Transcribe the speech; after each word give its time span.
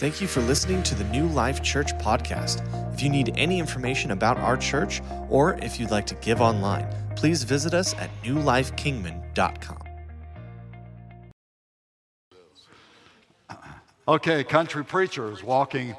Thank 0.00 0.22
you 0.22 0.26
for 0.28 0.40
listening 0.40 0.82
to 0.84 0.94
the 0.94 1.04
New 1.04 1.26
Life 1.26 1.62
Church 1.62 1.92
podcast. 1.98 2.64
If 2.94 3.02
you 3.02 3.10
need 3.10 3.34
any 3.36 3.58
information 3.58 4.12
about 4.12 4.38
our 4.38 4.56
church 4.56 5.02
or 5.28 5.58
if 5.58 5.78
you'd 5.78 5.90
like 5.90 6.06
to 6.06 6.14
give 6.14 6.40
online, 6.40 6.88
please 7.16 7.42
visit 7.42 7.74
us 7.74 7.92
at 7.96 8.08
newlifekingman.com. 8.22 9.82
Okay, 14.08 14.42
country 14.42 14.86
preacher 14.86 15.30
is 15.30 15.44
walking 15.44 15.94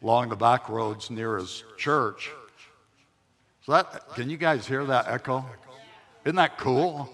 along 0.00 0.28
the 0.28 0.36
back 0.36 0.68
roads 0.68 1.10
near 1.10 1.38
his 1.38 1.64
church. 1.76 2.30
That 3.66 4.14
can 4.14 4.30
you 4.30 4.36
guys 4.36 4.64
hear 4.64 4.84
that 4.84 5.08
echo? 5.08 5.44
Isn't 6.24 6.36
that 6.36 6.56
cool? 6.56 7.12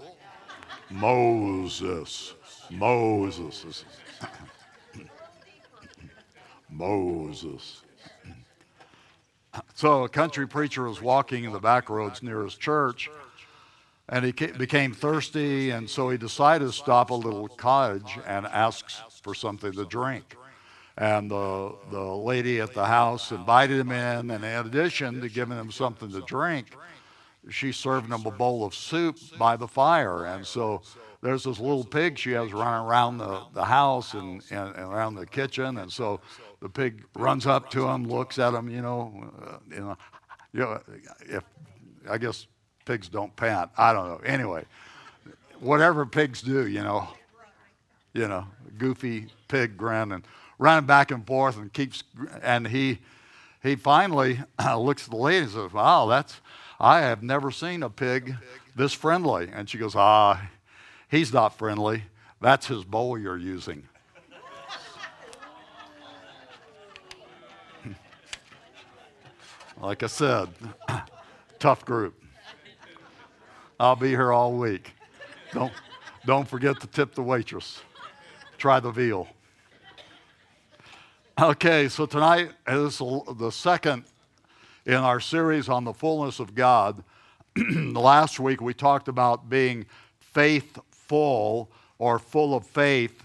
Moses, 0.90 2.34
Moses, 2.68 3.86
Moses. 6.76 7.82
So 9.74 10.04
a 10.04 10.08
country 10.08 10.46
preacher 10.46 10.82
was 10.84 11.00
walking 11.00 11.44
in 11.44 11.52
the 11.52 11.58
back 11.60 11.88
roads 11.88 12.22
near 12.22 12.44
his 12.44 12.54
church, 12.54 13.10
and 14.08 14.24
he 14.24 14.32
became 14.32 14.92
thirsty, 14.92 15.70
and 15.70 15.88
so 15.88 16.10
he 16.10 16.18
decided 16.18 16.66
to 16.66 16.72
stop 16.72 17.10
a 17.10 17.14
little 17.14 17.48
cottage 17.48 18.18
and 18.26 18.46
asks 18.46 19.00
for 19.22 19.34
something 19.34 19.72
to 19.72 19.84
drink. 19.86 20.36
And 20.98 21.30
the, 21.30 21.74
the 21.90 22.00
lady 22.00 22.60
at 22.60 22.72
the 22.72 22.86
house 22.86 23.30
invited 23.30 23.80
him 23.80 23.90
in, 23.90 24.30
and 24.30 24.44
in 24.44 24.66
addition 24.66 25.20
to 25.20 25.28
giving 25.28 25.58
him 25.58 25.70
something 25.70 26.10
to 26.10 26.20
drink, 26.22 26.66
she 27.50 27.72
served 27.72 28.10
him 28.10 28.26
a 28.26 28.30
bowl 28.30 28.64
of 28.64 28.74
soup 28.74 29.18
by 29.38 29.56
the 29.56 29.68
fire. 29.68 30.24
And 30.24 30.46
so 30.46 30.82
there's 31.22 31.44
this 31.44 31.58
little 31.58 31.84
pig 31.84 32.18
she 32.18 32.32
has 32.32 32.52
running 32.52 32.88
around 32.88 33.18
the, 33.18 33.42
the 33.52 33.64
house 33.64 34.14
and, 34.14 34.42
and, 34.50 34.74
and 34.74 34.92
around 34.92 35.16
the 35.16 35.26
kitchen. 35.26 35.78
And 35.78 35.92
so 35.92 36.20
the 36.66 36.72
pig 36.72 37.04
runs 37.14 37.46
up 37.46 37.70
to 37.70 37.86
him, 37.86 38.08
looks 38.08 38.40
at 38.40 38.52
him, 38.52 38.68
you 38.68 38.82
know, 38.82 39.30
uh, 39.40 39.58
you 39.70 39.80
know, 39.80 39.96
you 40.52 40.60
know, 40.60 40.80
if 41.20 41.44
I 42.10 42.18
guess 42.18 42.48
pigs 42.84 43.08
don't 43.08 43.34
pant. 43.36 43.70
I 43.78 43.92
don't 43.92 44.08
know. 44.08 44.20
Anyway, 44.24 44.64
whatever 45.60 46.04
pigs 46.04 46.42
do, 46.42 46.66
you 46.66 46.82
know, 46.82 47.08
you 48.14 48.26
know, 48.26 48.46
goofy 48.78 49.28
pig 49.46 49.76
grin 49.76 50.10
and 50.10 50.24
running 50.58 50.86
back 50.86 51.12
and 51.12 51.24
forth 51.24 51.56
and 51.56 51.72
keeps, 51.72 52.02
and 52.42 52.66
he, 52.66 52.98
he 53.62 53.76
finally 53.76 54.40
looks 54.76 55.04
at 55.04 55.10
the 55.10 55.16
lady 55.16 55.44
and 55.44 55.50
says, 55.50 55.72
"Wow, 55.72 56.06
that's 56.06 56.40
I 56.80 57.00
have 57.00 57.22
never 57.22 57.52
seen 57.52 57.84
a 57.84 57.90
pig 57.90 58.34
this 58.74 58.92
friendly." 58.92 59.50
And 59.52 59.70
she 59.70 59.78
goes, 59.78 59.94
"Ah, 59.94 60.50
he's 61.08 61.32
not 61.32 61.56
friendly. 61.56 62.02
That's 62.40 62.66
his 62.66 62.82
bowl 62.82 63.16
you're 63.16 63.38
using." 63.38 63.88
Like 69.80 70.02
I 70.02 70.06
said, 70.06 70.48
tough 71.58 71.84
group. 71.84 72.22
I'll 73.78 73.96
be 73.96 74.08
here 74.08 74.32
all 74.32 74.54
week. 74.54 74.92
Don't, 75.52 75.72
don't 76.24 76.48
forget 76.48 76.80
to 76.80 76.86
tip 76.86 77.14
the 77.14 77.22
waitress. 77.22 77.82
Try 78.58 78.80
the 78.80 78.90
veal. 78.90 79.28
Okay, 81.38 81.88
so 81.88 82.06
tonight 82.06 82.52
is 82.66 82.98
the 82.98 83.50
second 83.50 84.04
in 84.86 84.94
our 84.94 85.20
series 85.20 85.68
on 85.68 85.84
the 85.84 85.92
fullness 85.92 86.40
of 86.40 86.54
God. 86.54 87.04
Last 87.56 88.40
week 88.40 88.62
we 88.62 88.72
talked 88.72 89.08
about 89.08 89.50
being 89.50 89.84
faithful 90.18 91.70
or 91.98 92.18
full 92.18 92.54
of 92.54 92.66
faith. 92.66 93.22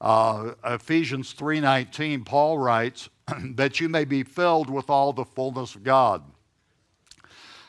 Uh, 0.00 0.52
Ephesians 0.64 1.34
3:19, 1.34 2.24
Paul 2.24 2.58
writes 2.58 3.08
that 3.54 3.80
you 3.80 3.88
may 3.88 4.04
be 4.04 4.22
filled 4.22 4.70
with 4.70 4.88
all 4.88 5.12
the 5.12 5.24
fullness 5.24 5.74
of 5.74 5.82
God. 5.82 6.22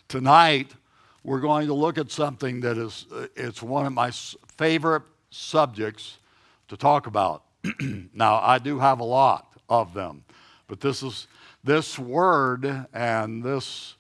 Tonight 0.08 0.74
we're 1.24 1.40
going 1.40 1.68
to 1.68 1.74
look 1.74 1.98
at 1.98 2.12
something 2.12 2.62
that 2.62 2.78
is 2.78 3.06
uh, 3.14 3.28
it's 3.36 3.62
one 3.62 3.86
of 3.86 3.94
my 3.94 4.12
favorite 4.58 5.04
subjects 5.32 6.18
to 6.68 6.78
talk 6.78 7.08
about. 7.08 7.44
now 8.14 8.40
I 8.40 8.60
do 8.60 8.80
have 8.80 9.00
a 9.00 9.06
lot 9.06 9.54
of 9.68 9.94
them, 9.94 10.24
but 10.68 10.80
this 10.80 11.04
is 11.04 11.28
this 11.64 11.98
word 11.98 12.88
and 12.94 13.44
this 13.44 13.96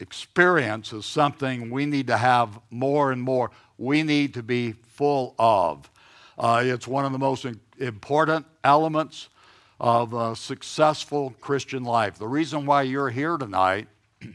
experience 0.00 0.92
is 0.92 1.06
something 1.06 1.70
we 1.70 1.86
need 1.86 2.08
to 2.08 2.16
have 2.16 2.60
more 2.70 3.12
and 3.12 3.22
more. 3.22 3.50
We 3.78 4.02
need 4.02 4.34
to 4.34 4.42
be 4.42 4.72
full 4.72 5.34
of. 5.38 5.90
Uh, 6.38 6.62
it's 6.64 6.86
one 6.86 7.04
of 7.04 7.12
the 7.12 7.18
most 7.18 7.46
important 7.78 8.44
elements 8.62 9.28
of 9.80 10.12
a 10.12 10.36
successful 10.36 11.34
Christian 11.40 11.84
life. 11.84 12.18
The 12.18 12.28
reason 12.28 12.66
why 12.66 12.82
you're 12.82 13.10
here 13.10 13.36
tonight 13.38 13.88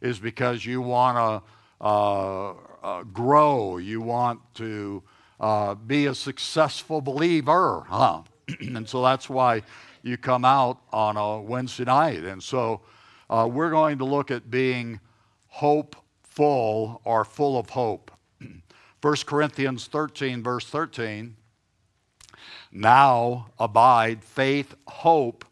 is 0.00 0.18
because 0.18 0.64
you 0.64 0.80
want 0.82 1.16
to 1.16 1.84
uh, 1.84 2.54
uh, 2.82 3.02
grow, 3.04 3.78
you 3.78 4.00
want 4.00 4.40
to 4.54 5.02
uh, 5.40 5.74
be 5.74 6.06
a 6.06 6.14
successful 6.14 7.00
believer, 7.00 7.84
huh? 7.88 8.22
and 8.60 8.88
so 8.88 9.02
that's 9.02 9.28
why 9.28 9.62
you 10.02 10.16
come 10.16 10.44
out 10.44 10.78
on 10.92 11.16
a 11.16 11.40
Wednesday 11.40 11.84
night. 11.84 12.22
And 12.24 12.42
so 12.42 12.82
uh, 13.28 13.48
we're 13.50 13.70
going 13.70 13.98
to 13.98 14.04
look 14.04 14.30
at 14.30 14.50
being 14.50 15.00
hopeful 15.48 17.00
or 17.04 17.24
full 17.24 17.58
of 17.58 17.70
hope. 17.70 18.10
1 19.02 19.16
Corinthians 19.26 19.86
13, 19.86 20.42
verse 20.42 20.66
13. 20.66 21.36
Now 22.72 23.48
abide 23.58 24.22
faith, 24.22 24.74
hope, 24.86 25.44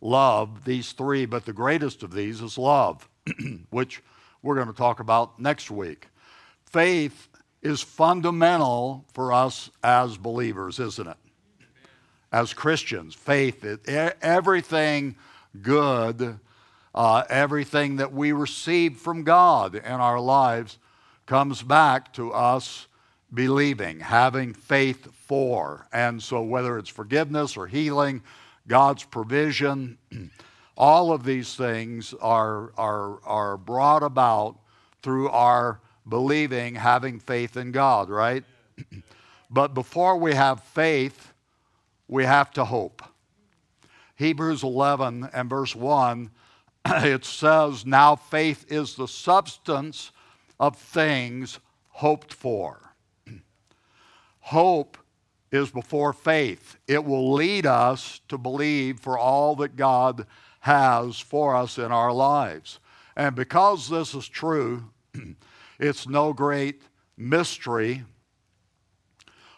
love, 0.00 0.64
these 0.64 0.92
three, 0.92 1.26
but 1.26 1.44
the 1.44 1.52
greatest 1.52 2.02
of 2.02 2.12
these 2.12 2.40
is 2.40 2.56
love. 2.56 3.08
which 3.70 4.02
we're 4.42 4.54
going 4.54 4.66
to 4.66 4.72
talk 4.72 5.00
about 5.00 5.38
next 5.38 5.70
week. 5.70 6.08
Faith 6.64 7.28
is 7.62 7.80
fundamental 7.80 9.04
for 9.12 9.32
us 9.32 9.70
as 9.82 10.16
believers, 10.16 10.78
isn't 10.78 11.08
it? 11.08 11.16
As 12.32 12.54
Christians, 12.54 13.14
faith, 13.14 13.64
it, 13.64 13.86
everything 14.22 15.16
good, 15.60 16.38
uh, 16.94 17.24
everything 17.28 17.96
that 17.96 18.12
we 18.12 18.32
receive 18.32 18.96
from 18.96 19.24
God 19.24 19.74
in 19.74 19.84
our 19.84 20.20
lives 20.20 20.78
comes 21.26 21.62
back 21.62 22.12
to 22.14 22.32
us 22.32 22.86
believing, 23.32 24.00
having 24.00 24.54
faith 24.54 25.08
for. 25.12 25.86
And 25.92 26.22
so, 26.22 26.42
whether 26.42 26.78
it's 26.78 26.88
forgiveness 26.88 27.56
or 27.56 27.66
healing, 27.66 28.22
God's 28.66 29.04
provision, 29.04 29.98
all 30.76 31.12
of 31.12 31.24
these 31.24 31.54
things 31.54 32.14
are, 32.20 32.72
are, 32.76 33.20
are 33.24 33.56
brought 33.56 34.02
about 34.02 34.56
through 35.02 35.28
our 35.28 35.80
believing, 36.08 36.74
having 36.74 37.20
faith 37.20 37.56
in 37.56 37.72
God, 37.72 38.08
right? 38.10 38.44
but 39.50 39.74
before 39.74 40.16
we 40.16 40.34
have 40.34 40.62
faith, 40.62 41.32
we 42.08 42.24
have 42.24 42.50
to 42.52 42.64
hope. 42.64 43.02
Hebrews 44.16 44.62
11 44.62 45.30
and 45.32 45.48
verse 45.48 45.74
1, 45.74 46.30
it 46.86 47.24
says, 47.24 47.86
Now 47.86 48.16
faith 48.16 48.66
is 48.70 48.94
the 48.94 49.08
substance 49.08 50.10
of 50.58 50.76
things 50.76 51.58
hoped 51.88 52.34
for. 52.34 52.89
Hope 54.50 54.98
is 55.52 55.70
before 55.70 56.12
faith. 56.12 56.76
It 56.88 57.04
will 57.04 57.34
lead 57.34 57.66
us 57.66 58.20
to 58.26 58.36
believe 58.36 58.98
for 58.98 59.16
all 59.16 59.54
that 59.54 59.76
God 59.76 60.26
has 60.58 61.20
for 61.20 61.54
us 61.54 61.78
in 61.78 61.92
our 61.92 62.12
lives. 62.12 62.80
And 63.14 63.36
because 63.36 63.88
this 63.88 64.12
is 64.12 64.26
true, 64.26 64.90
it's 65.78 66.08
no 66.08 66.32
great 66.32 66.82
mystery 67.16 68.02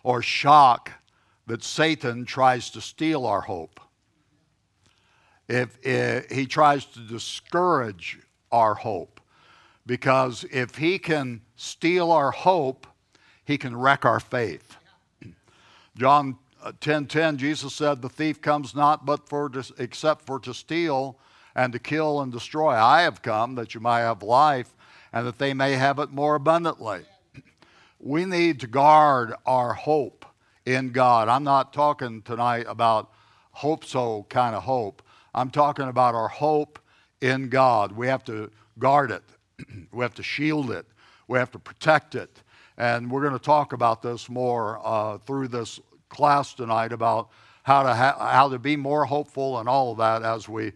or 0.02 0.20
shock 0.20 0.92
that 1.46 1.64
Satan 1.64 2.26
tries 2.26 2.68
to 2.68 2.82
steal 2.82 3.24
our 3.24 3.40
hope. 3.40 3.80
If, 5.48 5.78
if 5.82 6.30
he 6.30 6.44
tries 6.44 6.84
to 6.84 7.00
discourage 7.00 8.18
our 8.50 8.74
hope, 8.74 9.22
because 9.86 10.44
if 10.52 10.76
he 10.76 10.98
can 10.98 11.40
steal 11.56 12.12
our 12.12 12.30
hope, 12.30 12.86
he 13.46 13.56
can 13.56 13.74
wreck 13.74 14.04
our 14.04 14.20
faith. 14.20 14.76
John 15.96 16.38
10:10 16.80 17.34
uh, 17.34 17.36
Jesus 17.36 17.74
said 17.74 18.02
the 18.02 18.08
thief 18.08 18.40
comes 18.40 18.74
not 18.74 19.04
but 19.04 19.28
for 19.28 19.48
to, 19.50 19.64
except 19.78 20.26
for 20.26 20.38
to 20.40 20.54
steal 20.54 21.18
and 21.54 21.72
to 21.72 21.78
kill 21.78 22.20
and 22.20 22.32
destroy. 22.32 22.70
I 22.70 23.02
have 23.02 23.22
come 23.22 23.56
that 23.56 23.74
you 23.74 23.80
might 23.80 24.00
have 24.00 24.22
life 24.22 24.74
and 25.12 25.26
that 25.26 25.38
they 25.38 25.52
may 25.54 25.72
have 25.72 25.98
it 25.98 26.10
more 26.10 26.34
abundantly. 26.34 27.04
We 27.98 28.24
need 28.24 28.60
to 28.60 28.66
guard 28.66 29.34
our 29.46 29.74
hope 29.74 30.24
in 30.64 30.90
God. 30.90 31.28
I'm 31.28 31.44
not 31.44 31.72
talking 31.72 32.22
tonight 32.22 32.66
about 32.68 33.12
hope 33.52 33.84
so 33.84 34.26
kind 34.28 34.56
of 34.56 34.62
hope. 34.62 35.02
I'm 35.34 35.50
talking 35.50 35.88
about 35.88 36.14
our 36.14 36.28
hope 36.28 36.78
in 37.20 37.48
God. 37.48 37.92
We 37.92 38.06
have 38.06 38.24
to 38.24 38.50
guard 38.78 39.10
it. 39.10 39.22
we 39.92 40.02
have 40.02 40.14
to 40.14 40.22
shield 40.22 40.70
it. 40.70 40.86
We 41.28 41.38
have 41.38 41.50
to 41.52 41.58
protect 41.58 42.14
it. 42.14 42.42
And 42.82 43.08
we're 43.08 43.20
going 43.20 43.32
to 43.32 43.38
talk 43.38 43.72
about 43.72 44.02
this 44.02 44.28
more 44.28 44.80
uh, 44.84 45.18
through 45.18 45.46
this 45.46 45.78
class 46.08 46.52
tonight 46.52 46.92
about 46.92 47.28
how 47.62 47.84
to, 47.84 47.94
ha- 47.94 48.16
how 48.18 48.48
to 48.48 48.58
be 48.58 48.74
more 48.74 49.04
hopeful 49.04 49.60
and 49.60 49.68
all 49.68 49.92
of 49.92 49.98
that 49.98 50.24
as 50.24 50.48
we 50.48 50.72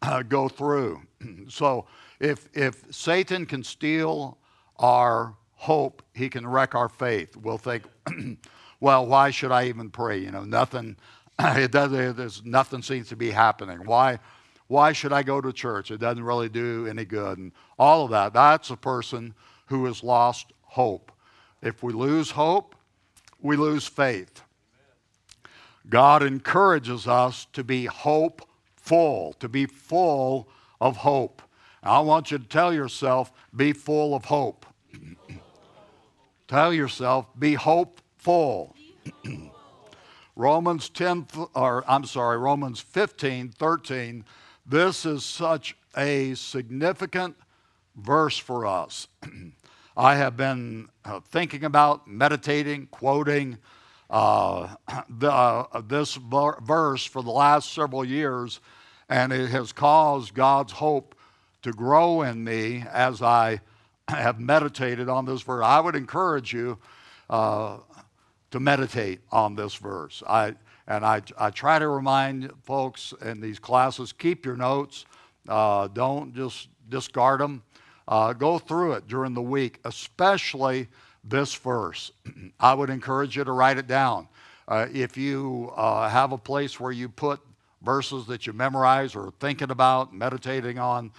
uh, 0.00 0.22
go 0.22 0.48
through. 0.48 1.02
so 1.48 1.84
if, 2.18 2.48
if 2.54 2.82
Satan 2.88 3.44
can 3.44 3.62
steal 3.62 4.38
our 4.78 5.34
hope, 5.52 6.02
he 6.14 6.30
can 6.30 6.46
wreck 6.46 6.74
our 6.74 6.88
faith. 6.88 7.36
We'll 7.36 7.58
think, 7.58 7.84
well, 8.80 9.04
why 9.06 9.30
should 9.30 9.52
I 9.52 9.66
even 9.66 9.90
pray? 9.90 10.16
You 10.16 10.30
know, 10.30 10.44
nothing, 10.44 10.96
it 11.38 11.72
does, 11.72 11.90
there's, 11.90 12.42
nothing 12.42 12.80
seems 12.80 13.10
to 13.10 13.16
be 13.16 13.30
happening. 13.30 13.80
Why, 13.84 14.18
why 14.68 14.92
should 14.92 15.12
I 15.12 15.22
go 15.22 15.42
to 15.42 15.52
church? 15.52 15.90
It 15.90 16.00
doesn't 16.00 16.24
really 16.24 16.48
do 16.48 16.86
any 16.86 17.04
good. 17.04 17.36
And 17.36 17.52
all 17.78 18.06
of 18.06 18.12
that, 18.12 18.32
that's 18.32 18.70
a 18.70 18.78
person 18.78 19.34
who 19.66 19.84
has 19.84 20.02
lost 20.02 20.54
hope. 20.62 21.09
If 21.62 21.82
we 21.82 21.92
lose 21.92 22.32
hope, 22.32 22.74
we 23.40 23.56
lose 23.56 23.86
faith. 23.86 24.42
God 25.88 26.22
encourages 26.22 27.06
us 27.06 27.46
to 27.52 27.64
be 27.64 27.86
hopeful, 27.86 29.34
to 29.40 29.48
be 29.48 29.66
full 29.66 30.48
of 30.80 30.98
hope. 30.98 31.42
I 31.82 32.00
want 32.00 32.30
you 32.30 32.38
to 32.38 32.44
tell 32.44 32.72
yourself, 32.72 33.32
be 33.54 33.72
full 33.72 34.14
of 34.14 34.26
hope. 34.26 34.66
tell 36.48 36.72
yourself, 36.72 37.26
be 37.38 37.54
hopeful. 37.54 38.76
Romans 40.36 40.88
10, 40.88 41.26
or 41.54 41.84
I'm 41.88 42.04
sorry, 42.04 42.38
Romans 42.38 42.80
15, 42.80 43.50
13. 43.50 44.24
This 44.64 45.04
is 45.04 45.24
such 45.24 45.76
a 45.96 46.34
significant 46.34 47.36
verse 47.96 48.38
for 48.38 48.66
us. 48.66 49.08
I 50.00 50.14
have 50.14 50.34
been 50.34 50.88
uh, 51.04 51.20
thinking 51.20 51.62
about, 51.62 52.08
meditating, 52.08 52.86
quoting 52.86 53.58
uh, 54.08 54.74
the, 55.10 55.30
uh, 55.30 55.82
this 55.82 56.14
verse 56.14 57.04
for 57.04 57.22
the 57.22 57.30
last 57.30 57.74
several 57.74 58.02
years, 58.02 58.60
and 59.10 59.30
it 59.30 59.50
has 59.50 59.72
caused 59.72 60.32
God's 60.32 60.72
hope 60.72 61.14
to 61.60 61.72
grow 61.72 62.22
in 62.22 62.42
me 62.42 62.82
as 62.90 63.20
I 63.20 63.60
have 64.08 64.40
meditated 64.40 65.10
on 65.10 65.26
this 65.26 65.42
verse. 65.42 65.62
I 65.62 65.80
would 65.80 65.94
encourage 65.94 66.50
you 66.50 66.78
uh, 67.28 67.76
to 68.52 68.58
meditate 68.58 69.20
on 69.30 69.54
this 69.54 69.74
verse. 69.74 70.22
I, 70.26 70.54
and 70.86 71.04
I, 71.04 71.20
I 71.36 71.50
try 71.50 71.78
to 71.78 71.88
remind 71.88 72.50
folks 72.62 73.12
in 73.20 73.42
these 73.42 73.58
classes 73.58 74.14
keep 74.14 74.46
your 74.46 74.56
notes, 74.56 75.04
uh, 75.46 75.88
don't 75.88 76.34
just 76.34 76.68
discard 76.88 77.40
them. 77.40 77.62
Uh, 78.10 78.32
go 78.32 78.58
through 78.58 78.94
it 78.94 79.06
during 79.06 79.34
the 79.34 79.40
week, 79.40 79.78
especially 79.84 80.88
this 81.22 81.54
verse. 81.54 82.10
I 82.60 82.74
would 82.74 82.90
encourage 82.90 83.36
you 83.36 83.44
to 83.44 83.52
write 83.52 83.78
it 83.78 83.86
down. 83.86 84.26
Uh, 84.66 84.86
if 84.92 85.16
you 85.16 85.72
uh, 85.76 86.08
have 86.08 86.32
a 86.32 86.38
place 86.38 86.80
where 86.80 86.90
you 86.90 87.08
put 87.08 87.40
verses 87.82 88.26
that 88.26 88.48
you 88.48 88.52
memorize 88.52 89.14
or 89.14 89.32
thinking 89.38 89.70
about, 89.70 90.12
meditating 90.12 90.78
on, 90.78 91.12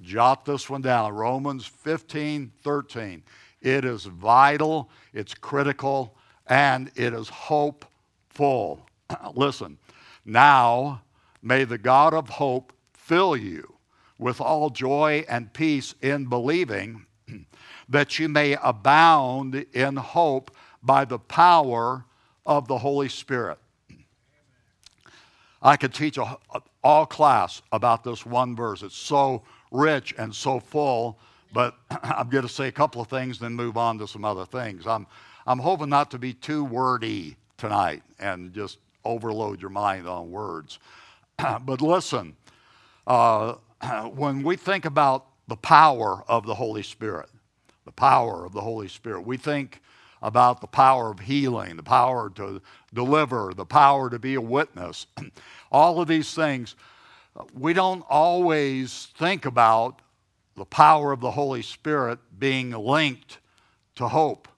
jot 0.00 0.46
this 0.46 0.70
one 0.70 0.80
down 0.80 1.12
Romans 1.12 1.66
15 1.66 2.50
13. 2.62 3.22
It 3.60 3.84
is 3.84 4.04
vital, 4.04 4.88
it's 5.12 5.34
critical, 5.34 6.16
and 6.46 6.90
it 6.94 7.12
is 7.12 7.28
hopeful. 7.28 8.86
Listen, 9.34 9.76
now 10.24 11.02
may 11.42 11.64
the 11.64 11.78
God 11.78 12.14
of 12.14 12.28
hope 12.28 12.72
fill 12.94 13.36
you 13.36 13.77
with 14.18 14.40
all 14.40 14.70
joy 14.70 15.24
and 15.28 15.52
peace 15.52 15.94
in 16.02 16.26
believing, 16.26 17.06
that 17.88 18.18
you 18.18 18.28
may 18.28 18.56
abound 18.62 19.54
in 19.72 19.96
hope 19.96 20.50
by 20.82 21.04
the 21.04 21.18
power 21.18 22.04
of 22.44 22.66
the 22.68 22.78
Holy 22.78 23.08
Spirit. 23.08 23.58
I 25.60 25.76
could 25.76 25.92
teach 25.92 26.18
a, 26.18 26.38
all 26.84 27.06
class 27.06 27.62
about 27.72 28.04
this 28.04 28.24
one 28.24 28.54
verse. 28.54 28.82
It's 28.82 28.96
so 28.96 29.42
rich 29.70 30.14
and 30.18 30.34
so 30.34 30.60
full, 30.60 31.18
but 31.52 31.74
I'm 32.02 32.28
going 32.28 32.46
to 32.46 32.48
say 32.48 32.68
a 32.68 32.72
couple 32.72 33.00
of 33.00 33.08
things, 33.08 33.38
then 33.38 33.54
move 33.54 33.76
on 33.76 33.98
to 33.98 34.08
some 34.08 34.24
other 34.24 34.46
things. 34.46 34.86
I'm, 34.86 35.06
I'm 35.46 35.58
hoping 35.58 35.88
not 35.88 36.10
to 36.12 36.18
be 36.18 36.32
too 36.32 36.64
wordy 36.64 37.36
tonight 37.56 38.02
and 38.18 38.52
just 38.52 38.78
overload 39.04 39.60
your 39.60 39.70
mind 39.70 40.08
on 40.08 40.30
words. 40.30 40.78
but 41.38 41.80
listen, 41.80 42.36
uh, 43.06 43.54
when 44.14 44.42
we 44.42 44.56
think 44.56 44.84
about 44.84 45.26
the 45.46 45.56
power 45.56 46.24
of 46.28 46.46
the 46.46 46.54
Holy 46.54 46.82
Spirit, 46.82 47.28
the 47.84 47.92
power 47.92 48.44
of 48.44 48.52
the 48.52 48.60
Holy 48.60 48.88
Spirit, 48.88 49.26
we 49.26 49.36
think 49.36 49.80
about 50.20 50.60
the 50.60 50.66
power 50.66 51.10
of 51.10 51.20
healing, 51.20 51.76
the 51.76 51.82
power 51.82 52.28
to 52.30 52.60
deliver, 52.92 53.52
the 53.54 53.64
power 53.64 54.10
to 54.10 54.18
be 54.18 54.34
a 54.34 54.40
witness. 54.40 55.06
All 55.72 56.00
of 56.00 56.08
these 56.08 56.34
things, 56.34 56.74
we 57.54 57.72
don't 57.72 58.04
always 58.08 59.08
think 59.16 59.46
about 59.46 60.02
the 60.56 60.64
power 60.64 61.12
of 61.12 61.20
the 61.20 61.30
Holy 61.30 61.62
Spirit 61.62 62.18
being 62.36 62.72
linked 62.72 63.38
to 63.94 64.08
hope, 64.08 64.48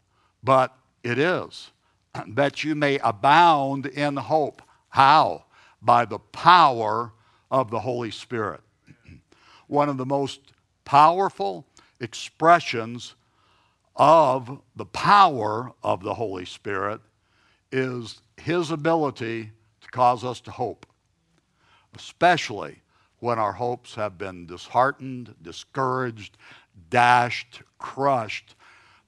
but 0.42 0.76
it 1.02 1.18
is. 1.18 1.70
That 2.26 2.64
you 2.64 2.74
may 2.74 2.98
abound 2.98 3.86
in 3.86 4.16
hope. 4.16 4.62
How? 4.88 5.44
By 5.80 6.04
the 6.06 6.18
power 6.18 7.12
of 7.50 7.70
the 7.70 7.78
Holy 7.80 8.10
Spirit 8.10 8.62
one 9.70 9.88
of 9.88 9.96
the 9.96 10.06
most 10.06 10.40
powerful 10.84 11.64
expressions 12.00 13.14
of 13.94 14.60
the 14.74 14.84
power 14.84 15.72
of 15.84 16.02
the 16.02 16.14
Holy 16.14 16.44
Spirit 16.44 17.00
is 17.70 18.20
His 18.36 18.72
ability 18.72 19.52
to 19.80 19.88
cause 19.90 20.24
us 20.24 20.40
to 20.40 20.50
hope, 20.50 20.86
especially 21.94 22.82
when 23.20 23.38
our 23.38 23.52
hopes 23.52 23.94
have 23.94 24.18
been 24.18 24.44
disheartened, 24.46 25.36
discouraged, 25.40 26.36
dashed, 26.88 27.62
crushed. 27.78 28.56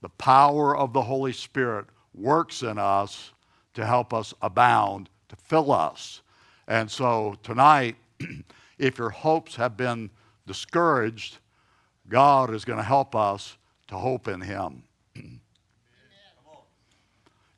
The 0.01 0.11
power 0.11 0.77
of 0.77 0.93
the 0.93 1.03
Holy 1.03 1.33
Spirit 1.33 1.87
works 2.15 2.63
in 2.63 2.79
us 2.79 3.33
to 3.75 3.85
help 3.85 4.15
us 4.15 4.33
abound, 4.41 5.09
to 5.29 5.35
fill 5.35 5.73
us. 5.73 6.23
And 6.69 6.89
so 6.89 7.37
tonight, 7.43 7.97
if 8.79 8.99
your 8.99 9.11
hopes 9.11 9.57
have 9.57 9.77
been 9.77 10.11
discouraged, 10.47 11.39
God 12.09 12.53
is 12.53 12.65
going 12.65 12.79
to 12.79 12.85
help 12.85 13.15
us 13.15 13.57
to 13.89 13.97
hope 13.97 14.29
in 14.29 14.41
Him. 14.41 14.83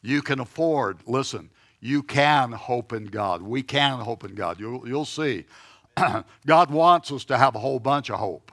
you 0.02 0.22
can 0.22 0.40
afford, 0.40 0.98
listen, 1.06 1.50
you 1.80 2.02
can 2.02 2.52
hope 2.52 2.92
in 2.92 3.06
God. 3.06 3.42
We 3.42 3.62
can 3.62 3.98
hope 3.98 4.24
in 4.24 4.34
God. 4.34 4.58
You'll, 4.58 4.88
you'll 4.88 5.04
see. 5.04 5.44
God 6.46 6.70
wants 6.70 7.12
us 7.12 7.24
to 7.26 7.36
have 7.36 7.54
a 7.54 7.58
whole 7.58 7.78
bunch 7.78 8.10
of 8.10 8.18
hope, 8.18 8.50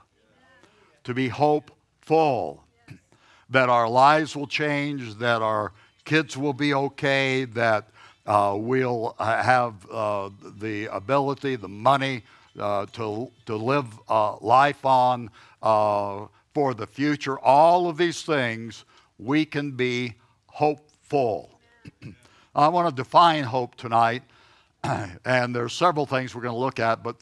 to 1.04 1.14
be 1.14 1.28
hopeful, 1.28 2.64
that 3.50 3.68
our 3.68 3.88
lives 3.88 4.36
will 4.36 4.46
change, 4.46 5.14
that 5.14 5.42
our 5.42 5.72
kids 6.04 6.36
will 6.36 6.52
be 6.52 6.74
okay, 6.74 7.44
that 7.44 7.88
uh, 8.26 8.54
we'll 8.56 9.14
have 9.18 9.74
uh, 9.90 10.30
the 10.58 10.86
ability, 10.86 11.56
the 11.56 11.68
money, 11.68 12.22
uh, 12.58 12.86
to, 12.92 13.30
to 13.46 13.56
live 13.56 13.86
uh, 14.08 14.36
life 14.38 14.84
on 14.84 15.30
uh, 15.62 16.26
for 16.54 16.74
the 16.74 16.86
future. 16.86 17.38
All 17.38 17.88
of 17.88 17.96
these 17.96 18.22
things, 18.22 18.84
we 19.18 19.44
can 19.44 19.72
be 19.72 20.14
hopeful. 20.46 21.58
I 22.54 22.68
want 22.68 22.94
to 22.94 23.02
define 23.02 23.44
hope 23.44 23.76
tonight, 23.76 24.22
and 24.84 25.54
there's 25.54 25.72
several 25.72 26.06
things 26.06 26.34
we're 26.34 26.42
going 26.42 26.54
to 26.54 26.60
look 26.60 26.78
at. 26.78 27.02
But 27.02 27.16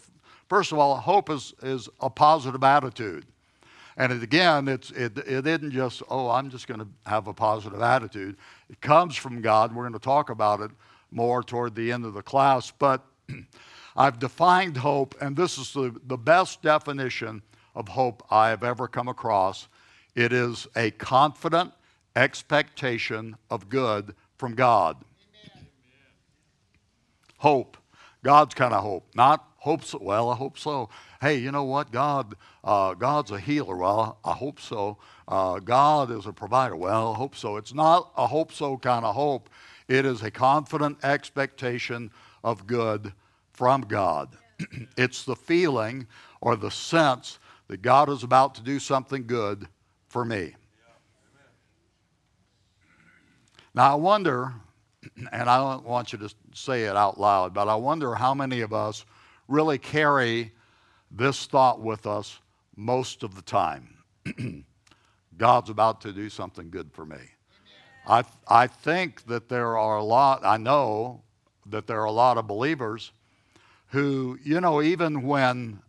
first 0.49 0.73
of 0.73 0.79
all, 0.79 0.97
hope 0.97 1.31
is, 1.31 1.55
is 1.63 1.89
a 2.01 2.11
positive 2.11 2.65
attitude. 2.65 3.27
And 3.97 4.13
it, 4.13 4.23
again, 4.23 4.67
it's, 4.67 4.91
it, 4.93 5.19
it 5.19 5.47
isn't 5.47 5.73
just, 5.73 6.03
oh, 6.09 6.31
I'm 6.31 6.51
just 6.51 6.67
going 6.67 6.81
to 6.81 6.89
have 7.07 7.27
a 7.27 7.35
positive 7.35 7.83
attitude. 7.83 8.37
It 8.69 8.81
comes 8.81 9.15
from 9.15 9.43
God. 9.43 9.75
We're 9.75 9.83
going 9.83 9.93
to 9.93 9.99
talk 9.99 10.31
about 10.31 10.61
it 10.61 10.71
more 11.11 11.43
toward 11.43 11.75
the 11.75 11.93
end 11.93 12.05
of 12.05 12.15
the 12.15 12.23
class. 12.23 12.71
But 12.71 13.05
I've 13.97 14.19
defined 14.19 14.77
hope, 14.77 15.15
and 15.21 15.37
this 15.37 15.59
is 15.59 15.73
the, 15.73 15.95
the 16.07 16.17
best 16.17 16.63
definition 16.63 17.43
of 17.75 17.89
hope 17.89 18.23
I 18.31 18.51
have 18.51 18.65
ever 18.65 18.89
come 18.89 19.09
across. 19.09 19.69
It 20.15 20.33
is 20.33 20.67
a 20.77 20.91
confident 20.93 21.73
expectation 22.17 23.37
of 23.51 23.69
good 23.69 24.15
from 24.37 24.55
God. 24.55 24.97
Amen. 25.57 25.67
Hope. 27.39 27.77
God's 28.23 28.55
kind 28.55 28.75
of 28.75 28.83
hope. 28.83 29.07
Not 29.15 29.47
hope 29.57 29.85
so. 29.85 29.99
Well, 30.01 30.29
I 30.31 30.37
hope 30.37 30.59
so. 30.59 30.91
Hey, 31.21 31.37
you 31.37 31.53
know 31.53 31.65
what? 31.65 31.91
God, 31.91 32.35
uh, 32.65 32.95
God's 32.95 33.31
a 33.31 33.39
healer. 33.39 33.77
Well, 33.77 34.19
I 34.25 34.33
hope 34.33 34.61
so. 34.61 34.99
Uh, 35.27 35.59
God 35.59 36.11
is 36.11 36.27
a 36.27 36.33
provider. 36.33 36.77
Well, 36.77 37.13
I 37.13 37.17
hope 37.17 37.37
so. 37.37 37.57
It's 37.57 37.73
not 37.73 38.11
a 38.17 38.27
hope 38.27 38.53
so 38.53 38.77
kind 38.77 39.05
of 39.05 39.15
hope. 39.15 39.49
It 39.89 40.05
is 40.05 40.23
a 40.23 40.31
confident 40.31 40.99
expectation 41.03 42.11
of 42.45 42.67
good 42.67 43.13
from 43.61 43.83
God. 43.83 44.31
it's 44.97 45.25
the 45.25 45.37
feeling 45.37 46.07
or 46.41 46.57
the 46.57 46.71
sense 46.71 47.39
that 47.69 47.83
God 47.83 48.09
is 48.09 48.23
about 48.23 48.55
to 48.55 48.63
do 48.63 48.79
something 48.79 49.27
good 49.27 49.69
for 50.09 50.25
me. 50.25 50.55
Now, 53.75 53.93
I 53.93 53.95
wonder 53.97 54.55
and 55.31 55.51
I 55.51 55.59
don't 55.59 55.85
want 55.85 56.11
you 56.11 56.19
to 56.21 56.35
say 56.55 56.85
it 56.85 56.97
out 56.97 57.21
loud, 57.21 57.53
but 57.53 57.69
I 57.69 57.75
wonder 57.75 58.15
how 58.15 58.33
many 58.33 58.63
of 58.63 58.73
us 58.73 59.05
really 59.47 59.77
carry 59.77 60.53
this 61.11 61.45
thought 61.45 61.83
with 61.83 62.07
us 62.07 62.39
most 62.77 63.23
of 63.23 63.35
the 63.35 63.43
time. 63.43 63.95
God's 65.37 65.69
about 65.69 66.01
to 66.01 66.15
do 66.15 66.31
something 66.31 66.71
good 66.71 66.91
for 66.95 67.05
me. 67.05 67.21
I, 68.07 68.25
I 68.49 68.69
think 68.69 69.27
that 69.27 69.51
there 69.51 69.77
are 69.77 69.99
a 69.99 70.03
lot, 70.03 70.47
I 70.47 70.57
know 70.57 71.21
that 71.67 71.87
there 71.87 72.01
are 72.01 72.07
a 72.07 72.11
lot 72.11 72.39
of 72.39 72.47
believers 72.47 73.13
who, 73.91 74.39
you 74.43 74.61
know, 74.61 74.83
even 74.83 75.23
when 75.23 75.81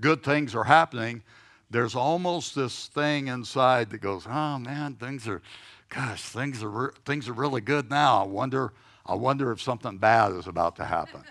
good 0.00 0.22
things 0.22 0.54
are 0.54 0.64
happening, 0.64 1.22
there's 1.70 1.94
almost 1.94 2.54
this 2.54 2.88
thing 2.88 3.28
inside 3.28 3.90
that 3.90 3.98
goes, 3.98 4.26
oh 4.26 4.58
man, 4.58 4.94
things 4.94 5.28
are, 5.28 5.42
gosh, 5.88 6.22
things 6.22 6.62
are, 6.62 6.70
re- 6.70 6.90
things 7.04 7.28
are 7.28 7.32
really 7.32 7.60
good 7.60 7.90
now. 7.90 8.22
I 8.22 8.26
wonder, 8.26 8.72
I 9.06 9.14
wonder 9.14 9.52
if 9.52 9.60
something 9.60 9.98
bad 9.98 10.32
is 10.32 10.46
about 10.46 10.76
to 10.76 10.84
happen. 10.84 11.22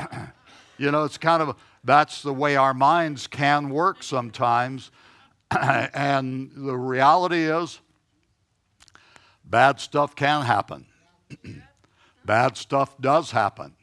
you 0.78 0.90
know, 0.90 1.04
it's 1.04 1.18
kind 1.18 1.42
of, 1.42 1.56
that's 1.82 2.22
the 2.22 2.32
way 2.32 2.56
our 2.56 2.74
minds 2.74 3.26
can 3.26 3.70
work 3.70 4.02
sometimes. 4.02 4.90
and 5.50 6.50
the 6.54 6.76
reality 6.76 7.44
is, 7.44 7.80
bad 9.44 9.80
stuff 9.80 10.14
can 10.14 10.42
happen. 10.42 10.86
bad 12.24 12.56
stuff 12.56 12.96
does 12.98 13.30
happen. 13.30 13.74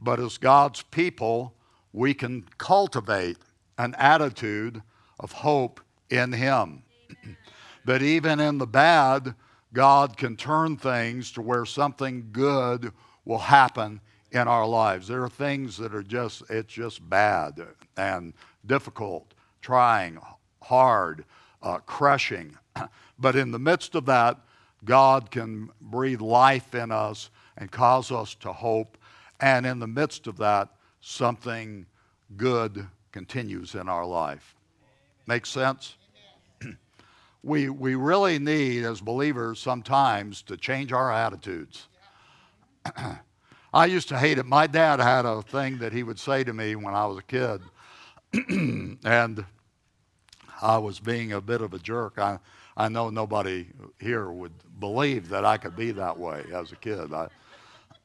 But 0.00 0.20
as 0.20 0.38
God's 0.38 0.82
people, 0.82 1.54
we 1.92 2.14
can 2.14 2.44
cultivate 2.58 3.38
an 3.78 3.94
attitude 3.98 4.82
of 5.18 5.32
hope 5.32 5.80
in 6.10 6.32
Him. 6.32 6.82
that 7.84 8.02
even 8.02 8.40
in 8.40 8.58
the 8.58 8.66
bad, 8.66 9.34
God 9.72 10.16
can 10.16 10.36
turn 10.36 10.76
things 10.76 11.32
to 11.32 11.42
where 11.42 11.64
something 11.64 12.28
good 12.32 12.92
will 13.24 13.38
happen 13.38 14.00
in 14.32 14.48
our 14.48 14.66
lives. 14.66 15.08
There 15.08 15.22
are 15.22 15.28
things 15.28 15.76
that 15.78 15.94
are 15.94 16.02
just, 16.02 16.42
it's 16.50 16.72
just 16.72 17.08
bad 17.08 17.60
and 17.96 18.34
difficult, 18.64 19.34
trying, 19.62 20.18
hard, 20.62 21.24
uh, 21.62 21.78
crushing. 21.78 22.56
But 23.18 23.34
in 23.34 23.50
the 23.50 23.58
midst 23.58 23.94
of 23.94 24.04
that, 24.06 24.38
God 24.84 25.30
can 25.30 25.70
breathe 25.80 26.20
life 26.20 26.74
in 26.74 26.92
us 26.92 27.30
and 27.56 27.70
cause 27.70 28.12
us 28.12 28.34
to 28.36 28.52
hope. 28.52 28.98
And 29.40 29.66
in 29.66 29.78
the 29.78 29.86
midst 29.86 30.26
of 30.26 30.38
that, 30.38 30.70
something 31.00 31.86
good 32.36 32.86
continues 33.12 33.74
in 33.74 33.88
our 33.88 34.04
life. 34.04 34.56
Make 35.26 35.46
sense? 35.46 35.96
we, 37.42 37.68
we 37.68 37.94
really 37.94 38.38
need, 38.38 38.84
as 38.84 39.00
believers, 39.00 39.58
sometimes 39.58 40.42
to 40.42 40.56
change 40.56 40.92
our 40.92 41.12
attitudes. 41.12 41.88
I 43.74 43.86
used 43.86 44.08
to 44.08 44.18
hate 44.18 44.38
it. 44.38 44.46
My 44.46 44.66
dad 44.66 45.00
had 45.00 45.26
a 45.26 45.42
thing 45.42 45.78
that 45.78 45.92
he 45.92 46.02
would 46.02 46.18
say 46.18 46.44
to 46.44 46.52
me 46.52 46.76
when 46.76 46.94
I 46.94 47.06
was 47.06 47.18
a 47.18 47.22
kid, 47.22 47.60
and 49.04 49.44
I 50.62 50.78
was 50.78 50.98
being 50.98 51.32
a 51.32 51.40
bit 51.40 51.60
of 51.60 51.74
a 51.74 51.78
jerk. 51.78 52.18
I, 52.18 52.38
I 52.76 52.88
know 52.88 53.10
nobody 53.10 53.66
here 54.00 54.30
would 54.30 54.52
believe 54.80 55.28
that 55.28 55.44
I 55.44 55.56
could 55.56 55.76
be 55.76 55.90
that 55.92 56.18
way 56.18 56.44
as 56.54 56.72
a 56.72 56.76
kid. 56.76 57.12
I, 57.12 57.28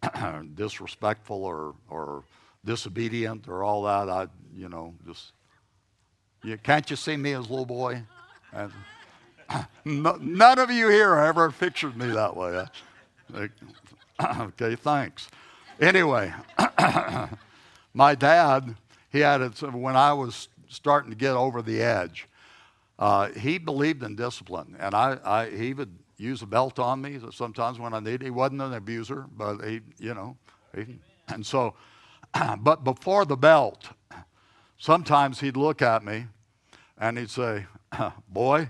disrespectful 0.56 1.44
or, 1.44 1.76
or 1.90 2.24
disobedient 2.66 3.48
or 3.48 3.64
all 3.64 3.84
that. 3.84 4.10
I, 4.10 4.28
you 4.56 4.70
know, 4.70 4.94
just, 5.06 5.34
you, 6.44 6.58
can't 6.58 6.90
you 6.90 6.96
see 6.96 7.18
me 7.18 7.34
as 7.34 7.48
a 7.48 7.50
little 7.50 7.66
boy? 7.66 8.02
And, 8.54 8.72
no, 9.86 10.16
none 10.16 10.60
of 10.60 10.72
you 10.72 10.90
here 10.90 11.16
ever 11.16 11.52
pictured 11.52 11.96
me 11.98 12.08
that 12.08 12.36
way. 12.36 12.66
okay, 14.40 14.76
thanks. 14.76 15.30
Anyway, 15.80 16.32
my 17.94 18.14
dad, 18.16 18.76
he 19.10 19.20
had 19.20 19.42
it 19.42 19.62
when 19.74 19.96
I 19.96 20.14
was 20.14 20.48
starting 20.70 21.10
to 21.12 21.18
get 21.18 21.34
over 21.34 21.62
the 21.62 21.82
edge. 21.82 22.28
Uh, 23.00 23.30
he 23.30 23.58
believed 23.58 24.04
in 24.04 24.16
discipline, 24.16 24.76
and 24.80 24.94
I, 24.94 25.18
I, 25.24 25.50
he 25.50 25.74
would 25.74 25.98
use 26.22 26.42
a 26.42 26.46
belt 26.46 26.80
on 26.80 27.02
me 27.02 27.20
sometimes 27.32 27.80
when 27.80 27.94
I 27.94 28.00
needed. 28.00 28.22
He 28.22 28.30
wasn't 28.30 28.62
an 28.62 28.74
abuser, 28.74 29.26
but 29.36 29.62
he, 29.66 29.82
you 30.00 30.14
know, 30.14 30.38
he, 30.76 31.00
and 31.28 31.46
so, 31.46 31.74
but 32.60 32.84
before 32.84 33.26
the 33.26 33.36
belt, 33.36 33.90
sometimes 34.78 35.40
he'd 35.40 35.58
look 35.58 35.82
at 35.82 36.06
me, 36.06 36.28
and 36.98 37.18
he'd 37.18 37.30
say, 37.30 37.66
"Boy, 38.30 38.70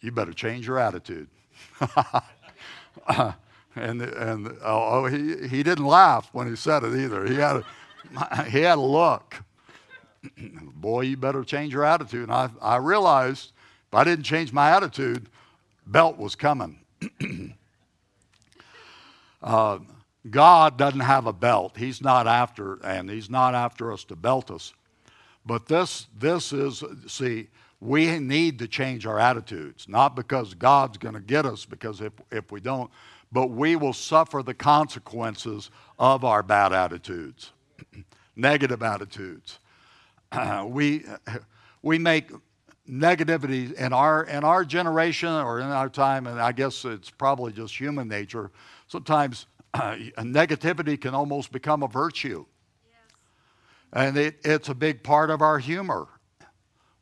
you 0.00 0.12
better 0.12 0.32
change 0.32 0.66
your 0.66 0.78
attitude." 0.78 1.28
and 3.76 4.02
and 4.02 4.48
oh, 4.62 5.04
oh, 5.04 5.06
he 5.06 5.48
he 5.48 5.62
didn't 5.62 5.86
laugh 5.86 6.28
when 6.32 6.48
he 6.48 6.56
said 6.56 6.84
it 6.84 6.94
either. 6.94 7.26
He 7.26 7.36
had 7.36 7.56
a, 8.16 8.44
he 8.50 8.60
had 8.60 8.78
a 8.78 8.82
look. 8.82 9.42
Boy, 10.74 11.02
you 11.02 11.16
better 11.16 11.42
change 11.44 11.72
your 11.72 11.84
attitude. 11.84 12.24
And 12.24 12.32
I 12.32 12.50
I 12.60 12.76
realized 12.76 13.52
if 13.88 13.94
I 13.94 14.04
didn't 14.04 14.24
change 14.24 14.52
my 14.52 14.70
attitude, 14.70 15.28
belt 15.90 16.16
was 16.18 16.34
coming. 16.34 16.80
uh, 19.42 19.78
God 20.28 20.76
doesn't 20.76 21.00
have 21.00 21.26
a 21.26 21.32
belt. 21.32 21.76
He's 21.76 22.02
not 22.02 22.26
after, 22.26 22.74
and 22.84 23.08
He's 23.08 23.30
not 23.30 23.54
after 23.54 23.92
us 23.92 24.04
to 24.04 24.16
belt 24.16 24.50
us. 24.50 24.72
But 25.46 25.66
this, 25.66 26.06
this 26.18 26.52
is, 26.52 26.84
see, 27.06 27.48
we 27.80 28.18
need 28.18 28.58
to 28.58 28.68
change 28.68 29.06
our 29.06 29.18
attitudes, 29.18 29.88
not 29.88 30.14
because 30.14 30.52
God's 30.54 30.98
going 30.98 31.14
to 31.14 31.20
get 31.20 31.46
us, 31.46 31.64
because 31.64 32.00
if, 32.00 32.12
if 32.30 32.52
we 32.52 32.60
don't, 32.60 32.90
but 33.32 33.46
we 33.48 33.76
will 33.76 33.94
suffer 33.94 34.42
the 34.42 34.54
consequences 34.54 35.70
of 35.98 36.24
our 36.24 36.42
bad 36.42 36.72
attitudes, 36.72 37.52
negative 38.36 38.82
attitudes. 38.82 39.58
Uh, 40.30 40.64
we, 40.68 41.04
we 41.82 41.98
make 41.98 42.30
negativity 42.90 43.72
in 43.74 43.92
our 43.92 44.24
in 44.24 44.42
our 44.42 44.64
generation 44.64 45.28
or 45.28 45.60
in 45.60 45.66
our 45.66 45.88
time, 45.88 46.26
and 46.26 46.40
I 46.40 46.52
guess 46.52 46.84
it's 46.84 47.10
probably 47.10 47.52
just 47.52 47.78
human 47.78 48.08
nature. 48.08 48.50
Sometimes 48.88 49.46
uh, 49.74 49.96
negativity 50.18 51.00
can 51.00 51.14
almost 51.14 51.52
become 51.52 51.82
a 51.82 51.88
virtue, 51.88 52.44
yes. 52.84 52.96
and 53.92 54.16
it, 54.16 54.38
it's 54.44 54.68
a 54.68 54.74
big 54.74 55.02
part 55.02 55.30
of 55.30 55.40
our 55.40 55.58
humor. 55.58 56.08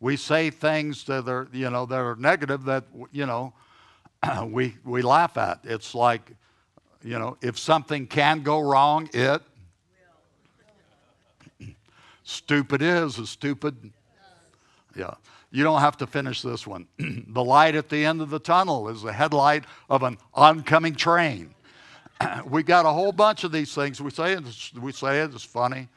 We 0.01 0.17
say 0.17 0.51
things 0.51 1.05
that 1.05 1.27
are 1.29 1.49
you 1.53 1.71
know 1.71 1.87
that 1.87 1.99
are 1.99 2.17
negative 2.17 2.65
that 2.65 2.85
you 3.11 3.25
know 3.25 3.55
we 4.45 4.77
we 4.85 5.01
laugh 5.01 5.39
at. 5.39 5.61
It's 5.65 5.95
like 5.95 6.33
you 7.03 7.19
know 7.19 7.39
if 7.41 7.59
something 7.59 8.07
can 8.07 8.43
go 8.43 8.61
wrong, 8.61 9.09
it 9.15 9.41
stupid 12.25 12.83
is 12.83 13.19
a 13.19 13.27
stupid. 13.27 13.93
Yeah. 14.97 15.15
You 15.51 15.65
don't 15.65 15.81
have 15.81 15.97
to 15.99 16.07
finish 16.07 16.43
this 16.43 16.67
one. 16.67 16.87
the 16.99 17.43
light 17.43 17.75
at 17.75 17.89
the 17.89 18.05
end 18.05 18.21
of 18.21 18.31
the 18.31 18.39
tunnel 18.39 18.89
is 18.89 19.03
the 19.03 19.13
headlight 19.13 19.65
of 19.89 20.03
an 20.03 20.19
oncoming 20.35 20.95
train. 20.95 21.55
we 22.47 22.63
got 22.63 22.85
a 22.85 22.91
whole 22.91 23.13
bunch 23.13 23.45
of 23.45 23.53
these 23.53 23.75
things. 23.75 24.01
We 24.01 24.11
say 24.11 24.35
it, 24.35 24.45
we 24.79 24.93
say 24.93 25.23
it, 25.23 25.31
it's 25.35 25.45
funny. 25.45 25.89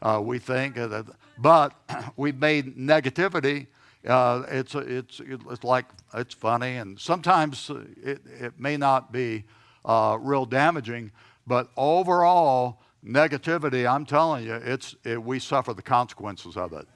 Uh, 0.00 0.20
we 0.22 0.38
think, 0.38 0.76
that, 0.76 1.06
but 1.38 1.74
we've 2.16 2.38
made 2.38 2.76
negativity. 2.76 3.66
Uh, 4.06 4.44
it's, 4.48 4.74
it's, 4.74 5.20
it's 5.20 5.64
like 5.64 5.84
it's 6.14 6.34
funny, 6.34 6.76
and 6.76 6.98
sometimes 6.98 7.70
it, 8.02 8.20
it 8.40 8.52
may 8.58 8.76
not 8.76 9.12
be 9.12 9.44
uh, 9.84 10.16
real 10.20 10.46
damaging, 10.46 11.10
but 11.46 11.68
overall, 11.76 12.80
negativity, 13.04 13.90
I'm 13.90 14.06
telling 14.06 14.46
you, 14.46 14.54
it's, 14.54 14.94
it, 15.04 15.22
we 15.22 15.38
suffer 15.38 15.74
the 15.74 15.82
consequences 15.82 16.56
of 16.56 16.72
it 16.72 16.86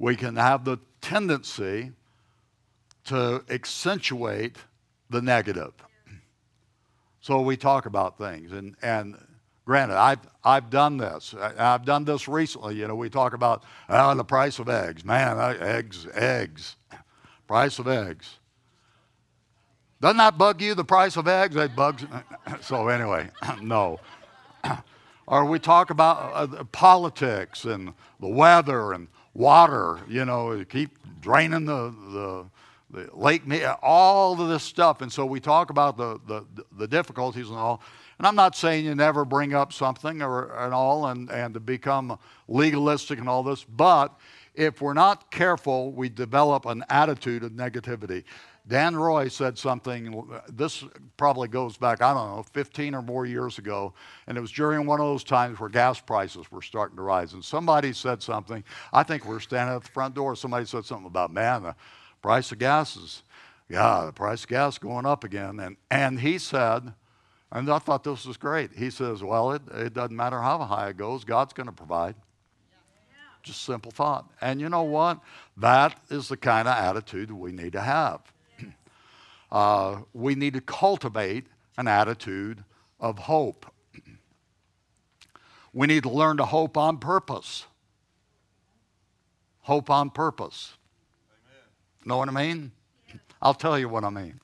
we 0.00 0.16
can 0.16 0.34
have 0.34 0.64
the 0.64 0.78
tendency 1.02 1.92
to 3.04 3.44
accentuate 3.50 4.56
the 5.10 5.20
negative. 5.20 5.74
So 7.20 7.42
we 7.42 7.58
talk 7.58 7.84
about 7.84 8.16
things, 8.16 8.50
and, 8.50 8.74
and 8.80 9.14
granted, 9.66 9.96
I've, 9.96 10.20
I've 10.42 10.70
done 10.70 10.96
this. 10.96 11.34
I, 11.38 11.52
have 11.58 11.84
done 11.84 12.06
this 12.06 12.28
recently. 12.28 12.76
You 12.76 12.88
know, 12.88 12.94
we 12.94 13.10
talk 13.10 13.34
about 13.34 13.62
oh, 13.90 14.14
the 14.14 14.24
price 14.24 14.58
of 14.58 14.70
eggs. 14.70 15.04
Man, 15.04 15.38
eggs, 15.60 16.06
eggs, 16.14 16.76
price 17.46 17.78
of 17.78 17.86
eggs. 17.86 18.38
Doesn't 20.00 20.16
that 20.16 20.38
bug 20.38 20.62
you, 20.62 20.74
the 20.74 20.82
price 20.82 21.18
of 21.18 21.28
eggs? 21.28 21.56
It 21.56 21.76
bugs. 21.76 22.06
so 22.62 22.88
anyway, 22.88 23.28
no. 23.60 24.00
or 25.26 25.44
we 25.44 25.58
talk 25.58 25.90
about 25.90 26.32
uh, 26.32 26.64
politics 26.72 27.66
and 27.66 27.92
the 28.18 28.28
weather 28.28 28.94
and 28.94 29.08
water, 29.34 30.00
you 30.08 30.24
know, 30.24 30.64
keep 30.68 30.90
draining 31.20 31.64
the, 31.64 31.94
the, 32.12 32.46
the 32.90 33.16
lake, 33.16 33.42
all 33.82 34.40
of 34.40 34.48
this 34.48 34.62
stuff. 34.62 35.02
And 35.02 35.12
so 35.12 35.24
we 35.24 35.40
talk 35.40 35.70
about 35.70 35.96
the, 35.96 36.20
the, 36.26 36.44
the 36.76 36.88
difficulties 36.88 37.48
and 37.48 37.58
all. 37.58 37.82
And 38.18 38.26
I'm 38.26 38.34
not 38.34 38.56
saying 38.56 38.84
you 38.84 38.94
never 38.94 39.24
bring 39.24 39.54
up 39.54 39.72
something 39.72 40.20
or 40.20 40.54
and 40.58 40.74
all 40.74 41.06
and, 41.06 41.30
and 41.30 41.54
to 41.54 41.60
become 41.60 42.18
legalistic 42.48 43.18
and 43.18 43.28
all 43.28 43.42
this, 43.42 43.64
but 43.64 44.18
if 44.54 44.82
we're 44.82 44.92
not 44.92 45.30
careful, 45.30 45.92
we 45.92 46.08
develop 46.08 46.66
an 46.66 46.84
attitude 46.90 47.44
of 47.44 47.52
negativity. 47.52 48.24
Dan 48.68 48.94
Roy 48.94 49.28
said 49.28 49.58
something, 49.58 50.28
uh, 50.32 50.40
this 50.48 50.84
probably 51.16 51.48
goes 51.48 51.76
back, 51.76 52.02
I 52.02 52.14
don't 52.14 52.36
know, 52.36 52.42
15 52.52 52.94
or 52.94 53.02
more 53.02 53.26
years 53.26 53.58
ago, 53.58 53.94
and 54.26 54.36
it 54.38 54.40
was 54.40 54.52
during 54.52 54.86
one 54.86 55.00
of 55.00 55.06
those 55.06 55.24
times 55.24 55.58
where 55.58 55.68
gas 55.68 56.00
prices 56.00 56.50
were 56.52 56.62
starting 56.62 56.96
to 56.96 57.02
rise. 57.02 57.32
And 57.32 57.44
somebody 57.44 57.92
said 57.92 58.22
something, 58.22 58.62
I 58.92 59.02
think 59.02 59.26
we 59.26 59.34
are 59.34 59.40
standing 59.40 59.74
at 59.74 59.82
the 59.82 59.90
front 59.90 60.14
door, 60.14 60.36
somebody 60.36 60.66
said 60.66 60.84
something 60.84 61.06
about, 61.06 61.32
man, 61.32 61.62
the 61.62 61.74
price 62.22 62.52
of 62.52 62.58
gas 62.58 62.96
is, 62.96 63.22
yeah, 63.68 64.04
the 64.06 64.12
price 64.12 64.42
of 64.42 64.48
gas 64.48 64.78
going 64.78 65.06
up 65.06 65.24
again. 65.24 65.58
And, 65.60 65.76
and 65.90 66.20
he 66.20 66.38
said, 66.38 66.92
and 67.52 67.70
I 67.70 67.78
thought 67.78 68.04
this 68.04 68.26
was 68.26 68.36
great. 68.36 68.72
He 68.72 68.90
says, 68.90 69.22
well, 69.22 69.52
it, 69.52 69.62
it 69.72 69.94
doesn't 69.94 70.16
matter 70.16 70.40
how 70.40 70.58
high 70.58 70.90
it 70.90 70.96
goes, 70.96 71.24
God's 71.24 71.52
going 71.52 71.66
to 71.66 71.72
provide. 71.72 72.14
Just 73.42 73.62
simple 73.62 73.90
thought. 73.90 74.30
And 74.40 74.60
you 74.60 74.68
know 74.68 74.82
what? 74.82 75.20
That 75.56 75.98
is 76.10 76.28
the 76.28 76.36
kind 76.36 76.68
of 76.68 76.76
attitude 76.76 77.32
we 77.32 77.52
need 77.52 77.72
to 77.72 77.80
have. 77.80 78.20
Uh, 79.50 80.00
we 80.12 80.34
need 80.34 80.54
to 80.54 80.60
cultivate 80.60 81.46
an 81.76 81.88
attitude 81.88 82.64
of 82.98 83.18
hope. 83.18 83.66
We 85.72 85.86
need 85.86 86.02
to 86.02 86.10
learn 86.10 86.36
to 86.38 86.44
hope 86.44 86.76
on 86.76 86.98
purpose. 86.98 87.66
Hope 89.62 89.88
on 89.90 90.10
purpose. 90.10 90.74
Amen. 91.30 91.64
Know 92.04 92.16
what 92.16 92.28
I 92.28 92.32
mean? 92.32 92.72
I'll 93.40 93.54
tell 93.54 93.78
you 93.78 93.88
what 93.88 94.04
I 94.04 94.10
mean. 94.10 94.40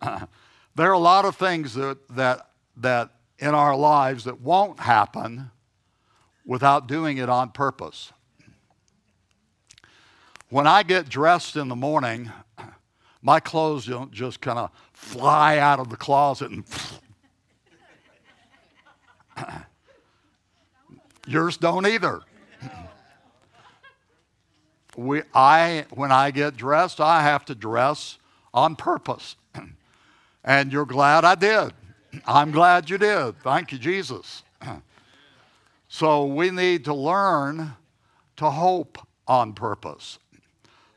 there 0.00 0.88
are 0.88 0.92
a 0.92 0.98
lot 0.98 1.24
of 1.24 1.36
things 1.36 1.74
that, 1.74 1.98
that, 2.10 2.50
that 2.76 3.10
in 3.38 3.54
our 3.54 3.76
lives 3.76 4.24
that 4.24 4.40
won't 4.40 4.80
happen 4.80 5.50
without 6.44 6.86
doing 6.88 7.18
it 7.18 7.28
on 7.28 7.50
purpose. 7.50 8.12
When 10.48 10.66
I 10.66 10.82
get 10.82 11.08
dressed 11.08 11.54
in 11.54 11.68
the 11.68 11.76
morning, 11.76 12.32
my 13.22 13.40
clothes 13.40 13.86
don't 13.86 14.12
just 14.12 14.40
kind 14.40 14.58
of 14.58 14.70
fly 14.92 15.58
out 15.58 15.78
of 15.78 15.88
the 15.90 15.96
closet 15.96 16.50
and. 16.50 16.64
Yours 21.26 21.56
don't 21.56 21.86
either. 21.86 22.22
we, 24.96 25.22
I, 25.34 25.86
when 25.90 26.10
I 26.10 26.30
get 26.30 26.56
dressed, 26.56 27.00
I 27.00 27.22
have 27.22 27.44
to 27.46 27.54
dress 27.54 28.18
on 28.52 28.74
purpose. 28.74 29.36
and 30.44 30.72
you're 30.72 30.86
glad 30.86 31.24
I 31.24 31.34
did. 31.34 31.72
I'm 32.26 32.50
glad 32.50 32.90
you 32.90 32.98
did. 32.98 33.40
Thank 33.42 33.70
you, 33.70 33.78
Jesus. 33.78 34.42
so 35.88 36.24
we 36.24 36.50
need 36.50 36.84
to 36.86 36.94
learn 36.94 37.74
to 38.36 38.50
hope 38.50 38.98
on 39.28 39.52
purpose. 39.52 40.18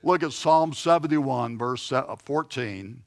Look 0.06 0.22
at 0.22 0.34
Psalm 0.34 0.74
71, 0.74 1.58
verse 1.58 1.92
uh, 1.94 2.16
14. 2.18 3.02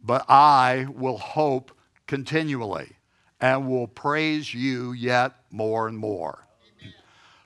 But 0.00 0.24
I 0.28 0.86
will 0.88 1.18
hope 1.18 1.72
continually 2.06 2.92
and 3.40 3.68
will 3.68 3.88
praise 3.88 4.54
you 4.54 4.92
yet 4.92 5.32
more 5.50 5.88
and 5.88 5.98
more. 5.98 6.46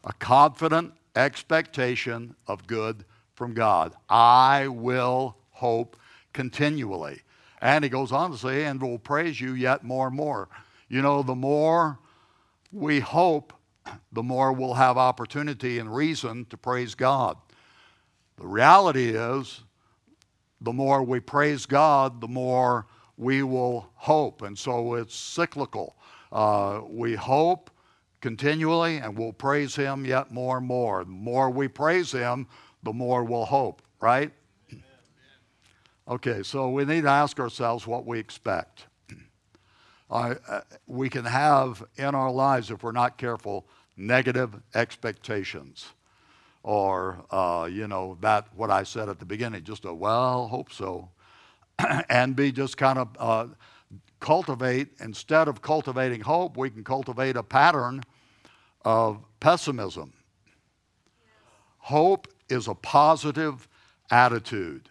A 0.05 0.13
confident 0.13 0.93
expectation 1.17 2.37
of 2.47 2.67
good 2.67 3.05
from 3.35 3.55
God. 3.55 3.95
I 4.11 4.69
will 4.69 5.37
hope 5.51 5.97
continually. 6.35 7.23
And 7.63 7.83
he 7.85 7.89
goes 7.89 8.13
on 8.13 8.31
to 8.33 8.37
say, 8.37 8.65
and 8.65 8.81
will 8.83 8.99
praise 8.99 9.41
you 9.41 9.55
yet 9.55 9.85
more 9.85 10.09
and 10.09 10.17
more. 10.17 10.49
You 10.89 11.01
know, 11.01 11.23
the 11.23 11.35
more 11.35 11.99
we 12.73 13.01
hope, 13.01 13.55
the 14.13 14.23
more 14.23 14.53
we'll 14.53 14.75
have 14.75 14.99
opportunity 14.99 15.79
and 15.79 15.95
reason 15.95 16.45
to 16.47 16.57
praise 16.59 16.95
God. 16.95 17.39
The 18.43 18.49
reality 18.49 19.11
is, 19.11 19.63
the 20.61 20.73
more 20.73 21.05
we 21.05 21.21
praise 21.21 21.65
God, 21.65 22.21
the 22.21 22.27
more 22.27 22.89
we 23.17 23.45
will 23.45 23.89
hope. 23.95 24.43
And 24.43 24.59
so 24.59 24.95
it's 24.95 25.15
cyclical. 25.15 25.97
Uh, 26.33 26.81
we 26.89 27.15
hope 27.15 27.71
continually 28.21 28.97
and 28.97 29.17
we'll 29.17 29.33
praise 29.33 29.77
Him 29.77 30.05
yet 30.05 30.33
more 30.33 30.59
and 30.59 30.67
more. 30.67 31.05
The 31.05 31.11
more 31.11 31.51
we 31.51 31.69
praise 31.69 32.11
Him, 32.11 32.49
the 32.83 32.93
more 32.93 33.23
we'll 33.23 33.45
hope, 33.45 33.81
right? 34.01 34.33
Okay, 36.09 36.43
so 36.43 36.69
we 36.69 36.85
need 36.85 37.03
to 37.03 37.11
ask 37.11 37.39
ourselves 37.39 37.87
what 37.87 38.07
we 38.07 38.19
expect. 38.19 38.87
Uh, 40.11 40.35
we 40.87 41.09
can 41.09 41.25
have 41.25 41.83
in 41.97 42.15
our 42.15 42.31
lives, 42.31 42.71
if 42.71 42.83
we're 42.83 42.93
not 42.93 43.17
careful, 43.17 43.67
negative 43.97 44.61
expectations 44.75 45.95
or 46.63 47.25
uh, 47.31 47.69
you 47.71 47.89
know 47.89 48.17
that 48.21 48.47
what 48.55 48.71
I 48.71 48.85
said 48.85 49.09
at 49.09 49.19
the 49.19 49.25
beginning, 49.25 49.65
just 49.65 49.85
a 49.85 49.93
well, 49.93 50.49
hope 50.49 50.73
so, 50.73 51.11
and 52.09 52.37
be 52.37 52.53
just 52.53 52.77
kind 52.77 52.99
of 52.99 53.09
uh, 53.19 53.47
cultivate 54.21 54.89
instead 55.01 55.49
of 55.49 55.61
cultivating 55.61 56.21
hope, 56.21 56.57
we 56.57 56.71
can 56.71 56.85
cultivate 56.85 57.37
a 57.37 57.43
pattern 57.43 58.03
of 58.85 59.25
pessimism. 59.41 60.13
Hope 61.79 62.29
is 62.49 62.69
a 62.69 62.75
positive 62.75 63.69
attitude, 64.11 64.89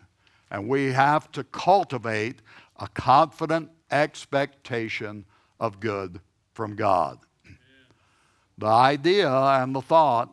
and 0.49 0.67
we 0.67 0.91
have 0.91 1.31
to 1.31 1.43
cultivate 1.45 2.41
a 2.77 2.88
confident 2.89 3.69
expectation 3.91 5.25
of 5.60 5.79
good 5.79 6.19
from 6.53 6.75
God. 6.75 7.19
The 8.57 8.67
idea 8.67 9.31
and 9.31 9.73
the 9.73 9.81
thought 9.81 10.29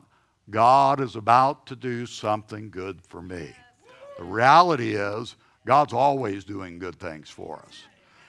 God 0.50 1.00
is 1.00 1.16
about 1.16 1.66
to 1.66 1.76
do 1.76 2.06
something 2.06 2.70
good 2.70 3.00
for 3.06 3.20
me. 3.20 3.54
The 4.16 4.24
reality 4.24 4.94
is, 4.94 5.36
God's 5.66 5.92
always 5.92 6.44
doing 6.44 6.78
good 6.78 6.98
things 6.98 7.28
for 7.28 7.62
us. 7.66 7.82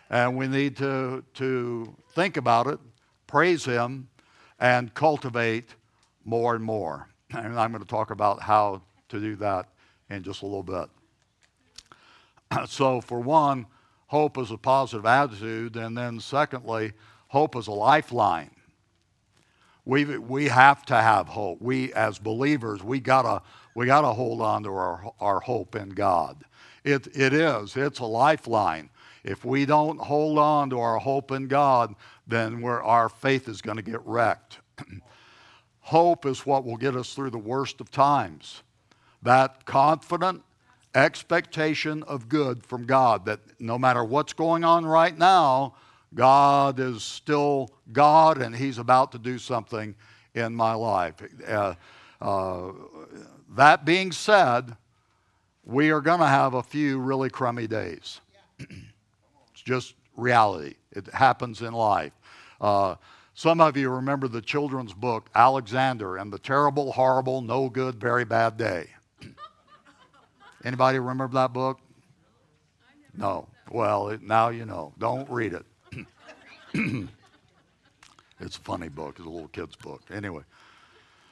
And 0.10 0.36
we 0.36 0.48
need 0.48 0.76
to, 0.78 1.24
to 1.36 1.96
think 2.14 2.36
about 2.36 2.68
it, 2.68 2.80
praise 3.28 3.64
Him, 3.64 4.10
and 4.60 4.94
cultivate 4.94 5.76
more 6.26 6.56
and 6.56 6.64
more. 6.64 7.08
And 7.32 7.58
I'm 7.60 7.72
going 7.72 7.84
to 7.84 7.90
talk 7.90 8.12
about 8.12 8.42
how 8.42 8.82
to 9.10 9.20
do 9.20 9.36
that 9.38 9.70
in 10.10 10.24
just 10.24 10.42
a 10.42 10.46
little 10.46 10.64
bit. 10.64 10.90
So, 12.68 13.00
for 13.00 13.20
one, 13.20 13.68
hope 14.08 14.40
is 14.40 14.50
a 14.50 14.58
positive 14.58 15.06
attitude. 15.06 15.76
And 15.76 15.96
then, 15.96 16.20
secondly, 16.20 16.94
hope 17.28 17.56
is 17.56 17.68
a 17.68 17.72
lifeline. 17.72 18.50
We, 19.86 20.18
we 20.18 20.46
have 20.50 20.86
to 20.86 20.96
have 20.96 21.28
hope. 21.28 21.62
We, 21.62 21.94
as 21.94 22.20
believers, 22.20 22.84
we 22.84 23.00
gotta, 23.00 23.42
we 23.76 23.86
gotta 23.86 24.14
hold 24.14 24.42
on 24.42 24.64
to 24.64 24.70
our, 24.70 25.12
our 25.20 25.40
hope 25.40 25.76
in 25.76 25.90
God. 25.90 26.44
It, 26.84 27.08
it 27.16 27.34
is, 27.34 27.76
it's 27.76 28.00
a 28.00 28.06
lifeline. 28.06 28.90
If 29.24 29.44
we 29.44 29.66
don't 29.66 30.00
hold 30.00 30.38
on 30.38 30.70
to 30.70 30.80
our 30.80 30.98
hope 30.98 31.32
in 31.32 31.48
God, 31.48 31.96
then 32.28 32.64
our 32.64 33.10
faith 33.10 33.48
is 33.50 33.62
going 33.62 33.78
to 33.78 33.84
get 33.84 34.06
wrecked. 34.06 34.60
hope 35.82 36.26
is 36.26 36.46
what 36.46 36.64
will 36.64 36.78
get 36.78 36.96
us 36.96 37.14
through 37.14 37.32
the 37.32 37.38
worst 37.38 37.82
of 37.82 37.92
times. 37.92 38.64
That 39.22 39.66
confident 39.66 40.44
expectation 40.96 42.04
of 42.04 42.30
good 42.30 42.64
from 42.64 42.86
God, 42.86 43.26
that 43.26 43.40
no 43.60 43.78
matter 43.78 44.04
what's 44.04 44.34
going 44.34 44.64
on 44.64 44.86
right 44.86 45.18
now, 45.18 45.76
God 46.14 46.80
is 46.80 47.04
still 47.04 47.72
God 47.92 48.42
and 48.42 48.56
He's 48.56 48.78
about 48.78 49.12
to 49.12 49.20
do 49.20 49.38
something 49.38 49.96
in 50.34 50.56
my 50.56 50.74
life. 50.74 51.16
Uh, 51.48 51.76
uh, 52.22 52.72
that 53.56 53.86
being 53.86 54.12
said, 54.12 54.76
we 55.64 55.92
are 55.92 56.02
going 56.02 56.20
to 56.20 56.28
have 56.28 56.54
a 56.54 56.64
few 56.64 57.00
really 57.00 57.30
crummy 57.30 57.68
days. 57.68 58.22
it's 58.60 59.62
just 59.64 59.96
reality, 60.16 60.76
it 60.92 61.08
happens 61.14 61.62
in 61.62 61.74
life. 61.74 62.14
Uh, 62.60 62.96
some 63.34 63.62
of 63.62 63.78
you 63.78 63.90
remember 63.90 64.28
the 64.28 64.42
children's 64.42 64.94
book, 64.94 65.30
Alexander 65.34 66.18
and 66.18 66.34
the 66.34 66.40
Terrible, 66.40 66.92
Horrible, 66.92 67.42
No 67.42 67.70
Good, 67.70 67.96
Very 67.96 68.26
Bad 68.26 68.58
Day. 68.58 68.88
Anybody 70.66 71.00
remember 71.00 71.36
that 71.36 71.54
book? 71.54 71.80
No. 73.16 73.48
Well, 73.72 74.10
it, 74.10 74.22
now 74.22 74.50
you 74.50 74.66
know. 74.66 74.94
Don't 74.98 75.30
read 75.30 75.54
it. 75.54 75.66
it's 78.40 78.58
a 78.58 78.62
funny 78.62 78.90
book. 78.90 79.16
It's 79.18 79.26
a 79.26 79.30
little 79.30 79.50
kid's 79.50 79.76
book. 79.76 80.02
Anyway. 80.12 80.44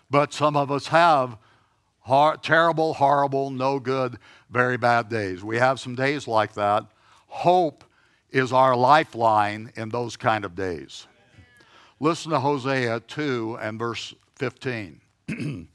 But 0.10 0.34
some 0.34 0.56
of 0.56 0.71
us 0.71 0.88
have 0.88 1.38
hor- 2.02 2.38
terrible, 2.38 2.93
horrible, 2.93 3.50
no 3.50 3.80
good, 3.80 4.17
very 4.50 4.78
bad 4.78 5.10
days. 5.10 5.43
We 5.43 5.58
have 5.58 5.80
some 5.80 5.95
days 5.95 6.28
like 6.28 6.54
that. 6.54 6.86
Hope 7.28 7.84
is 8.32 8.54
our 8.54 8.76
lifeline 8.76 9.71
in 9.76 9.89
those 9.89 10.15
kind 10.15 10.45
of 10.45 10.56
days. 10.56 11.08
Listen 12.00 12.32
to 12.32 12.39
Hosea 12.39 13.02
2 13.02 13.58
and 13.62 13.80
verse 13.80 14.13
15. 14.36 15.02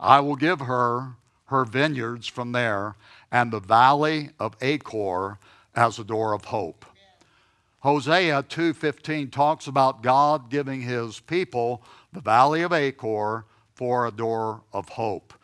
I 0.00 0.20
will 0.20 0.36
give 0.36 0.60
her 0.60 1.14
her 1.46 1.64
vineyards 1.64 2.26
from 2.26 2.52
there 2.52 2.96
and 3.30 3.50
the 3.50 3.60
valley 3.60 4.30
of 4.38 4.56
Achor 4.60 5.38
as 5.74 5.98
a 5.98 6.04
door 6.04 6.32
of 6.32 6.46
hope. 6.46 6.84
Hosea 7.82 8.44
2:15 8.44 9.30
talks 9.30 9.66
about 9.66 10.02
God 10.02 10.50
giving 10.50 10.82
his 10.82 11.18
people 11.18 11.82
the 12.12 12.20
valley 12.20 12.62
of 12.62 12.72
Achor 12.72 13.44
for 13.74 14.06
a 14.06 14.12
door 14.12 14.62
of 14.72 14.88
hope. 14.90 15.34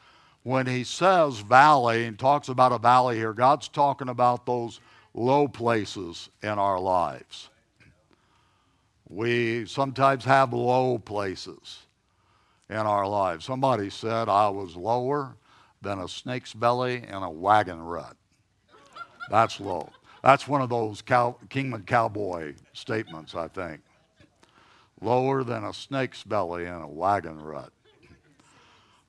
when 0.48 0.66
he 0.66 0.83
says 0.83 1.40
valley 1.40 2.07
and 2.07 2.18
talks 2.18 2.48
about 2.48 2.72
a 2.72 2.79
valley 2.79 3.16
here, 3.16 3.35
God's 3.35 3.68
talking 3.68 4.09
about 4.09 4.46
those 4.46 4.81
low 5.12 5.46
places 5.46 6.31
in 6.42 6.59
our 6.59 6.81
lives. 6.81 7.51
We 9.09 9.66
sometimes 9.66 10.24
have 10.24 10.55
low 10.55 10.98
places 10.98 11.81
in 12.70 12.79
our 12.79 13.07
lives. 13.07 13.44
Somebody 13.44 13.90
said 13.90 14.31
I 14.31 14.48
was 14.48 14.74
lower 14.74 15.37
than 15.83 15.98
a 15.98 16.09
snake's 16.09 16.55
belly 16.55 17.03
in 17.07 17.22
a 17.22 17.31
wagon 17.31 17.83
rut. 17.83 18.16
That's 19.31 19.61
low. 19.61 19.90
That's 20.22 20.48
one 20.48 20.61
of 20.61 20.68
those 20.68 21.02
cow, 21.02 21.37
Kingman 21.48 21.85
cowboy 21.85 22.54
statements, 22.72 23.35
I 23.35 23.48
think. 23.48 23.81
Lower 25.00 25.44
than 25.44 25.64
a 25.64 25.72
snake's 25.72 26.24
belly 26.24 26.64
in 26.64 26.74
a 26.74 26.88
wagon 26.88 27.40
rut. 27.40 27.72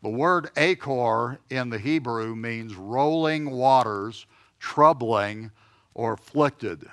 The 0.02 0.10
word 0.10 0.52
achor 0.56 1.40
in 1.50 1.70
the 1.70 1.80
Hebrew 1.80 2.36
means 2.36 2.76
rolling 2.76 3.52
waters, 3.52 4.28
troubling, 4.60 5.52
or 5.94 6.14
afflicted. 6.14 6.86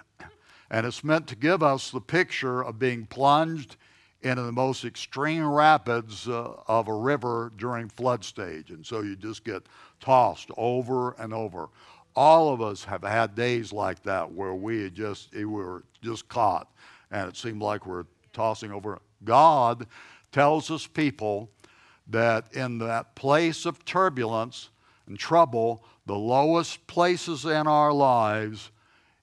And 0.71 0.87
it's 0.87 1.05
meant 1.05 1.29
to 1.29 1.37
give 1.37 1.63
us 1.63 1.91
the 1.91 2.01
picture 2.01 2.63
of 2.63 2.79
being 2.79 3.07
plunged 3.07 3.77
into 4.23 4.43
the 4.43 4.53
most 4.53 4.85
extreme 4.85 5.47
rapids 5.47 6.29
uh, 6.29 6.55
of 6.67 6.89
a 6.89 6.95
river 6.95 7.53
during 7.57 7.89
flood 7.89 8.25
stage. 8.25 8.71
And 8.71 8.85
so 8.85 9.03
you 9.03 9.15
just 9.15 9.45
get 9.45 9.63
tossed 10.01 10.51
over 10.57 11.13
and 11.13 11.33
over. 11.33 11.69
All 12.17 12.53
of 12.53 12.63
us 12.63 12.85
have 12.85 13.03
had 13.03 13.35
days 13.35 13.73
like 13.73 14.03
that 14.05 14.33
where 14.33 14.55
we 14.55 14.91
just 14.91 15.35
we 15.35 15.45
were 15.45 15.85
just 16.03 16.29
caught 16.29 16.69
and 17.11 17.29
it 17.29 17.37
seemed 17.37 17.61
like 17.63 17.87
we're 17.87 18.07
tossing 18.33 18.73
over. 18.73 19.01
God 19.25 19.87
tells 20.33 20.71
us 20.71 20.87
people 20.87 21.51
that 22.09 22.55
in 22.55 22.79
that 22.79 23.15
place 23.15 23.67
of 23.67 23.85
turbulence 23.85 24.71
and 25.07 25.19
trouble, 25.19 25.85
the 26.07 26.17
lowest 26.17 26.87
places 26.87 27.45
in 27.45 27.67
our 27.67 27.93
lives, 27.93 28.71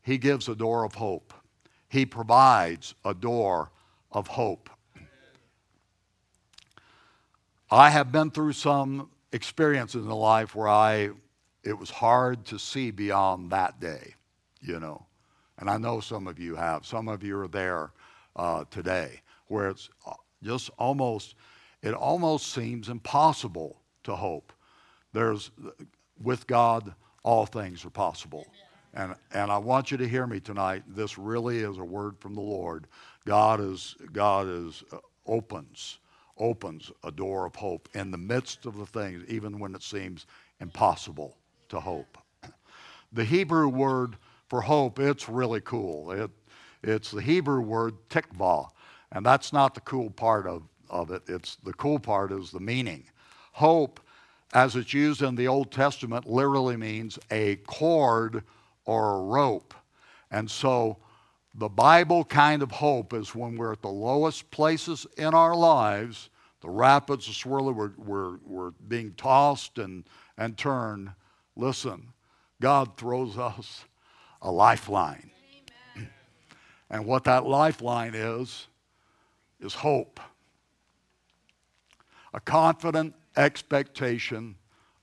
He 0.01 0.17
gives 0.17 0.47
a 0.47 0.56
door 0.56 0.84
of 0.84 0.95
hope. 0.95 1.34
He 1.89 2.06
provides 2.06 2.95
a 3.06 3.13
door 3.13 3.71
of 4.12 4.27
hope. 4.27 4.69
I 7.69 7.89
have 7.89 8.12
been 8.12 8.29
through 8.32 8.53
some 8.53 9.10
experiences 9.32 10.06
in 10.06 10.12
life 10.12 10.56
where 10.56 10.67
I 10.67 11.10
it 11.63 11.78
was 11.78 11.89
hard 11.89 12.45
to 12.45 12.60
see 12.60 12.91
beyond 12.91 13.52
that 13.52 13.80
day, 13.80 14.15
you 14.62 14.80
know. 14.80 15.06
And 15.58 15.69
I 15.69 15.78
know 15.78 15.99
some 15.99 16.28
of 16.28 16.39
you 16.39 16.56
have. 16.56 16.86
Some 16.86 17.08
of 17.08 17.23
you 17.23 17.39
are 17.39 17.47
there 17.47 17.91
uh, 18.36 18.65
today 18.69 19.21
where 19.47 19.69
it's 19.69 19.89
uh, 20.06 20.13
just 20.43 20.69
almost, 20.78 21.36
it 21.82 21.93
almost 21.93 22.52
seems 22.52 22.89
impossible 22.89 23.78
to 24.04 24.15
hope. 24.15 24.52
There's, 25.13 25.52
with 26.21 26.47
God, 26.47 26.93
all 27.23 27.45
things 27.45 27.86
are 27.86 27.89
possible. 27.89 28.45
And, 28.93 29.15
and 29.32 29.52
I 29.52 29.58
want 29.58 29.89
you 29.89 29.97
to 29.97 30.08
hear 30.08 30.28
me 30.28 30.39
tonight. 30.39 30.84
This 30.88 31.17
really 31.17 31.60
is 31.60 31.78
a 31.78 31.84
word 31.84 32.17
from 32.19 32.36
the 32.36 32.41
Lord. 32.41 32.88
God 33.26 33.62
is, 33.62 33.95
God 34.12 34.47
is 34.47 34.84
uh, 34.91 34.97
opens, 35.26 35.99
opens 36.38 36.91
a 37.04 37.12
door 37.12 37.45
of 37.45 37.56
hope 37.56 37.88
in 37.93 38.12
the 38.12 38.17
midst 38.17 38.65
of 38.65 38.78
the 38.78 38.86
things, 38.86 39.23
even 39.30 39.60
when 39.60 39.76
it 39.76 39.84
seems 39.84 40.26
impossible 40.60 41.38
to 41.74 41.80
hope. 41.80 42.18
The 43.16 43.26
Hebrew 43.26 43.68
word 43.68 44.16
for 44.48 44.62
hope, 44.62 44.98
it's 45.00 45.30
really 45.30 45.62
cool. 45.62 46.12
It, 46.12 46.32
it's 46.82 47.12
the 47.12 47.22
Hebrew 47.22 47.62
word 47.62 47.94
tikvah, 48.10 48.70
and 49.12 49.24
that's 49.24 49.54
not 49.54 49.76
the 49.76 49.82
cool 49.82 50.10
part 50.10 50.48
of, 50.48 50.64
of 50.90 51.12
it. 51.12 51.22
It's 51.28 51.58
the 51.58 51.74
cool 51.74 52.00
part 52.00 52.32
is 52.32 52.50
the 52.50 52.60
meaning. 52.60 53.04
Hope, 53.52 54.00
as 54.54 54.76
it's 54.76 54.94
used 54.94 55.22
in 55.22 55.36
the 55.36 55.48
Old 55.48 55.72
Testament, 55.72 56.28
literally 56.28 56.76
means 56.76 57.20
a 57.30 57.58
cord 57.68 58.44
or 58.86 59.18
a 59.18 59.22
rope. 59.22 59.76
And 60.32 60.50
so 60.50 60.98
the 61.54 61.70
Bible 61.70 62.26
kind 62.26 62.64
of 62.64 62.72
hope 62.72 63.14
is 63.14 63.36
when 63.36 63.56
we're 63.56 63.74
at 63.74 63.84
the 63.84 63.90
lowest 63.90 64.50
places 64.50 65.06
in 65.18 65.36
our 65.36 65.56
lives, 65.56 66.30
the 66.62 66.70
rapids 66.70 67.30
are 67.30 67.34
swirling, 67.34 67.76
we're, 67.76 67.92
we're, 67.98 68.38
we're 68.44 68.72
being 68.88 69.14
tossed 69.14 69.78
and, 69.78 70.04
and 70.38 70.58
turned. 70.58 71.12
Listen, 71.56 72.13
God 72.62 72.98
throws 72.98 73.38
us 73.38 73.86
a 74.42 74.52
lifeline. 74.52 75.32
And 76.89 77.06
what 77.06 77.24
that 77.24 77.46
lifeline 77.46 78.13
is, 78.13 78.68
is 79.60 79.74
hope. 79.74 80.20
A 82.34 82.39
confident 82.39 83.16
expectation 83.36 84.56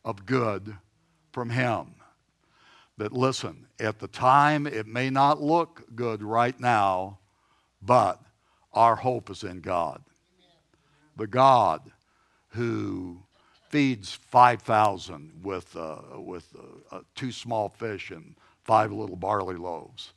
of 0.05 0.27
good 0.27 0.77
from 1.33 1.51
Him. 1.51 1.95
That, 2.97 3.13
listen, 3.13 3.67
at 3.79 3.99
the 3.99 4.09
time 4.09 4.67
it 4.67 4.87
may 4.87 5.11
not 5.11 5.41
look 5.41 5.85
good 5.97 6.23
right 6.23 6.59
now, 6.61 7.19
but 7.83 8.21
our 8.73 8.97
hope 8.97 9.31
is 9.31 9.43
in 9.43 9.61
God. 9.61 10.03
The 11.17 11.27
God 11.27 11.91
who 12.51 13.23
feeds 13.71 14.13
5,000 14.13 15.31
with, 15.45 15.77
uh, 15.77 15.99
with 16.19 16.49
uh, 16.59 16.97
uh, 16.97 17.01
two 17.15 17.31
small 17.31 17.69
fish 17.69 18.11
and 18.11 18.35
five 18.65 18.93
little 18.93 19.17
barley 19.17 19.55
loaves. 19.55 20.13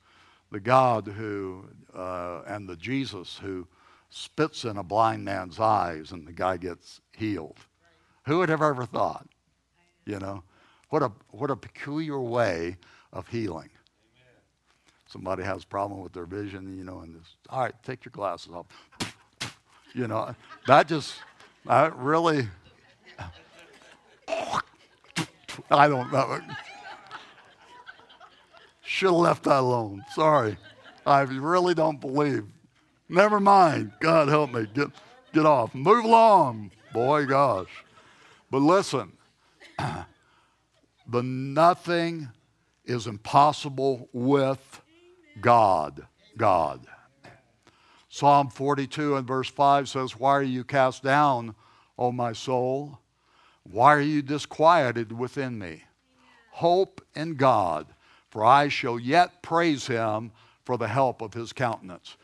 The 0.52 0.60
God 0.60 1.08
who, 1.08 1.66
uh, 1.96 2.42
and 2.48 2.68
the 2.68 2.76
Jesus 2.76 3.38
who 3.38 3.68
spits 4.10 4.66
in 4.66 4.78
a 4.78 4.84
blind 4.84 5.24
man's 5.24 5.60
eyes 5.60 6.12
and 6.12 6.28
the 6.28 6.32
guy 6.32 6.58
gets 6.58 7.00
healed. 7.16 7.58
Who 8.26 8.40
would 8.40 8.50
have 8.50 8.62
ever 8.62 8.86
thought? 8.86 9.28
You 10.06 10.20
know, 10.20 10.44
what 10.90 11.04
a, 11.04 11.12
what 11.30 11.52
a 11.52 11.56
peculiar 11.56 12.20
way 12.20 12.78
of 13.12 13.28
healing. 13.28 13.70
Somebody 15.08 15.44
has 15.44 15.64
a 15.64 15.68
problem 15.68 16.02
with 16.02 16.14
their 16.14 16.26
vision, 16.26 16.76
you 16.76 16.84
know, 16.84 17.02
and 17.02 17.22
just, 17.22 17.36
all 17.50 17.62
right, 17.62 17.76
take 17.84 18.04
your 18.04 18.12
glasses 18.12 18.52
off. 18.52 18.66
you 19.94 20.08
know, 20.08 20.36
that 20.66 20.88
just, 20.88 21.14
that 21.66 21.96
really, 21.96 22.48
I 25.72 25.88
don't 25.88 26.12
know. 26.12 26.40
Should 28.82 29.08
have 29.08 29.16
left 29.16 29.44
that 29.44 29.60
alone. 29.60 30.04
Sorry. 30.14 30.58
I 31.06 31.22
really 31.22 31.74
don't 31.74 32.00
believe. 32.00 32.46
Never 33.10 33.40
mind. 33.40 33.92
God 34.00 34.28
help 34.28 34.54
me. 34.54 34.68
Get, 34.74 34.90
get 35.34 35.46
off. 35.46 35.74
Move 35.76 36.06
along. 36.06 36.72
Boy, 36.94 37.26
gosh. 37.26 37.70
But 38.52 38.60
listen, 38.60 39.14
the 41.08 41.24
nothing 41.24 42.30
is 42.86 43.08
impossible 43.08 44.10
with 44.14 44.82
God. 45.42 46.06
God. 46.38 46.86
Psalm 48.10 48.50
42 48.50 49.16
and 49.16 49.28
verse 49.28 49.50
5 49.50 49.90
says, 49.90 50.20
Why 50.20 50.34
are 50.34 50.44
you 50.44 50.64
cast 50.64 51.02
down, 51.02 51.56
O 51.98 52.12
my 52.12 52.32
soul? 52.34 53.00
Why 53.72 53.96
are 53.96 54.02
you 54.02 54.22
disquieted 54.22 55.18
within 55.18 55.58
me? 55.58 55.84
Hope 56.52 57.02
in 57.16 57.36
God, 57.36 57.88
for 58.30 58.44
I 58.44 58.68
shall 58.68 59.00
yet 59.00 59.42
praise 59.42 59.88
him 59.88 60.32
for 60.66 60.78
the 60.78 60.88
help 60.88 61.22
of 61.22 61.34
his 61.34 61.54
countenance. 61.54 62.18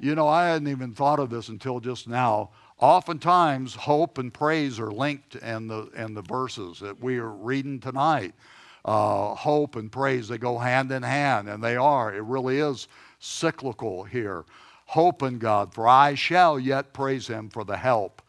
You 0.00 0.14
know, 0.14 0.26
I 0.26 0.48
hadn't 0.48 0.68
even 0.68 0.94
thought 0.94 1.20
of 1.20 1.30
this 1.30 1.48
until 1.48 1.80
just 1.80 2.08
now. 2.08 2.50
Oftentimes, 2.78 3.74
hope 3.74 4.18
and 4.18 4.34
praise 4.34 4.80
are 4.80 4.90
linked 4.90 5.36
in 5.36 5.68
the, 5.68 5.88
in 5.96 6.14
the 6.14 6.22
verses 6.22 6.80
that 6.80 7.00
we 7.00 7.18
are 7.18 7.30
reading 7.30 7.78
tonight. 7.78 8.34
Uh, 8.84 9.36
hope 9.36 9.76
and 9.76 9.92
praise, 9.92 10.26
they 10.26 10.38
go 10.38 10.58
hand 10.58 10.90
in 10.90 11.04
hand, 11.04 11.48
and 11.48 11.62
they 11.62 11.76
are. 11.76 12.12
It 12.12 12.24
really 12.24 12.58
is 12.58 12.88
cyclical 13.20 14.02
here. 14.02 14.44
Hope 14.86 15.22
in 15.22 15.38
God, 15.38 15.72
for 15.72 15.86
I 15.86 16.14
shall 16.14 16.58
yet 16.58 16.92
praise 16.92 17.28
him 17.28 17.48
for 17.48 17.64
the 17.64 17.76
help 17.76 18.20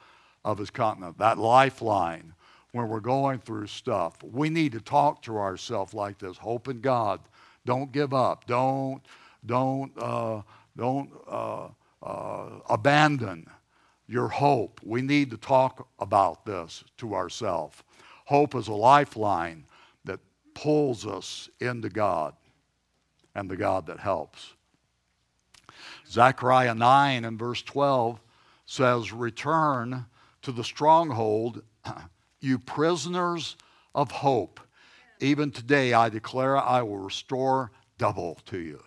of 0.45 0.59
his 0.59 0.69
countenance. 0.69 1.17
That 1.17 1.39
lifeline 1.39 2.32
when 2.73 2.89
we're 2.89 2.99
going 2.99 3.39
through 3.39 3.67
stuff. 3.67 4.15
We 4.23 4.49
need 4.49 4.73
to 4.73 4.81
talk 4.81 5.21
to 5.23 5.37
ourselves 5.37 5.93
like 5.93 6.17
this. 6.17 6.37
Hope 6.37 6.67
in 6.67 6.81
God. 6.81 7.21
Don't 7.65 7.91
give 7.91 8.13
up. 8.13 8.45
Don't 8.45 9.01
don't 9.45 9.91
uh, 9.97 10.41
don't 10.75 11.09
uh, 11.27 11.67
uh, 12.01 12.49
abandon 12.69 13.47
your 14.07 14.27
hope. 14.27 14.81
We 14.83 15.01
need 15.01 15.29
to 15.31 15.37
talk 15.37 15.87
about 15.99 16.45
this 16.45 16.83
to 16.97 17.15
ourselves. 17.15 17.81
Hope 18.25 18.55
is 18.55 18.67
a 18.67 18.73
lifeline 18.73 19.65
that 20.03 20.19
pulls 20.53 21.05
us 21.05 21.49
into 21.59 21.89
God 21.89 22.33
and 23.35 23.49
the 23.49 23.57
God 23.57 23.85
that 23.87 23.99
helps. 23.99 24.53
Zechariah 26.09 26.75
9 26.75 27.25
and 27.25 27.39
verse 27.39 27.61
12 27.61 28.19
says, 28.65 29.11
Return 29.11 30.05
to 30.41 30.51
the 30.51 30.63
stronghold 30.63 31.61
you 32.43 32.59
prisoners 32.59 33.55
of 33.95 34.11
hope. 34.11 34.59
Even 35.19 35.51
today 35.51 35.93
I 35.93 36.09
declare 36.09 36.57
I 36.57 36.81
will 36.81 36.97
restore 36.97 37.71
double 37.97 38.39
to 38.47 38.59
you. 38.59 38.83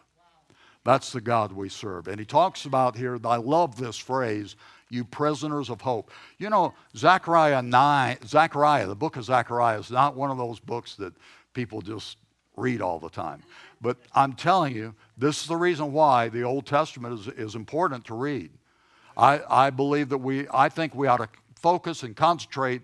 That's 0.85 1.11
the 1.11 1.21
God 1.21 1.53
we 1.53 1.69
serve. 1.69 2.07
And 2.07 2.21
he 2.21 2.27
talks 2.27 2.65
about 2.65 2.97
here, 2.97 3.19
I 3.25 3.37
love 3.37 3.77
this 3.77 3.97
phrase, 3.97 4.55
you 4.89 5.05
prisoners 5.05 5.69
of 5.69 5.81
hope. 5.81 6.13
You 6.39 6.49
know, 6.49 6.75
Zechariah 6.97 7.63
9, 7.63 8.19
Zechariah, 8.25 8.87
the 8.87 8.95
book 8.95 9.17
of 9.17 9.25
Zechariah 9.25 9.81
is 9.81 9.91
not 9.91 10.15
one 10.15 10.31
of 10.31 10.39
those 10.39 10.61
books 10.61 10.95
that 10.97 11.13
people 11.55 11.81
just 11.81 12.19
read 12.57 12.81
all 12.81 13.01
the 13.01 13.11
time. 13.11 13.43
But 13.81 13.97
I'm 14.15 14.35
telling 14.35 14.77
you, 14.77 14.95
this 15.19 15.43
is 15.43 15.49
the 15.49 15.57
reason 15.57 15.93
why 15.93 16.29
the 16.29 16.43
Old 16.43 16.67
Testament 16.67 17.19
is, 17.19 17.29
is 17.29 17.55
important 17.55 18.05
to 18.07 18.15
read. 18.15 18.51
I, 19.17 19.41
I 19.49 19.71
believe 19.71 20.11
that 20.11 20.19
we, 20.19 20.47
I 20.53 20.69
think 20.69 20.95
we 20.95 21.09
ought 21.09 21.17
to 21.17 21.29
focus 21.57 22.03
and 22.03 22.15
concentrate 22.15 22.83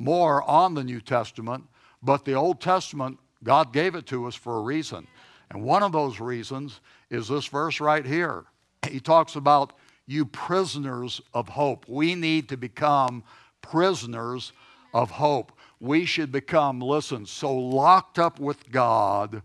more 0.00 0.42
on 0.48 0.74
the 0.74 0.84
New 0.84 1.00
Testament, 1.00 1.64
but 2.02 2.24
the 2.24 2.34
Old 2.34 2.60
Testament, 2.60 3.18
God 3.44 3.72
gave 3.72 3.94
it 3.94 4.06
to 4.06 4.26
us 4.26 4.34
for 4.34 4.56
a 4.56 4.62
reason. 4.62 5.06
And 5.50 5.62
one 5.62 5.82
of 5.82 5.92
those 5.92 6.20
reasons 6.20 6.80
is 7.10 7.28
this 7.28 7.46
verse 7.46 7.80
right 7.80 8.04
here. 8.04 8.44
He 8.88 9.00
talks 9.00 9.36
about 9.36 9.74
you 10.06 10.24
prisoners 10.24 11.20
of 11.34 11.48
hope. 11.50 11.88
We 11.88 12.14
need 12.14 12.48
to 12.48 12.56
become 12.56 13.22
prisoners 13.62 14.52
of 14.94 15.10
hope. 15.10 15.52
We 15.80 16.04
should 16.04 16.32
become, 16.32 16.80
listen, 16.80 17.26
so 17.26 17.54
locked 17.54 18.18
up 18.18 18.40
with 18.40 18.70
God 18.70 19.42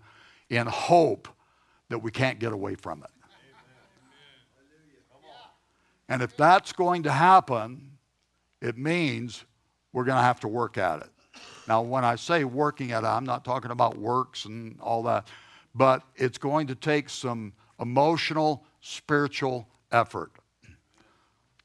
in 0.49 0.67
hope 0.67 1.27
that 1.89 1.99
we 1.99 2.11
can't 2.11 2.39
get 2.39 2.51
away 2.51 2.75
from 2.75 3.03
it. 3.03 3.09
And 6.07 6.21
if 6.21 6.37
that's 6.37 6.71
going 6.71 7.03
to 7.03 7.11
happen, 7.11 7.97
it 8.61 8.77
means 8.77 9.43
we're 9.95 10.03
going 10.03 10.17
to 10.17 10.23
have 10.23 10.41
to 10.41 10.49
work 10.49 10.77
at 10.77 10.99
it. 10.99 11.09
Now, 11.69 11.81
when 11.81 12.03
I 12.03 12.17
say 12.17 12.43
working 12.43 12.91
at 12.91 13.05
it, 13.05 13.07
I'm 13.07 13.23
not 13.23 13.45
talking 13.45 13.71
about 13.71 13.97
works 13.97 14.43
and 14.43 14.77
all 14.81 15.01
that, 15.03 15.29
but 15.73 16.03
it's 16.17 16.37
going 16.37 16.67
to 16.67 16.75
take 16.75 17.07
some 17.09 17.53
emotional, 17.79 18.65
spiritual 18.81 19.69
effort 19.93 20.33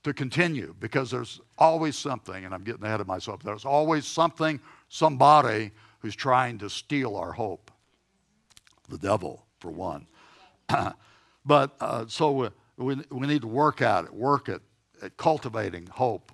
to 0.05 0.15
continue 0.15 0.77
because 0.79 1.11
there's 1.11 1.41
always 1.59 1.97
something, 1.97 2.45
and 2.45 2.55
I'm 2.55 2.63
getting 2.63 2.85
ahead 2.85 3.01
of 3.01 3.09
myself, 3.09 3.43
there's 3.43 3.65
always 3.65 4.07
something, 4.07 4.61
somebody 4.89 5.73
who's 5.99 6.15
trying 6.15 6.57
to 6.59 6.71
steal 6.71 7.17
our 7.17 7.33
hope. 7.33 7.73
The 8.89 8.99
devil, 8.99 9.45
for 9.59 9.73
one. 9.73 10.07
but 11.45 11.75
uh, 11.81 12.05
so 12.07 12.49
we, 12.77 12.95
we 13.11 13.27
need 13.27 13.43
to 13.43 13.49
work 13.49 13.83
at 13.83 14.05
it, 14.05 14.15
work 14.15 14.49
at 14.49 14.61
cultivating 15.17 15.89
hope. 15.89 16.31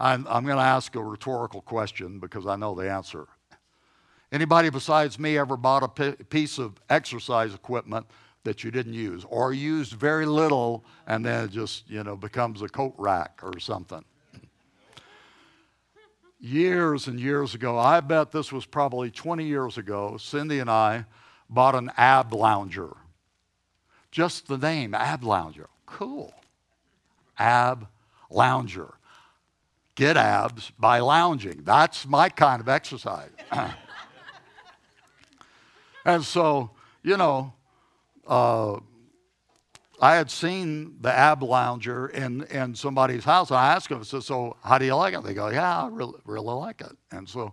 I'm, 0.00 0.26
I'm 0.28 0.44
going 0.44 0.56
to 0.56 0.62
ask 0.62 0.96
a 0.96 1.02
rhetorical 1.02 1.60
question 1.60 2.18
because 2.18 2.46
I 2.46 2.56
know 2.56 2.74
the 2.74 2.90
answer. 2.90 3.28
Anybody 4.32 4.70
besides 4.70 5.18
me 5.18 5.38
ever 5.38 5.56
bought 5.56 5.82
a 5.82 5.88
p- 5.88 6.24
piece 6.24 6.58
of 6.58 6.80
exercise 6.88 7.54
equipment 7.54 8.06
that 8.44 8.64
you 8.64 8.70
didn't 8.70 8.94
use 8.94 9.24
or 9.28 9.52
used 9.52 9.92
very 9.92 10.26
little 10.26 10.84
and 11.06 11.24
then 11.24 11.44
it 11.44 11.50
just, 11.50 11.88
you 11.88 12.02
know, 12.02 12.16
becomes 12.16 12.62
a 12.62 12.68
coat 12.68 12.94
rack 12.98 13.40
or 13.42 13.60
something? 13.60 14.04
years 16.40 17.06
and 17.06 17.20
years 17.20 17.54
ago, 17.54 17.78
I 17.78 18.00
bet 18.00 18.32
this 18.32 18.50
was 18.50 18.64
probably 18.64 19.10
20 19.10 19.44
years 19.44 19.76
ago, 19.76 20.16
Cindy 20.16 20.58
and 20.58 20.70
I 20.70 21.04
bought 21.50 21.74
an 21.74 21.92
ab 21.96 22.32
lounger. 22.32 22.96
Just 24.10 24.48
the 24.48 24.58
name, 24.58 24.94
Ab 24.94 25.22
Lounger. 25.22 25.68
Cool. 25.86 26.34
Ab 27.38 27.86
Lounger. 28.28 28.94
Get 30.00 30.16
abs 30.16 30.72
by 30.78 31.00
lounging. 31.00 31.60
That's 31.62 32.06
my 32.06 32.30
kind 32.30 32.62
of 32.62 32.70
exercise. 32.70 33.28
and 36.06 36.24
so, 36.24 36.70
you 37.02 37.18
know, 37.18 37.52
uh, 38.26 38.78
I 40.00 40.14
had 40.14 40.30
seen 40.30 40.96
the 41.02 41.12
ab 41.12 41.42
lounger 41.42 42.06
in, 42.06 42.44
in 42.44 42.74
somebody's 42.74 43.24
house, 43.24 43.50
and 43.50 43.58
I 43.58 43.74
asked 43.74 43.90
them, 43.90 44.00
I 44.00 44.04
said, 44.04 44.22
So, 44.22 44.56
how 44.64 44.78
do 44.78 44.86
you 44.86 44.94
like 44.94 45.12
it? 45.12 45.22
They 45.22 45.34
go, 45.34 45.50
Yeah, 45.50 45.82
I 45.82 45.88
really, 45.88 46.18
really 46.24 46.54
like 46.54 46.80
it. 46.80 46.96
And 47.12 47.28
so 47.28 47.52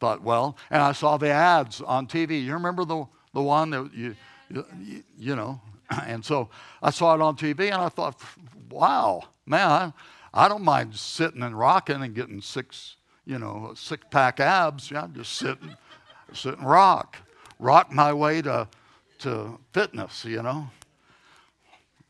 thought, 0.00 0.22
Well, 0.22 0.58
and 0.68 0.82
I 0.82 0.92
saw 0.92 1.16
the 1.16 1.30
ads 1.30 1.80
on 1.80 2.06
TV. 2.06 2.44
You 2.44 2.52
remember 2.52 2.84
the, 2.84 3.06
the 3.32 3.40
one 3.40 3.70
that 3.70 3.90
you, 3.94 4.14
you, 4.50 5.02
you 5.18 5.34
know, 5.34 5.58
and 6.06 6.22
so 6.22 6.50
I 6.82 6.90
saw 6.90 7.14
it 7.14 7.22
on 7.22 7.36
TV 7.36 7.72
and 7.72 7.80
I 7.80 7.88
thought, 7.88 8.20
wow, 8.70 9.22
man, 9.46 9.70
I, 9.70 9.92
I 10.32 10.48
don't 10.48 10.62
mind 10.62 10.94
sitting 10.96 11.42
and 11.42 11.58
rocking 11.58 12.02
and 12.02 12.14
getting 12.14 12.40
six, 12.40 12.96
you 13.24 13.38
know, 13.38 13.72
six 13.74 14.04
pack 14.10 14.40
abs. 14.40 14.90
Yeah, 14.90 15.08
just 15.12 15.32
sit 15.32 15.60
and, 15.60 15.76
sit 16.32 16.58
and 16.58 16.68
rock. 16.68 17.16
Rock 17.58 17.92
my 17.92 18.12
way 18.12 18.40
to, 18.42 18.68
to 19.20 19.58
fitness, 19.72 20.24
you 20.24 20.42
know. 20.42 20.70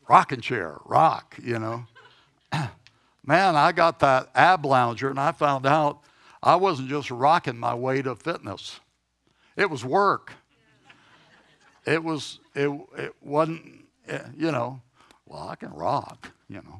Rocking 0.07 0.41
chair, 0.41 0.77
rock, 0.85 1.37
you 1.41 1.59
know. 1.59 1.85
man, 3.25 3.55
I 3.55 3.71
got 3.71 3.99
that 3.99 4.29
ab 4.35 4.65
lounger 4.65 5.09
and 5.09 5.19
I 5.19 5.31
found 5.31 5.65
out 5.65 5.99
I 6.43 6.55
wasn't 6.55 6.89
just 6.89 7.11
rocking 7.11 7.57
my 7.57 7.73
way 7.73 8.01
to 8.01 8.15
fitness, 8.15 8.79
it 9.55 9.69
was 9.69 9.85
work 9.85 10.33
it 11.85 12.03
was 12.03 12.39
it, 12.55 12.69
it 12.97 13.15
wasn't 13.21 13.85
eh, 14.07 14.19
you 14.37 14.51
know 14.51 14.81
well 15.25 15.47
i 15.47 15.55
can 15.55 15.71
rock 15.73 16.31
you 16.49 16.57
know 16.57 16.79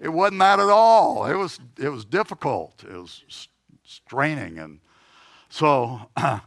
it 0.00 0.08
wasn't 0.08 0.40
that 0.40 0.60
at 0.60 0.68
all. 0.68 1.26
It 1.26 1.34
was 1.34 1.60
it 1.78 1.88
was 1.88 2.04
difficult. 2.04 2.84
It 2.84 2.96
was 2.96 3.48
straining. 3.84 4.58
And 4.58 4.80
so 5.48 6.08
I, 6.16 6.40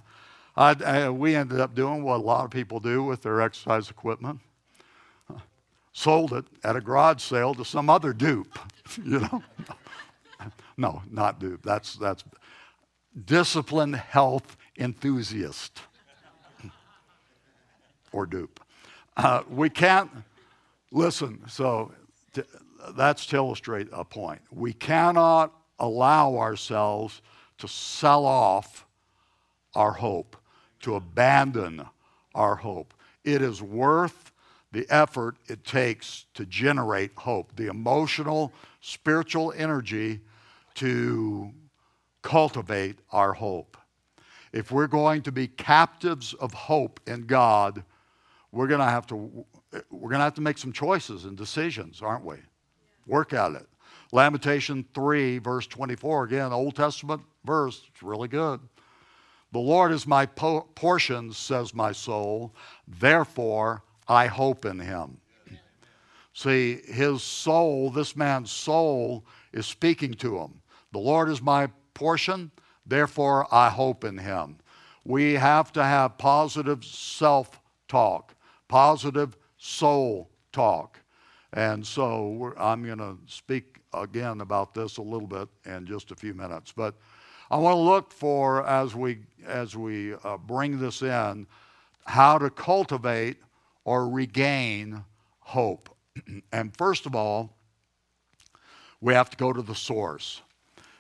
I, 0.56 1.10
we 1.10 1.36
ended 1.36 1.60
up 1.60 1.76
doing 1.76 2.04
what 2.04 2.18
a 2.18 2.24
lot 2.24 2.46
of 2.46 2.52
people 2.52 2.80
do 2.80 3.04
with 3.04 3.22
their 3.22 3.42
exercise 3.42 3.90
equipment. 3.90 4.40
Sold 5.94 6.34
it 6.34 6.46
at 6.64 6.76
a 6.76 6.82
garage 6.82 7.22
sale 7.22 7.54
to 7.56 7.66
some 7.66 7.90
other 7.90 8.14
dupe 8.14 8.58
you 9.04 9.20
know? 9.20 9.44
No 10.80 11.02
not 11.10 11.40
dupe. 11.40 11.64
That's 11.64 11.96
that's 11.96 12.24
disciplined 13.26 13.96
health 13.96 14.56
enthusiast. 14.78 15.82
Or 18.12 18.28
dupe. 18.28 18.60
Uh, 19.18 19.42
we 19.50 19.70
can't, 19.70 20.12
listen, 20.92 21.42
so 21.48 21.92
that's 22.92 23.26
to 23.28 23.36
illustrate 23.36 23.88
a 23.92 24.06
point. 24.06 24.42
We 24.52 24.74
cannot 24.74 25.54
allow 25.80 26.38
ourselves 26.38 27.22
to 27.60 27.68
sell 27.68 28.26
off 28.26 28.86
our 29.76 29.92
hope, 29.92 30.36
to 30.82 30.96
abandon 30.96 31.86
our 32.34 32.56
hope. 32.56 32.94
It 33.24 33.42
is 33.42 33.62
worth 33.62 34.32
the 34.72 34.86
effort 34.90 35.38
it 35.48 35.64
takes 35.64 36.26
to 36.34 36.46
generate 36.46 37.12
hope, 37.16 37.56
the 37.56 37.68
emotional, 37.68 38.54
spiritual 38.82 39.54
energy 39.56 40.20
to 40.76 41.52
cultivate 42.22 43.00
our 43.12 43.34
hope. 43.34 43.78
If 44.54 44.72
we're 44.72 44.88
going 44.88 45.22
to 45.24 45.32
be 45.32 45.48
captives 45.48 46.34
of 46.34 46.54
hope 46.54 47.00
in 47.08 47.26
God, 47.26 47.84
we're 48.52 48.68
going 48.68 48.80
to 48.80 48.86
have 48.86 49.08
to 49.08 49.46
we're 49.72 50.10
going 50.10 50.20
to 50.20 50.26
have 50.26 50.36
to 50.36 50.42
make 50.42 50.58
some 50.58 50.72
choices 50.72 51.26
and 51.26 51.38
decisions, 51.38 52.02
aren't 52.02 52.26
we? 52.26 52.38
Work 53.06 53.34
at 53.34 53.54
it. 53.54 53.68
Lamentation 54.12 54.86
3 54.94 55.40
verse 55.40 55.68
24 55.68 56.26
again, 56.26 56.54
Old 56.54 56.76
Testament 56.76 57.22
verse, 57.44 57.84
it's 57.92 58.04
really 58.04 58.28
good. 58.28 58.60
The 59.52 59.60
Lord 59.60 59.92
is 59.92 60.06
my 60.06 60.26
po- 60.26 60.68
portion, 60.76 61.32
says 61.34 61.74
my 61.74 61.92
soul, 61.92 62.54
therefore 62.88 63.84
I 64.08 64.28
hope 64.28 64.66
in 64.66 64.80
him. 64.80 65.18
See, 66.34 66.82
his 66.86 67.24
soul, 67.24 67.90
this 67.90 68.16
man's 68.16 68.52
soul, 68.52 69.26
is 69.52 69.66
speaking 69.66 70.14
to 70.16 70.38
him. 70.38 70.62
The 70.92 71.00
Lord 71.00 71.30
is 71.30 71.42
my 71.42 71.70
portion, 71.94 72.52
therefore 72.86 73.48
I 73.52 73.70
hope 73.70 74.04
in 74.04 74.20
him. 74.20 74.58
We 75.04 75.34
have 75.34 75.72
to 75.74 75.84
have 75.84 76.18
positive 76.18 76.86
self 76.86 77.60
talk, 77.88 78.36
positive 78.68 79.36
soul 79.68 80.30
talk. 80.52 81.00
And 81.54 81.86
so 81.86 82.54
I'm 82.58 82.84
going 82.84 82.98
to 83.00 83.18
speak 83.26 83.80
again 83.94 84.42
about 84.42 84.74
this 84.74 84.98
a 84.98 85.02
little 85.02 85.28
bit 85.28 85.50
in 85.66 85.86
just 85.86 86.12
a 86.12 86.16
few 86.16 86.34
minutes. 86.34 86.72
But 86.72 86.96
I 87.52 87.58
want 87.58 87.76
to 87.76 87.82
look 87.82 88.12
for, 88.12 88.66
as 88.66 88.96
we, 88.96 89.20
as 89.46 89.76
we 89.76 90.14
uh, 90.24 90.38
bring 90.38 90.80
this 90.80 91.02
in, 91.02 91.48
how 92.06 92.38
to 92.38 92.50
cultivate 92.50 93.38
or 93.86 94.10
regain 94.10 95.04
hope. 95.40 95.90
and 96.52 96.76
first 96.76 97.06
of 97.06 97.16
all, 97.16 97.56
we 99.02 99.14
have 99.14 99.30
to 99.30 99.38
go 99.38 99.54
to 99.54 99.62
the 99.62 99.76
source. 99.76 100.42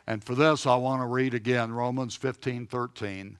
And 0.05 0.23
for 0.23 0.35
this, 0.35 0.65
I 0.65 0.75
want 0.75 1.01
to 1.01 1.07
read 1.07 1.33
again 1.33 1.71
Romans 1.71 2.15
15 2.15 2.67
13. 2.67 3.37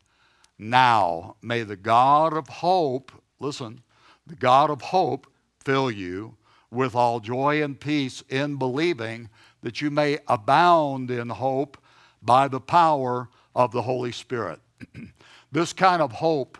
Now, 0.60 1.36
may 1.42 1.64
the 1.64 1.76
God 1.76 2.34
of 2.34 2.48
hope, 2.48 3.12
listen, 3.40 3.84
the 4.28 4.36
God 4.36 4.70
of 4.70 4.82
hope 4.82 5.28
fill 5.64 5.90
you 5.90 6.36
with 6.70 6.96
all 6.96 7.20
joy 7.20 7.64
and 7.64 7.80
peace 7.80 8.24
in 8.30 8.58
believing 8.58 9.30
that 9.62 9.82
you 9.82 9.90
may 9.90 10.20
abound 10.28 11.10
in 11.10 11.30
hope 11.30 11.78
by 12.22 12.48
the 12.48 12.60
power 12.60 13.30
of 13.56 13.72
the 13.72 13.82
Holy 13.82 14.12
Spirit. 14.12 14.60
this 15.52 15.74
kind 15.74 16.02
of 16.02 16.12
hope 16.12 16.58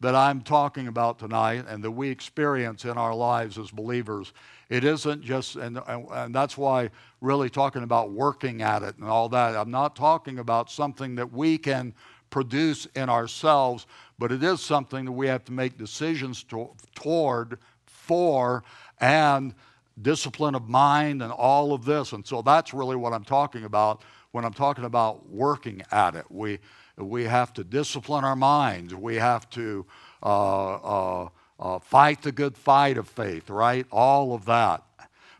that 0.00 0.14
I'm 0.14 0.42
talking 0.42 0.88
about 0.88 1.18
tonight 1.18 1.64
and 1.68 1.82
that 1.82 1.90
we 1.90 2.10
experience 2.10 2.84
in 2.84 2.98
our 2.98 3.14
lives 3.14 3.56
as 3.56 3.70
believers, 3.70 4.32
it 4.68 4.84
isn't 4.84 5.22
just, 5.22 5.56
and, 5.56 5.80
and 5.88 6.34
that's 6.34 6.58
why 6.58 6.90
really 7.22 7.48
talking 7.48 7.82
about 7.82 8.10
working 8.10 8.60
at 8.60 8.82
it 8.82 8.96
and 8.98 9.08
all 9.08 9.28
that, 9.30 9.56
I'm 9.56 9.70
not 9.70 9.96
talking 9.96 10.38
about 10.38 10.70
something 10.70 11.14
that 11.14 11.32
we 11.32 11.56
can 11.56 11.94
produce 12.30 12.86
in 12.94 13.08
ourselves, 13.08 13.86
but 14.18 14.32
it 14.32 14.42
is 14.42 14.60
something 14.60 15.04
that 15.04 15.12
we 15.12 15.26
have 15.26 15.44
to 15.44 15.52
make 15.52 15.76
decisions 15.76 16.42
to, 16.44 16.70
toward, 16.94 17.58
for, 17.84 18.64
and 19.00 19.54
discipline 20.00 20.54
of 20.54 20.68
mind 20.68 21.22
and 21.22 21.32
all 21.32 21.72
of 21.72 21.84
this. 21.84 22.12
And 22.12 22.26
so 22.26 22.42
that's 22.42 22.74
really 22.74 22.96
what 22.96 23.12
I'm 23.12 23.24
talking 23.24 23.64
about 23.64 24.02
when 24.32 24.44
I'm 24.44 24.52
talking 24.52 24.84
about 24.84 25.28
working 25.28 25.82
at 25.90 26.14
it. 26.14 26.26
We, 26.30 26.58
we 26.96 27.24
have 27.24 27.52
to 27.54 27.64
discipline 27.64 28.24
our 28.24 28.36
minds. 28.36 28.94
We 28.94 29.16
have 29.16 29.48
to 29.50 29.86
uh, 30.22 30.74
uh, 30.74 31.28
uh, 31.58 31.78
fight 31.78 32.22
the 32.22 32.32
good 32.32 32.56
fight 32.56 32.98
of 32.98 33.08
faith, 33.08 33.48
right? 33.48 33.86
All 33.90 34.34
of 34.34 34.44
that. 34.46 34.82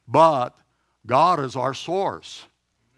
But 0.09 0.57
God 1.07 1.41
is 1.41 1.57
our 1.57 1.75
source, 1.75 2.47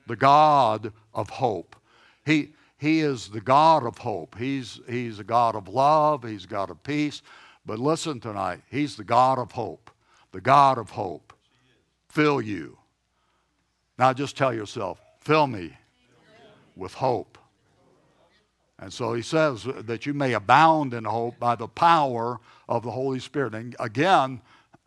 the 0.06 0.16
God 0.16 0.92
of 1.14 1.30
hope. 1.30 1.76
He, 2.24 2.52
he 2.78 3.00
is 3.00 3.28
the 3.28 3.40
God 3.40 3.84
of 3.84 3.98
hope. 3.98 4.38
He's, 4.38 4.80
he's 4.88 5.18
a 5.18 5.24
God 5.24 5.56
of 5.56 5.68
love. 5.68 6.22
He's 6.22 6.44
a 6.44 6.48
God 6.48 6.70
of 6.70 6.82
peace. 6.84 7.22
But 7.66 7.80
listen 7.80 8.20
tonight, 8.20 8.62
He's 8.70 8.96
the 8.96 9.04
God 9.04 9.38
of 9.38 9.52
hope. 9.52 9.90
The 10.32 10.40
God 10.40 10.78
of 10.78 10.90
hope. 10.90 11.32
Fill 12.08 12.40
you. 12.40 12.78
Now 13.98 14.12
just 14.12 14.36
tell 14.36 14.54
yourself, 14.54 15.00
fill 15.20 15.48
me 15.48 15.76
with 16.76 16.94
hope. 16.94 17.36
And 18.78 18.92
so 18.92 19.12
he 19.12 19.22
says 19.22 19.64
that 19.64 20.06
you 20.06 20.14
may 20.14 20.34
abound 20.34 20.94
in 20.94 21.04
hope 21.04 21.40
by 21.40 21.56
the 21.56 21.66
power 21.66 22.38
of 22.68 22.84
the 22.84 22.92
Holy 22.92 23.18
Spirit. 23.18 23.54
And 23.56 23.74
again, 23.80 24.40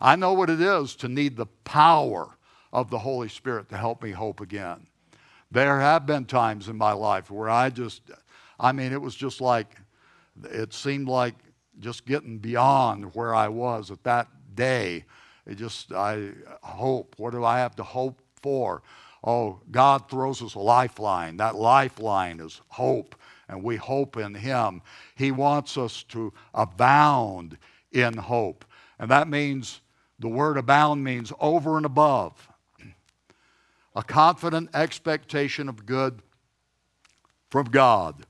I 0.00 0.16
know 0.16 0.34
what 0.34 0.50
it 0.50 0.60
is 0.60 0.94
to 0.96 1.08
need 1.08 1.36
the 1.36 1.46
power 1.46 2.36
of 2.70 2.90
the 2.90 2.98
Holy 2.98 3.30
Spirit 3.30 3.70
to 3.70 3.78
help 3.78 4.02
me 4.02 4.10
hope 4.10 4.42
again. 4.42 4.86
There 5.50 5.80
have 5.80 6.06
been 6.06 6.26
times 6.26 6.68
in 6.68 6.76
my 6.76 6.92
life 6.92 7.30
where 7.30 7.50
I 7.50 7.70
just, 7.70 8.02
I 8.58 8.72
mean, 8.72 8.92
it 8.92 9.00
was 9.00 9.14
just 9.14 9.40
like, 9.40 9.76
it 10.44 10.72
seemed 10.72 11.08
like 11.08 11.34
just 11.80 12.06
getting 12.06 12.38
beyond 12.38 13.14
where 13.14 13.34
I 13.34 13.48
was 13.48 13.90
at 13.90 14.04
that 14.04 14.28
day. 14.54 15.04
It 15.46 15.56
just, 15.56 15.92
I 15.92 16.30
hope. 16.62 17.14
What 17.18 17.32
do 17.32 17.44
I 17.44 17.58
have 17.58 17.74
to 17.76 17.82
hope 17.82 18.20
for? 18.42 18.82
Oh, 19.24 19.60
God 19.70 20.08
throws 20.08 20.42
us 20.42 20.54
a 20.54 20.60
lifeline. 20.60 21.36
That 21.38 21.56
lifeline 21.56 22.40
is 22.40 22.60
hope, 22.68 23.14
and 23.48 23.62
we 23.62 23.76
hope 23.76 24.16
in 24.16 24.34
Him. 24.34 24.82
He 25.14 25.30
wants 25.30 25.76
us 25.76 26.04
to 26.04 26.32
abound 26.54 27.58
in 27.92 28.16
hope. 28.16 28.64
And 28.98 29.10
that 29.10 29.28
means 29.28 29.80
the 30.18 30.28
word 30.28 30.56
abound 30.56 31.02
means 31.02 31.32
over 31.40 31.76
and 31.76 31.86
above. 31.86 32.49
A 33.94 34.02
confident 34.02 34.70
expectation 34.74 35.68
of 35.68 35.86
good 35.86 36.22
from 37.50 37.66
God. 37.66 38.26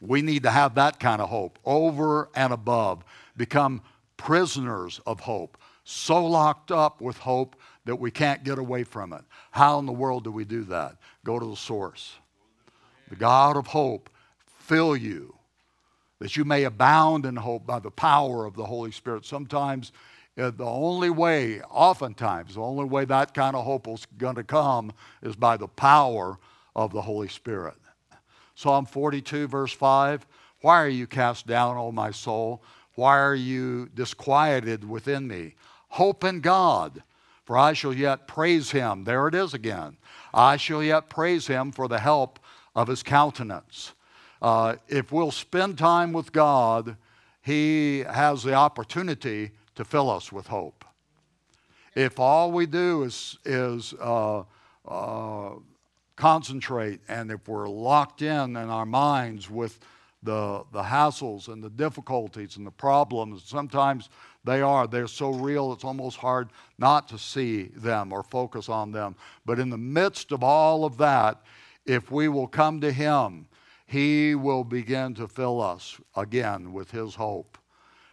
We 0.00 0.22
need 0.22 0.42
to 0.44 0.50
have 0.50 0.74
that 0.74 0.98
kind 0.98 1.22
of 1.22 1.28
hope, 1.28 1.58
over 1.64 2.28
and 2.34 2.52
above. 2.52 3.04
Become 3.36 3.82
prisoners 4.16 5.00
of 5.06 5.20
hope, 5.20 5.58
so 5.84 6.24
locked 6.24 6.72
up 6.72 7.00
with 7.00 7.18
hope 7.18 7.56
that 7.84 7.96
we 7.96 8.10
can't 8.10 8.44
get 8.44 8.58
away 8.58 8.84
from 8.84 9.12
it. 9.12 9.22
How 9.50 9.78
in 9.78 9.86
the 9.86 9.92
world 9.92 10.24
do 10.24 10.32
we 10.32 10.44
do 10.44 10.64
that? 10.64 10.96
Go 11.24 11.38
to 11.38 11.46
the 11.46 11.56
source. 11.56 12.14
The 13.08 13.16
God 13.16 13.56
of 13.56 13.66
hope 13.66 14.10
fill 14.46 14.96
you 14.96 15.34
that 16.20 16.36
you 16.36 16.44
may 16.44 16.62
abound 16.64 17.26
in 17.26 17.34
hope 17.34 17.66
by 17.66 17.80
the 17.80 17.90
power 17.90 18.46
of 18.46 18.54
the 18.54 18.64
Holy 18.64 18.92
Spirit. 18.92 19.26
Sometimes 19.26 19.90
the 20.36 20.64
only 20.64 21.10
way, 21.10 21.60
oftentimes, 21.62 22.54
the 22.54 22.62
only 22.62 22.84
way 22.84 23.04
that 23.04 23.34
kind 23.34 23.54
of 23.54 23.64
hope 23.64 23.86
is 23.88 24.06
going 24.16 24.36
to 24.36 24.44
come 24.44 24.92
is 25.22 25.36
by 25.36 25.56
the 25.56 25.68
power 25.68 26.38
of 26.74 26.92
the 26.92 27.02
Holy 27.02 27.28
Spirit. 27.28 27.74
Psalm 28.54 28.86
42, 28.86 29.46
verse 29.46 29.72
5 29.72 30.26
Why 30.62 30.82
are 30.82 30.88
you 30.88 31.06
cast 31.06 31.46
down, 31.46 31.76
O 31.76 31.92
my 31.92 32.10
soul? 32.10 32.62
Why 32.94 33.18
are 33.18 33.34
you 33.34 33.88
disquieted 33.94 34.88
within 34.88 35.26
me? 35.26 35.54
Hope 35.88 36.24
in 36.24 36.40
God, 36.40 37.02
for 37.44 37.58
I 37.58 37.72
shall 37.72 37.92
yet 37.92 38.26
praise 38.26 38.70
him. 38.70 39.04
There 39.04 39.28
it 39.28 39.34
is 39.34 39.54
again. 39.54 39.96
I 40.32 40.56
shall 40.56 40.82
yet 40.82 41.10
praise 41.10 41.46
him 41.46 41.72
for 41.72 41.88
the 41.88 41.98
help 41.98 42.38
of 42.74 42.88
his 42.88 43.02
countenance. 43.02 43.92
Uh, 44.40 44.76
if 44.88 45.12
we'll 45.12 45.30
spend 45.30 45.78
time 45.78 46.12
with 46.12 46.32
God, 46.32 46.96
he 47.42 48.00
has 48.00 48.42
the 48.42 48.54
opportunity 48.54 49.50
to 49.74 49.84
fill 49.84 50.10
us 50.10 50.32
with 50.32 50.46
hope. 50.46 50.84
If 51.94 52.18
all 52.18 52.52
we 52.52 52.66
do 52.66 53.02
is, 53.02 53.38
is 53.44 53.94
uh, 54.00 54.44
uh, 54.86 55.50
concentrate 56.16 57.00
and 57.08 57.30
if 57.30 57.48
we're 57.48 57.68
locked 57.68 58.22
in 58.22 58.56
in 58.56 58.68
our 58.70 58.86
minds 58.86 59.50
with 59.50 59.78
the, 60.22 60.64
the 60.72 60.82
hassles 60.82 61.48
and 61.48 61.62
the 61.62 61.70
difficulties 61.70 62.56
and 62.56 62.66
the 62.66 62.70
problems, 62.70 63.42
sometimes 63.44 64.08
they 64.44 64.60
are. 64.60 64.86
They're 64.86 65.06
so 65.06 65.30
real, 65.30 65.72
it's 65.72 65.84
almost 65.84 66.16
hard 66.16 66.50
not 66.78 67.08
to 67.08 67.18
see 67.18 67.64
them 67.64 68.12
or 68.12 68.22
focus 68.22 68.68
on 68.68 68.92
them. 68.92 69.16
But 69.44 69.58
in 69.58 69.70
the 69.70 69.78
midst 69.78 70.32
of 70.32 70.42
all 70.42 70.84
of 70.84 70.96
that, 70.98 71.42
if 71.86 72.10
we 72.10 72.28
will 72.28 72.46
come 72.46 72.80
to 72.80 72.92
Him, 72.92 73.46
He 73.86 74.34
will 74.34 74.64
begin 74.64 75.14
to 75.14 75.28
fill 75.28 75.60
us 75.60 76.00
again 76.16 76.72
with 76.72 76.90
His 76.90 77.14
hope. 77.14 77.58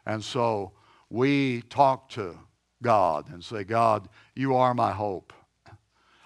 And 0.05 0.23
so 0.23 0.73
we 1.09 1.61
talk 1.63 2.09
to 2.09 2.37
God 2.81 3.29
and 3.29 3.43
say, 3.43 3.63
God, 3.63 4.07
you 4.35 4.55
are 4.55 4.73
my 4.73 4.91
hope. 4.91 5.33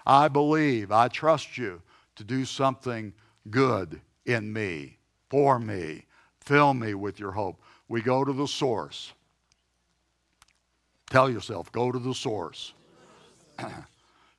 I 0.06 0.28
believe, 0.28 0.92
I 0.92 1.08
trust 1.08 1.56
you 1.56 1.80
to 2.16 2.24
do 2.24 2.44
something 2.44 3.12
good 3.50 4.00
in 4.26 4.52
me, 4.52 4.98
for 5.30 5.58
me. 5.58 6.06
Fill 6.40 6.74
me 6.74 6.94
with 6.94 7.18
your 7.18 7.32
hope. 7.32 7.60
We 7.88 8.02
go 8.02 8.24
to 8.24 8.32
the 8.32 8.46
source. 8.46 9.12
Tell 11.10 11.30
yourself, 11.30 11.72
go 11.72 11.90
to 11.90 11.98
the 11.98 12.14
source. 12.14 12.74
you 13.60 13.66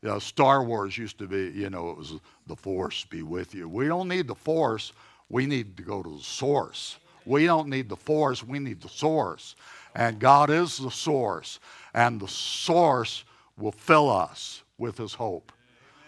know, 0.03 0.19
Star 0.19 0.63
Wars 0.63 0.97
used 0.97 1.17
to 1.19 1.27
be, 1.27 1.51
you 1.51 1.69
know, 1.69 1.89
it 1.89 1.97
was 1.97 2.13
the 2.47 2.55
force 2.55 3.05
be 3.05 3.23
with 3.23 3.55
you. 3.55 3.67
We 3.67 3.87
don't 3.87 4.07
need 4.07 4.27
the 4.27 4.35
force, 4.35 4.93
we 5.29 5.45
need 5.45 5.77
to 5.77 5.83
go 5.83 6.03
to 6.03 6.17
the 6.17 6.23
source. 6.23 6.97
We 7.25 7.47
don't 7.47 7.69
need 7.69 7.89
the 7.89 7.95
force, 7.95 8.43
we 8.43 8.59
need 8.59 8.81
the 8.81 8.89
source. 8.89 9.55
And 9.95 10.19
God 10.19 10.49
is 10.49 10.77
the 10.77 10.91
source, 10.91 11.59
and 11.93 12.19
the 12.19 12.27
source 12.27 13.23
will 13.57 13.71
fill 13.71 14.09
us 14.09 14.63
with 14.77 14.97
His 14.97 15.13
hope, 15.13 15.51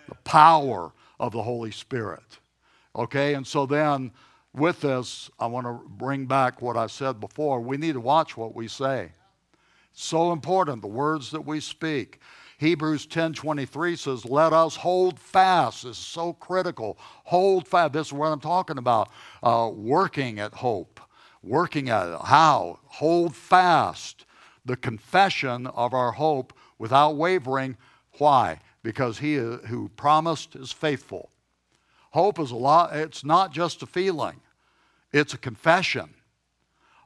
the 0.10 0.16
power 0.16 0.92
of 1.20 1.32
the 1.32 1.42
Holy 1.42 1.72
Spirit. 1.72 2.40
Okay, 2.96 3.34
and 3.34 3.48
so 3.48 3.66
then 3.66 4.12
with 4.54 4.82
this, 4.82 5.30
I 5.40 5.46
want 5.48 5.68
to 5.68 5.80
bring 5.88 6.26
back 6.26 6.62
what 6.62 6.76
I 6.76 6.88
said 6.88 7.20
before. 7.20 7.62
We 7.62 7.78
need 7.78 7.94
to 7.94 8.02
watch 8.02 8.36
what 8.36 8.56
we 8.56 8.68
say. 8.68 9.12
So 9.94 10.32
important, 10.32 10.82
the 10.82 10.88
words 10.88 11.32
that 11.32 11.42
we 11.42 11.60
speak. 11.60 12.20
Hebrews 12.58 13.06
10:23 13.06 13.96
says, 13.96 14.26
"Let 14.26 14.52
us 14.52 14.76
hold 14.76 15.20
fast." 15.20 15.84
This 15.84 15.98
is 15.98 16.04
so 16.04 16.34
critical. 16.34 16.98
Hold 17.26 17.68
fast. 17.68 17.94
This 17.94 18.08
is 18.08 18.14
what 18.14 18.32
I'm 18.32 18.40
talking 18.40 18.80
about. 18.80 19.10
Uh, 19.44 19.70
working 19.74 20.40
at 20.40 20.54
hope, 20.56 21.00
working 21.48 21.90
at 21.90 22.08
it. 22.08 22.20
How? 22.26 22.80
Hold 22.86 23.36
fast 23.36 24.26
the 24.66 24.78
confession 24.78 25.68
of 25.68 25.94
our 25.94 26.14
hope 26.14 26.54
without 26.78 27.16
wavering. 27.16 27.78
Why? 28.18 28.60
Because 28.84 29.20
he 29.20 29.36
who 29.36 29.90
promised 29.96 30.56
is 30.56 30.72
faithful. 30.72 31.30
Hope 32.12 32.40
is 32.40 32.52
a 32.52 32.56
lot. 32.56 32.96
It's 32.96 33.24
not 33.24 33.52
just 33.52 33.84
a 33.84 33.86
feeling. 33.86 34.42
It's 35.12 35.34
a 35.34 35.38
confession 35.38 36.14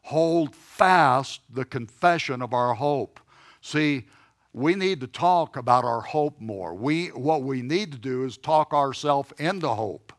hold 0.03 0.55
fast 0.55 1.41
the 1.49 1.65
confession 1.65 2.41
of 2.41 2.53
our 2.53 2.73
hope. 2.73 3.19
See, 3.61 4.07
we 4.53 4.75
need 4.75 4.99
to 5.01 5.07
talk 5.07 5.55
about 5.55 5.85
our 5.85 6.01
hope 6.01 6.41
more. 6.41 6.73
We, 6.73 7.07
what 7.07 7.43
we 7.43 7.61
need 7.61 7.91
to 7.93 7.97
do 7.97 8.25
is 8.25 8.37
talk 8.37 8.73
ourselves 8.73 9.31
into 9.37 9.69
hope. 9.69 10.11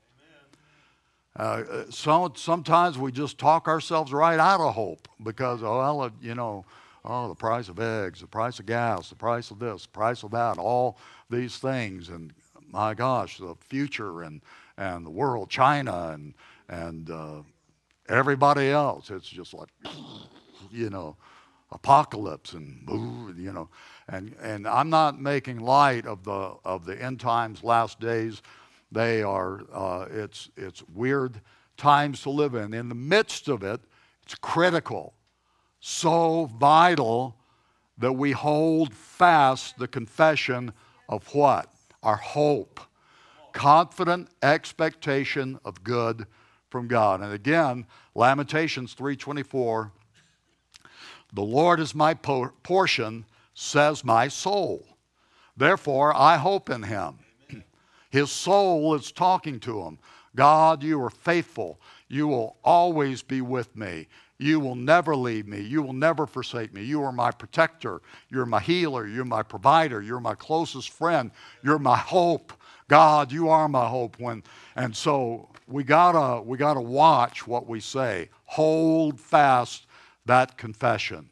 Uh, 1.36 1.84
so, 1.90 2.32
sometimes 2.36 2.98
we 2.98 3.12
just 3.12 3.38
talk 3.38 3.68
ourselves 3.68 4.12
right 4.12 4.38
out 4.38 4.60
of 4.60 4.74
hope 4.74 5.08
because, 5.22 5.62
oh, 5.62 5.78
well, 5.78 6.10
you 6.20 6.34
know, 6.34 6.64
oh, 7.04 7.28
the 7.28 7.34
price 7.34 7.68
of 7.68 7.80
eggs, 7.80 8.20
the 8.20 8.26
price 8.26 8.58
of 8.58 8.66
gas, 8.66 9.08
the 9.08 9.16
price 9.16 9.50
of 9.50 9.58
this, 9.58 9.84
the 9.84 9.88
price 9.88 10.22
of 10.22 10.30
that, 10.32 10.58
all 10.58 10.98
these 11.30 11.56
things, 11.58 12.10
and 12.10 12.32
my 12.70 12.94
gosh, 12.94 13.38
the 13.38 13.54
future 13.68 14.22
and, 14.22 14.42
and 14.76 15.06
the 15.06 15.10
world, 15.10 15.48
China, 15.50 16.10
and, 16.12 16.34
and 16.68 17.10
uh, 17.10 17.42
Everybody 18.08 18.68
else, 18.70 19.10
it's 19.10 19.28
just 19.28 19.54
like, 19.54 19.68
you 20.72 20.90
know, 20.90 21.16
apocalypse 21.70 22.52
and 22.52 22.86
you 23.38 23.52
know, 23.52 23.68
and 24.08 24.34
and 24.42 24.66
I'm 24.66 24.90
not 24.90 25.18
making 25.20 25.60
light 25.60 26.06
of 26.06 26.24
the 26.24 26.56
of 26.64 26.84
the 26.84 27.00
end 27.00 27.20
times, 27.20 27.64
last 27.64 28.00
days. 28.00 28.42
They 28.92 29.22
are 29.22 29.62
uh, 29.72 30.06
it's 30.10 30.50
it's 30.56 30.82
weird 30.94 31.40
times 31.76 32.22
to 32.22 32.30
live 32.30 32.54
in. 32.54 32.74
In 32.74 32.88
the 32.88 32.94
midst 32.94 33.48
of 33.48 33.62
it, 33.62 33.80
it's 34.22 34.34
critical 34.36 35.14
so 35.84 36.44
vital 36.44 37.36
that 37.98 38.12
we 38.12 38.30
hold 38.30 38.94
fast 38.94 39.76
the 39.78 39.88
confession 39.88 40.72
of 41.08 41.26
what? 41.34 41.68
Our 42.04 42.16
hope. 42.16 42.80
Confident 43.52 44.28
expectation 44.42 45.58
of 45.64 45.82
good 45.82 46.26
from 46.70 46.86
God. 46.86 47.20
And 47.20 47.32
again, 47.32 47.86
Lamentations 48.14 48.94
3:24 48.94 49.90
The 51.32 51.42
Lord 51.42 51.80
is 51.80 51.94
my 51.94 52.14
portion, 52.14 53.26
says 53.52 54.04
my 54.04 54.28
soul. 54.28 54.86
Therefore 55.56 56.14
I 56.14 56.36
hope 56.36 56.70
in 56.70 56.84
him. 56.84 57.18
His 58.12 58.30
soul 58.30 58.94
is 58.94 59.10
talking 59.10 59.58
to 59.60 59.80
him. 59.80 59.98
God, 60.36 60.82
you 60.82 61.02
are 61.02 61.10
faithful. 61.10 61.80
You 62.08 62.28
will 62.28 62.58
always 62.62 63.22
be 63.22 63.40
with 63.40 63.74
me. 63.74 64.06
You 64.36 64.60
will 64.60 64.74
never 64.74 65.16
leave 65.16 65.46
me. 65.46 65.62
You 65.62 65.82
will 65.82 65.94
never 65.94 66.26
forsake 66.26 66.74
me. 66.74 66.84
You 66.84 67.02
are 67.04 67.12
my 67.12 67.30
protector. 67.30 68.02
You're 68.28 68.44
my 68.44 68.60
healer. 68.60 69.06
You're 69.06 69.24
my 69.24 69.42
provider. 69.42 70.02
You're 70.02 70.20
my 70.20 70.34
closest 70.34 70.90
friend. 70.90 71.30
You're 71.62 71.78
my 71.78 71.96
hope. 71.96 72.52
God, 72.86 73.32
you 73.32 73.48
are 73.48 73.66
my 73.66 73.88
hope. 73.88 74.20
When, 74.20 74.42
and 74.76 74.94
so 74.94 75.48
we 75.66 75.82
gotta, 75.82 76.42
we 76.42 76.58
gotta 76.58 76.82
watch 76.82 77.46
what 77.46 77.66
we 77.66 77.80
say. 77.80 78.28
Hold 78.44 79.18
fast 79.18 79.86
that 80.26 80.58
confession. 80.58 81.30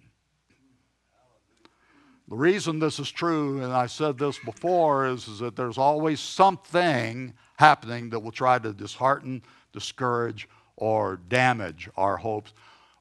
The 2.30 2.36
reason 2.36 2.78
this 2.78 3.00
is 3.00 3.10
true, 3.10 3.60
and 3.60 3.72
I 3.72 3.86
said 3.86 4.16
this 4.16 4.38
before, 4.38 5.06
is, 5.08 5.26
is 5.26 5.40
that 5.40 5.56
there's 5.56 5.78
always 5.78 6.20
something 6.20 7.34
happening 7.56 8.10
that 8.10 8.20
will 8.20 8.30
try 8.30 8.60
to 8.60 8.72
dishearten, 8.72 9.42
discourage, 9.72 10.48
or 10.76 11.20
damage 11.28 11.90
our 11.96 12.16
hopes 12.16 12.52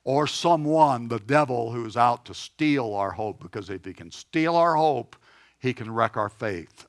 or 0.04 0.26
someone, 0.26 1.08
the 1.08 1.20
devil, 1.20 1.72
who 1.72 1.86
is 1.86 1.96
out 1.96 2.26
to 2.26 2.34
steal 2.34 2.96
our 2.96 3.12
hope, 3.12 3.40
because 3.40 3.70
if 3.70 3.86
he 3.86 3.94
can 3.94 4.10
steal 4.10 4.56
our 4.56 4.74
hope, 4.74 5.16
he 5.60 5.74
can 5.74 5.92
wreck 5.92 6.18
our 6.18 6.30
faith. 6.30 6.88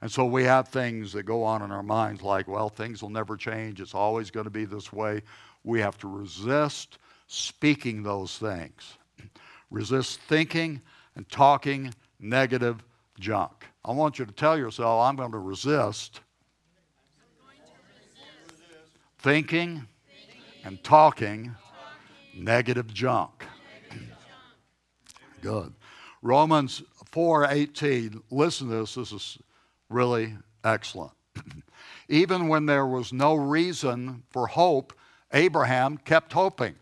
And 0.00 0.10
so 0.10 0.24
we 0.24 0.44
have 0.44 0.68
things 0.68 1.12
that 1.12 1.24
go 1.24 1.42
on 1.42 1.60
in 1.60 1.70
our 1.70 1.82
minds 1.82 2.22
like, 2.22 2.48
well, 2.48 2.70
things 2.70 3.02
will 3.02 3.10
never 3.10 3.36
change. 3.36 3.82
It's 3.82 3.94
always 3.94 4.30
going 4.30 4.44
to 4.44 4.50
be 4.50 4.64
this 4.64 4.94
way. 4.94 5.20
We 5.62 5.80
have 5.80 5.98
to 5.98 6.08
resist 6.08 6.96
speaking 7.26 8.02
those 8.02 8.38
things, 8.38 8.96
resist 9.70 10.20
thinking 10.20 10.80
and 11.20 11.28
talking 11.28 11.92
negative 12.18 12.82
junk. 13.18 13.66
I 13.84 13.92
want 13.92 14.18
you 14.18 14.24
to 14.24 14.32
tell 14.32 14.56
yourself, 14.56 15.02
I'm 15.02 15.16
going 15.16 15.32
to 15.32 15.38
resist, 15.38 16.22
thinking 19.18 19.86
and 20.64 20.82
talking 20.82 21.54
negative 22.34 22.94
junk. 22.94 23.44
Good. 25.42 25.74
Romans 26.22 26.82
4:18. 27.12 28.22
Listen 28.30 28.70
to 28.70 28.76
this. 28.76 28.94
This 28.94 29.12
is 29.12 29.38
really 29.90 30.38
excellent. 30.64 31.12
Even 32.08 32.48
when 32.48 32.64
there 32.64 32.86
was 32.86 33.12
no 33.12 33.34
reason 33.34 34.22
for 34.30 34.46
hope, 34.46 34.94
Abraham 35.34 35.98
kept 35.98 36.32
hoping. 36.32 36.76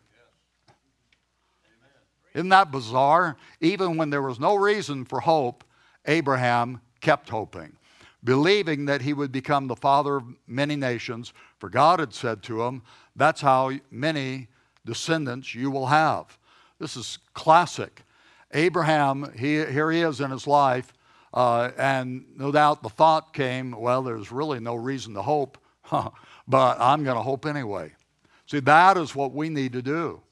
Isn't 2.39 2.51
that 2.51 2.71
bizarre? 2.71 3.37
Even 3.61 3.97
when 3.97 4.11
there 4.11 4.23
was 4.23 4.39
no 4.39 4.55
reason 4.55 5.05
for 5.05 5.19
hope, 5.19 5.65
Abraham 6.07 6.81
kept 7.01 7.31
hoping, 7.31 7.77
believing 8.23 8.85
that 8.85 9.03
he 9.03 9.13
would 9.13 9.33
become 9.33 9.67
the 9.67 9.75
father 9.75 10.19
of 10.19 10.25
many 10.47 10.77
nations, 10.77 11.33
for 11.59 11.69
God 11.69 11.99
had 11.99 12.15
said 12.15 12.45
to 12.45 12.63
him, 12.63 12.83
That's 13.17 13.41
how 13.41 13.73
many 13.91 14.47
descendants 14.87 15.53
you 15.53 15.69
will 15.69 15.87
have. 15.87 16.39
This 16.79 16.97
is 16.97 17.19
classic. 17.35 18.05
Abraham, 18.55 19.33
he, 19.37 19.65
here 19.65 19.91
he 19.91 20.03
is 20.03 20.21
in 20.21 20.31
his 20.31 20.47
life, 20.47 20.93
uh, 21.35 21.73
and 21.77 22.25
no 22.37 22.53
doubt 22.53 22.85
the 22.85 22.89
thought 22.89 23.35
came, 23.35 23.73
well, 23.73 24.05
there's 24.05 24.31
really 24.31 24.61
no 24.61 24.77
reason 24.77 25.13
to 25.15 25.23
hope, 25.23 25.59
but 25.91 26.81
I'm 26.81 27.03
going 27.03 27.17
to 27.17 27.23
hope 27.23 27.47
anyway. 27.47 27.95
See, 28.47 28.61
that 28.61 28.97
is 28.97 29.17
what 29.17 29.33
we 29.33 29.49
need 29.49 29.73
to 29.73 29.83
do. 29.83 30.23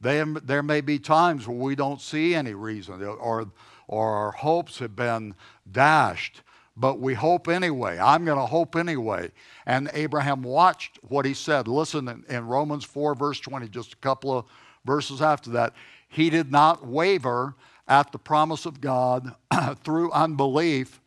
They, 0.00 0.22
there 0.22 0.62
may 0.62 0.80
be 0.80 0.98
times 0.98 1.48
where 1.48 1.56
we 1.56 1.74
don't 1.74 2.00
see 2.00 2.34
any 2.34 2.54
reason, 2.54 3.02
or, 3.02 3.50
or 3.88 4.10
our 4.10 4.32
hopes 4.32 4.78
have 4.78 4.94
been 4.94 5.34
dashed 5.70 6.42
but 6.76 7.00
we 7.00 7.14
hope 7.14 7.48
anyway. 7.48 7.98
I'm 7.98 8.24
going 8.24 8.38
to 8.38 8.46
hope 8.46 8.76
anyway. 8.76 9.30
And 9.64 9.90
Abraham 9.94 10.42
watched 10.42 10.98
what 11.02 11.24
he 11.24 11.32
said. 11.32 11.68
Listen 11.68 12.06
in, 12.08 12.24
in, 12.28 12.46
Romans 12.46 12.84
4, 12.84 13.14
verse 13.14 13.40
20, 13.40 13.68
just 13.68 13.94
a 13.94 13.96
couple 13.96 14.36
of 14.36 14.44
verses 14.84 15.22
after 15.22 15.50
that. 15.50 15.72
He 16.08 16.28
did 16.28 16.52
not 16.52 16.86
waver 16.86 17.54
at 17.88 18.12
the 18.12 18.18
promise 18.18 18.66
of 18.66 18.80
God 18.80 19.34
through 19.84 20.12
unbelief, 20.12 21.00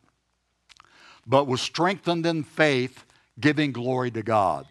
but 1.26 1.46
was 1.46 1.60
strengthened 1.60 2.26
in 2.26 2.42
faith, 2.42 3.04
giving 3.38 3.70
glory 3.70 4.10
to 4.10 4.22
God. 4.22 4.66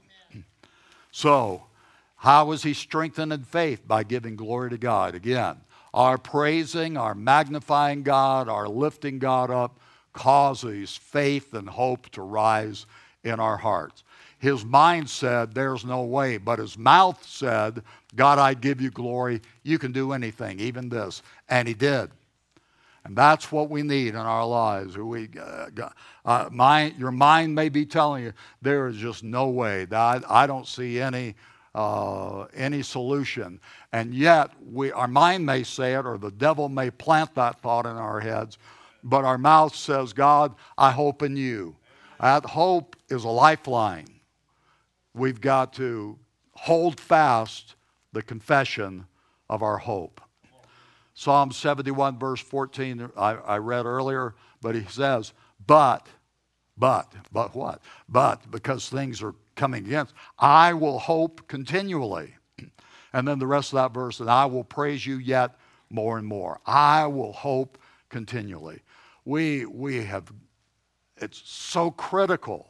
So, 1.12 1.64
how 2.20 2.46
was 2.46 2.64
he 2.64 2.74
strengthened 2.74 3.32
in 3.32 3.44
faith? 3.44 3.88
By 3.88 4.04
giving 4.04 4.36
glory 4.36 4.70
to 4.72 4.78
God. 4.78 5.16
Again, 5.16 5.58
our 5.94 6.18
praising, 6.18 6.98
our 6.98 7.16
magnifying 7.16 8.04
God, 8.04 8.50
our 8.50 8.68
lifting 8.68 9.20
God 9.20 9.50
up 9.50 9.80
causes 10.12 10.96
faith 10.96 11.54
and 11.54 11.70
hope 11.70 12.10
to 12.10 12.22
rise 12.22 12.86
in 13.24 13.40
our 13.40 13.58
hearts. 13.58 14.04
His 14.38 14.66
mind 14.66 15.10
said, 15.10 15.54
There's 15.54 15.86
no 15.86 16.04
way, 16.04 16.38
but 16.38 16.60
his 16.60 16.78
mouth 16.78 17.26
said, 17.26 17.84
God, 18.16 18.38
I 18.38 18.54
give 18.54 18.82
you 18.82 18.90
glory. 18.90 19.42
You 19.64 19.80
can 19.80 19.92
do 19.92 20.12
anything, 20.12 20.60
even 20.60 20.90
this. 20.90 21.22
And 21.48 21.68
he 21.68 21.74
did. 21.74 22.12
And 23.06 23.16
that's 23.16 23.52
what 23.52 23.70
we 23.70 23.82
need 23.82 24.10
in 24.10 24.16
our 24.18 24.46
lives. 24.46 24.98
We, 24.98 25.30
uh, 25.40 25.90
uh, 26.26 26.50
mind, 26.52 26.96
your 26.98 27.12
mind 27.12 27.56
may 27.56 27.70
be 27.70 27.86
telling 27.86 28.24
you 28.24 28.34
there 28.62 28.88
is 28.88 28.98
just 28.98 29.24
no 29.24 29.48
way. 29.48 29.88
I, 29.92 30.22
I 30.28 30.48
don't 30.48 30.68
see 30.68 31.00
any, 31.00 31.36
uh, 31.76 32.44
any 32.54 32.82
solution. 32.82 33.60
And 33.92 34.14
yet, 34.14 34.52
we, 34.62 34.92
our 34.92 35.08
mind 35.08 35.46
may 35.46 35.64
say 35.64 35.94
it, 35.94 36.06
or 36.06 36.18
the 36.18 36.32
devil 36.32 36.70
may 36.70 36.92
plant 36.92 37.36
that 37.36 37.62
thought 37.62 37.86
in 37.86 37.96
our 37.96 38.20
heads 38.20 38.58
but 39.04 39.26
our 39.26 39.38
mouth 39.38 39.76
says, 39.76 40.14
God, 40.14 40.56
I 40.78 40.92
hope 40.92 41.22
in 41.24 41.36
you. 41.36 41.76
That 42.20 42.46
hope 42.46 42.96
is 43.10 43.24
a 43.24 43.30
lifeline. 43.30 44.08
We've 45.14 45.40
got 45.40 45.74
to 45.74 46.18
hold 46.54 47.00
fast 47.00 47.76
the 48.12 48.22
confession 48.22 49.06
of 49.50 49.64
our 49.64 49.78
hope. 49.78 50.22
Psalm 51.14 51.52
71, 51.52 52.18
verse 52.18 52.42
14, 52.42 53.10
I, 53.18 53.34
I 53.34 53.58
read 53.58 53.86
earlier, 53.86 54.36
but 54.62 54.76
he 54.76 54.86
says, 54.86 55.34
But, 55.66 56.08
but, 56.80 57.14
but 57.32 57.56
what? 57.56 57.82
But, 58.08 58.50
because 58.50 58.90
things 58.90 59.22
are 59.22 59.36
coming 59.56 59.86
against, 59.86 60.14
I 60.40 60.74
will 60.74 61.00
hope 61.00 61.48
continually. 61.48 62.36
And 63.12 63.28
then 63.28 63.40
the 63.40 63.48
rest 63.48 63.74
of 63.74 63.78
that 63.78 63.92
verse, 63.92 64.20
and 64.20 64.30
I 64.30 64.46
will 64.46 64.64
praise 64.64 65.04
you 65.04 65.18
yet 65.18 65.56
more 65.90 66.20
and 66.20 66.28
more. 66.28 66.60
I 66.68 67.08
will 67.08 67.34
hope 67.34 67.80
continually 68.10 68.84
we, 69.30 69.64
we 69.66 70.04
have, 70.06 70.32
it's 71.18 71.42
so 71.46 71.92
critical. 71.92 72.68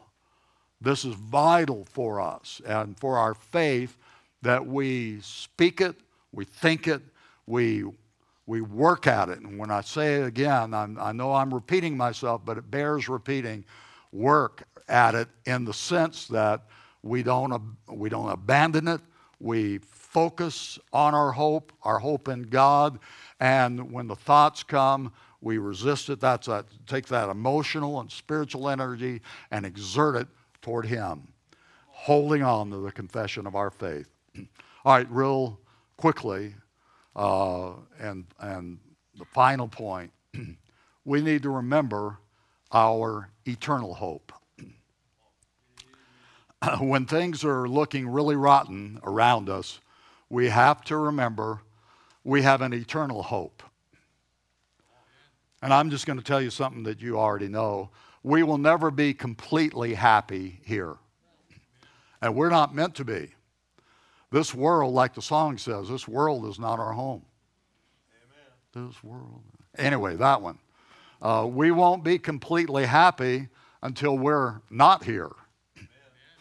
This 0.82 1.05
is 1.05 1.16
vital 1.16 1.86
for 1.86 2.20
us 2.20 2.62
and 2.66 2.99
for 2.99 3.18
our 3.18 3.34
faith 3.34 3.95
that 4.41 4.66
we 4.66 5.22
speak 5.22 5.80
it, 5.80 5.95
we 6.34 6.43
think 6.43 6.88
it, 6.88 7.01
we, 7.47 7.86
we 8.45 8.60
work 8.60 9.07
at 9.07 9.30
it. 9.30 9.39
And 9.39 9.57
when 9.57 9.72
I 9.72 9.80
say 9.82 10.16
it 10.16 10.26
again, 10.26 10.74
I'm, 10.74 10.97
i 10.99 11.14
know 11.14 11.34
I'm 11.34 11.53
repeating 11.53 11.95
myself, 11.95 12.41
but 12.43 12.57
it 12.57 12.70
bears 12.70 13.07
repeating. 13.07 13.64
Work 14.12 14.64
at 14.88 15.16
it 15.16 15.28
in 15.45 15.66
the 15.66 15.74
sense 15.74 16.28
that 16.28 16.66
we 17.03 17.24
don't, 17.24 17.78
we 17.88 18.10
don't 18.10 18.30
abandon 18.30 18.88
it, 18.88 19.01
we 19.39 19.78
focus 19.80 20.78
on 20.91 21.14
our 21.14 21.32
hope, 21.32 21.72
our 21.84 21.99
hope 21.99 22.28
in 22.28 22.43
God, 22.43 22.99
and 23.39 23.91
when 23.91 24.07
the 24.07 24.16
thoughts 24.16 24.64
come, 24.64 25.14
we 25.41 25.57
resist 25.57 26.10
it. 26.10 26.20
That's 26.20 26.47
a, 26.47 26.66
take 26.88 27.07
that 27.07 27.30
emotional 27.30 28.01
and 28.01 28.12
spiritual 28.12 28.68
energy 28.68 29.22
and 29.51 29.66
exert 29.66 30.16
it 30.18 30.28
toward 30.62 30.86
Him, 30.86 31.30
holding 31.88 32.43
on 32.43 32.70
to 32.72 32.78
the 32.78 32.91
confession 32.91 33.47
of 33.47 33.55
our 33.55 33.70
faith. 33.70 34.10
All 34.86 34.95
right, 34.95 35.10
real 35.10 35.60
quickly, 35.95 36.55
uh, 37.16 37.74
and, 37.99 38.26
and 38.39 38.80
the 39.18 39.26
final 39.26 39.68
point 39.68 40.12
we 41.05 41.22
need 41.22 41.43
to 41.43 41.49
remember 41.49 42.18
our 42.72 43.32
eternal 43.46 43.94
hope. 43.94 44.32
when 46.80 47.06
things 47.06 47.44
are 47.44 47.68
looking 47.68 48.08
really 48.08 48.36
rotten 48.36 49.00
around 49.04 49.50
us, 49.50 49.80
we 50.30 50.50
have 50.50 50.84
to 50.86 50.98
remember 50.98 51.62
we 52.24 52.42
have 52.42 52.62
an 52.62 52.74
eternal 52.74 53.24
hope. 53.24 53.64
And 55.62 55.74
I'm 55.74 55.90
just 55.90 56.06
going 56.06 56.20
to 56.20 56.24
tell 56.24 56.42
you 56.42 56.50
something 56.50 56.84
that 56.84 57.02
you 57.02 57.20
already 57.20 57.48
know. 57.48 57.90
We 58.24 58.44
will 58.44 58.58
never 58.58 58.92
be 58.92 59.14
completely 59.14 59.94
happy 59.94 60.62
here. 60.64 60.98
And 62.22 62.36
we're 62.36 62.50
not 62.50 62.76
meant 62.76 62.96
to 62.96 63.06
be. 63.06 63.34
This 64.32 64.54
world, 64.54 64.94
like 64.94 65.16
the 65.16 65.22
song 65.22 65.58
says, 65.58 65.90
this 65.90 66.08
world 66.08 66.46
is 66.46 66.60
not 66.60 66.80
our 66.80 66.94
home. 66.94 67.26
Amen. 68.76 68.88
this 68.88 69.04
world. 69.04 69.42
Anyway, 69.78 70.16
that 70.18 70.42
one. 70.42 70.60
Uh, 71.22 71.48
we 71.50 71.72
won't 71.72 72.04
be 72.04 72.18
completely 72.18 72.86
happy 72.86 73.50
until 73.82 74.18
we're 74.18 74.62
not 74.70 75.04
here. 75.04 75.32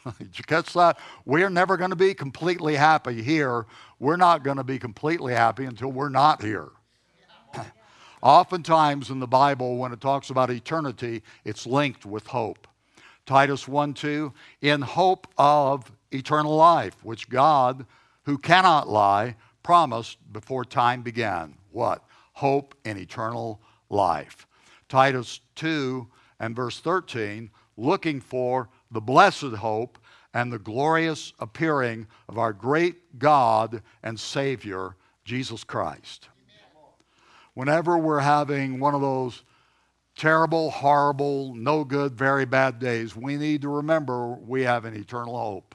Did 0.18 0.38
you 0.38 0.44
catch 0.44 0.72
that? 0.74 0.98
We're 1.24 1.50
never 1.50 1.76
going 1.76 1.90
to 1.90 1.96
be 1.96 2.14
completely 2.14 2.76
happy 2.76 3.22
here. 3.22 3.66
We're 3.98 4.16
not 4.16 4.42
going 4.42 4.56
to 4.56 4.64
be 4.64 4.78
completely 4.78 5.34
happy 5.34 5.64
until 5.64 5.90
we're 5.90 6.08
not 6.08 6.42
here. 6.42 6.68
Oftentimes 8.22 9.10
in 9.10 9.20
the 9.20 9.26
Bible, 9.26 9.76
when 9.76 9.92
it 9.92 10.00
talks 10.00 10.30
about 10.30 10.50
eternity, 10.50 11.22
it's 11.44 11.66
linked 11.66 12.06
with 12.06 12.26
hope. 12.28 12.66
Titus 13.26 13.68
1 13.68 13.94
2, 13.94 14.32
in 14.62 14.80
hope 14.80 15.26
of 15.36 15.92
eternal 16.10 16.56
life, 16.56 16.96
which 17.04 17.28
God, 17.28 17.84
who 18.24 18.38
cannot 18.38 18.88
lie, 18.88 19.36
promised 19.62 20.16
before 20.32 20.64
time 20.64 21.02
began. 21.02 21.54
What? 21.70 22.02
Hope 22.32 22.74
in 22.84 22.96
eternal 22.96 23.60
life. 23.90 24.47
Titus 24.88 25.40
2 25.56 26.08
and 26.40 26.56
verse 26.56 26.80
13, 26.80 27.50
looking 27.76 28.20
for 28.20 28.68
the 28.90 29.00
blessed 29.00 29.56
hope 29.56 29.98
and 30.34 30.52
the 30.52 30.58
glorious 30.58 31.32
appearing 31.38 32.06
of 32.28 32.38
our 32.38 32.52
great 32.52 33.18
God 33.18 33.82
and 34.02 34.18
Savior, 34.18 34.96
Jesus 35.24 35.64
Christ. 35.64 36.28
Whenever 37.54 37.98
we're 37.98 38.20
having 38.20 38.78
one 38.78 38.94
of 38.94 39.00
those 39.00 39.42
terrible, 40.16 40.70
horrible, 40.70 41.54
no 41.54 41.84
good, 41.84 42.14
very 42.14 42.44
bad 42.44 42.78
days, 42.78 43.16
we 43.16 43.36
need 43.36 43.62
to 43.62 43.68
remember 43.68 44.28
we 44.28 44.62
have 44.62 44.84
an 44.84 44.94
eternal 44.94 45.38
hope. 45.38 45.74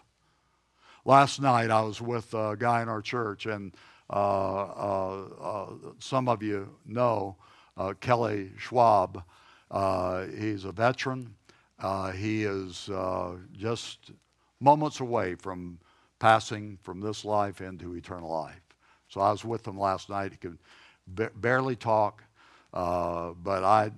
Last 1.05 1.41
night 1.41 1.70
I 1.70 1.82
was 1.82 2.01
with 2.01 2.34
a 2.34 2.55
guy 2.57 2.82
in 2.82 2.89
our 2.89 3.01
church, 3.01 3.45
and 3.45 3.74
uh, 4.09 4.14
uh, 4.14 5.24
uh, 5.41 5.70
some 5.99 6.30
of 6.30 6.41
you 6.41 6.70
know 6.86 7.36
uh, 7.78 7.93
Kelly 7.99 8.51
Schwab. 8.57 9.24
Uh, 9.71 10.26
he's 10.28 10.65
a 10.65 10.71
veteran. 10.71 11.36
Uh, 11.80 12.11
he 12.11 12.43
is 12.43 12.89
just 13.57 14.11
moments 14.59 14.99
away 14.99 15.36
from 15.36 15.80
passing 16.19 16.78
from 16.84 17.01
this 17.01 17.26
life 17.26 17.61
into 17.61 17.95
eternal 17.95 18.32
life. 18.32 18.61
So 19.09 19.21
I 19.21 19.32
was 19.32 19.43
with 19.43 19.67
him 19.67 19.78
last 19.80 20.09
night. 20.09 20.32
He 20.32 20.38
could 20.38 20.57
barely 21.41 21.76
talk, 21.76 22.24
but 22.71 23.63
I 23.63 23.91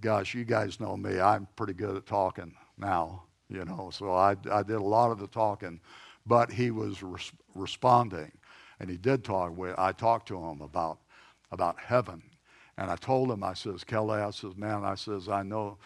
gosh, 0.00 0.34
you 0.34 0.44
guys 0.44 0.80
know 0.80 0.96
me. 0.96 1.20
I'm 1.20 1.46
pretty 1.56 1.74
good 1.74 1.96
at 1.96 2.06
talking 2.06 2.54
now, 2.78 3.22
you 3.48 3.64
know. 3.64 3.90
So 3.92 4.12
I, 4.12 4.36
I 4.50 4.62
did 4.62 4.76
a 4.76 4.84
lot 4.84 5.10
of 5.10 5.18
the 5.18 5.26
talking, 5.26 5.80
but 6.26 6.50
he 6.50 6.70
was 6.70 7.02
res- 7.02 7.32
responding, 7.54 8.32
and 8.80 8.90
he 8.90 8.96
did 8.96 9.24
talk. 9.24 9.52
I 9.78 9.92
talked 9.92 10.28
to 10.28 10.38
him 10.38 10.60
about 10.60 10.98
about 11.52 11.78
heaven, 11.78 12.22
and 12.78 12.90
I 12.90 12.96
told 12.96 13.30
him, 13.30 13.42
I 13.42 13.54
says, 13.54 13.84
Kelly, 13.84 14.20
I 14.20 14.30
says, 14.30 14.56
man, 14.56 14.84
I 14.84 14.94
says, 14.94 15.28
I 15.28 15.42
know. 15.42 15.78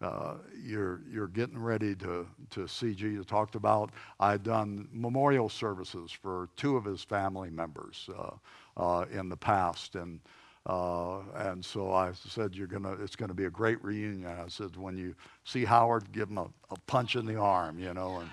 Uh, 0.00 0.34
you're 0.64 1.00
you're 1.12 1.26
getting 1.26 1.58
ready 1.58 1.92
to 1.92 2.24
to 2.50 2.68
see 2.68 2.94
Jesus. 2.94 3.26
Talked 3.26 3.56
about 3.56 3.90
I 4.20 4.30
had 4.30 4.44
done 4.44 4.86
memorial 4.92 5.48
services 5.48 6.12
for 6.12 6.48
two 6.54 6.76
of 6.76 6.84
his 6.84 7.02
family 7.02 7.50
members 7.50 8.08
uh, 8.16 8.30
uh, 8.76 9.06
in 9.10 9.28
the 9.28 9.36
past, 9.36 9.96
and 9.96 10.20
uh, 10.66 11.20
and 11.34 11.64
so 11.64 11.92
I 11.92 12.12
said, 12.12 12.54
"You're 12.54 12.66
gonna. 12.66 12.92
It's 13.02 13.16
gonna 13.16 13.34
be 13.34 13.46
a 13.46 13.50
great 13.50 13.82
reunion." 13.82 14.26
I 14.26 14.48
said, 14.48 14.76
"When 14.76 14.96
you 14.96 15.14
see 15.44 15.64
Howard, 15.64 16.12
give 16.12 16.28
him 16.28 16.38
a, 16.38 16.48
a 16.70 16.78
punch 16.86 17.16
in 17.16 17.24
the 17.26 17.36
arm, 17.36 17.78
you 17.78 17.94
know." 17.94 18.18
And 18.20 18.30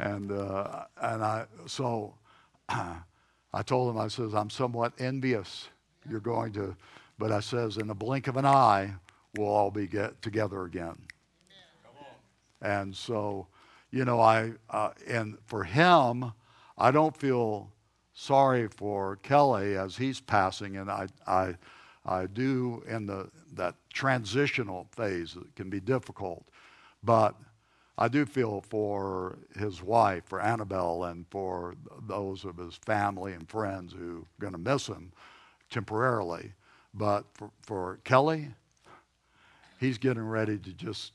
and 0.00 0.32
uh, 0.32 0.84
and 1.00 1.22
I 1.22 1.46
so 1.66 2.14
I 2.68 3.62
told 3.64 3.94
him, 3.94 4.00
I 4.00 4.08
says, 4.08 4.34
"I'm 4.34 4.50
somewhat 4.50 4.94
envious. 4.98 5.68
You're 6.08 6.20
going 6.20 6.52
to, 6.54 6.74
but 7.20 7.30
I 7.30 7.38
says, 7.40 7.76
in 7.76 7.86
the 7.86 7.94
blink 7.94 8.26
of 8.26 8.36
an 8.36 8.46
eye, 8.46 8.94
we'll 9.36 9.46
all 9.46 9.70
be 9.70 9.86
get 9.86 10.20
together 10.22 10.64
again." 10.64 10.96
And 12.60 12.96
so, 12.96 13.46
you 13.92 14.04
know, 14.04 14.20
I 14.20 14.54
uh, 14.68 14.90
and 15.06 15.38
for 15.46 15.62
him, 15.62 16.32
I 16.76 16.90
don't 16.90 17.16
feel 17.16 17.70
sorry 18.12 18.68
for 18.68 19.16
Kelly 19.16 19.76
as 19.76 19.96
he's 19.96 20.20
passing, 20.20 20.76
and 20.76 20.90
I, 20.90 21.06
I, 21.26 21.56
I 22.04 22.26
do 22.26 22.82
in 22.86 23.06
the, 23.06 23.30
that 23.54 23.76
transitional 23.92 24.86
phase. 24.92 25.36
It 25.36 25.54
can 25.56 25.70
be 25.70 25.80
difficult, 25.80 26.46
but 27.02 27.34
I 27.96 28.08
do 28.08 28.26
feel 28.26 28.62
for 28.62 29.38
his 29.58 29.82
wife, 29.82 30.24
for 30.26 30.40
Annabelle, 30.40 31.04
and 31.04 31.26
for 31.30 31.74
those 32.06 32.44
of 32.44 32.56
his 32.56 32.74
family 32.74 33.32
and 33.32 33.48
friends 33.48 33.92
who 33.92 34.20
are 34.20 34.40
going 34.40 34.52
to 34.52 34.58
miss 34.58 34.86
him 34.86 35.12
temporarily. 35.70 36.52
But 36.92 37.24
for, 37.34 37.50
for 37.62 37.98
Kelly, 38.04 38.48
he's 39.78 39.98
getting 39.98 40.26
ready 40.26 40.58
to 40.58 40.72
just, 40.72 41.12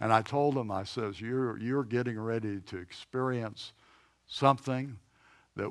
and 0.00 0.12
I 0.12 0.22
told 0.22 0.56
him, 0.56 0.70
I 0.70 0.84
says, 0.84 1.20
you're, 1.20 1.58
you're 1.58 1.84
getting 1.84 2.18
ready 2.18 2.60
to 2.60 2.78
experience 2.78 3.72
something 4.26 4.98
that 5.56 5.70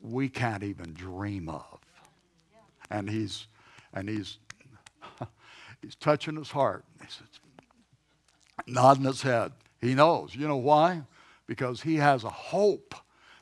we 0.00 0.28
can't 0.28 0.62
even 0.62 0.92
dream 0.94 1.48
of. 1.48 1.78
And 2.90 3.10
he's, 3.10 3.48
and 3.92 4.08
he's, 4.08 4.38
he's 5.82 5.96
touching 5.96 6.36
his 6.36 6.50
heart. 6.50 6.84
He's 7.00 7.20
nodding 8.66 9.04
his 9.04 9.22
head. 9.22 9.52
He 9.80 9.94
knows. 9.94 10.34
You 10.34 10.48
know 10.48 10.56
why? 10.56 11.02
Because 11.46 11.82
he 11.82 11.96
has 11.96 12.24
a 12.24 12.30
hope 12.30 12.94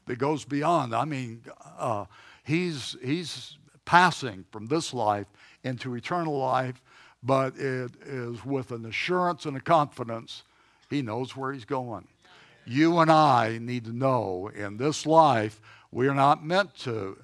that 0.07 0.19
goes 0.19 0.45
beyond. 0.45 0.95
I 0.95 1.05
mean, 1.05 1.43
uh, 1.79 2.07
he's, 2.45 2.97
he's 3.03 3.59
passing 3.87 4.45
from 4.51 4.67
this 4.67 4.93
life 4.93 5.27
into 5.65 5.95
eternal 5.95 6.37
life, 6.39 6.83
but 7.23 7.57
it 7.57 7.93
is 8.05 8.45
with 8.45 8.71
an 8.71 8.85
assurance 8.85 9.47
and 9.47 9.57
a 9.57 9.61
confidence 9.61 10.43
he 10.91 11.01
knows 11.01 11.35
where 11.35 11.53
he's 11.53 11.65
going. 11.65 12.07
You 12.67 12.99
and 12.99 13.11
I 13.11 13.59
need 13.59 13.85
to 13.85 13.97
know 13.97 14.51
in 14.55 14.77
this 14.77 15.07
life 15.07 15.61
we 15.91 16.09
are 16.09 16.15
not 16.15 16.45
meant 16.45 16.75
to 16.81 17.17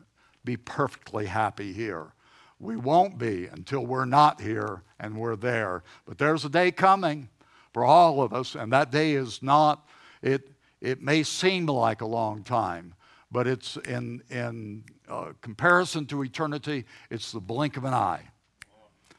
be 0.45 0.57
perfectly 0.57 1.27
happy 1.27 1.73
here. 1.73 2.13
We 2.59 2.77
won't 2.77 3.19
be 3.19 3.47
until 3.47 3.85
we're 3.85 4.05
not 4.05 4.41
here 4.41 4.83
and 4.99 5.17
we're 5.17 5.37
there. 5.37 5.83
But 6.07 6.19
there's 6.19 6.45
a 6.45 6.49
day 6.49 6.71
coming 6.71 7.29
for 7.73 7.85
all 7.85 8.23
of 8.23 8.33
us, 8.33 8.55
and 8.55 8.73
that 8.73 8.93
day 8.93 9.15
is 9.15 9.43
not, 9.43 9.89
it, 10.21 10.51
it 10.81 11.03
may 11.03 11.23
seem 11.23 11.67
like 11.67 12.01
a 12.01 12.07
long 12.07 12.43
time, 12.45 12.95
but 13.33 13.47
it's 13.47 13.79
in, 13.79 14.23
in 14.31 14.85
uh, 15.09 15.33
comparison 15.41 16.05
to 16.07 16.23
eternity, 16.23 16.85
it's 17.11 17.33
the 17.33 17.41
blink 17.41 17.79
of 17.79 17.85
an 17.85 17.95
eye. 17.95 18.23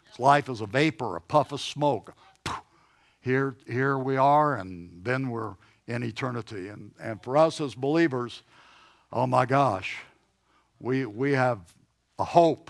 It's 0.07 0.19
life 0.19 0.47
is 0.49 0.61
a 0.61 0.67
vapor, 0.67 1.15
a 1.15 1.21
puff 1.21 1.51
of 1.51 1.59
smoke. 1.59 2.13
Here, 3.19 3.55
here 3.67 3.97
we 3.97 4.15
are, 4.15 4.55
and 4.55 5.03
then 5.03 5.29
we're 5.29 5.55
in 5.87 6.03
eternity. 6.03 6.67
And, 6.67 6.91
and 7.01 7.23
for 7.23 7.37
us 7.37 7.59
as 7.59 7.73
believers, 7.73 8.43
oh 9.11 9.25
my 9.25 9.47
gosh, 9.47 9.97
we, 10.79 11.05
we 11.05 11.31
have 11.31 11.59
a 12.19 12.23
hope. 12.23 12.69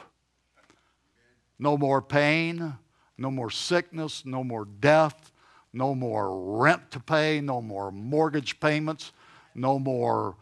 No 1.59 1.77
more 1.77 2.01
pain, 2.01 2.77
no 3.17 3.29
more 3.29 3.49
sickness, 3.49 4.25
no 4.25 4.43
more 4.43 4.65
death, 4.65 5.31
no 5.73 5.93
more 5.93 6.57
rent 6.59 6.91
to 6.91 6.99
pay, 6.99 7.41
no 7.41 7.61
more 7.61 7.91
mortgage 7.91 8.59
payments, 8.59 9.11
no 9.55 9.79
more 9.79 10.35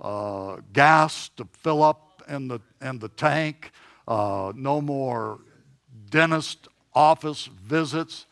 uh, 0.00 0.56
gas 0.72 1.28
to 1.30 1.46
fill 1.52 1.82
up 1.82 2.22
in 2.28 2.48
the, 2.48 2.60
in 2.80 2.98
the 2.98 3.08
tank, 3.08 3.72
uh, 4.06 4.52
no 4.54 4.80
more 4.80 5.40
dentist 6.10 6.68
office 6.94 7.46
visits. 7.46 8.26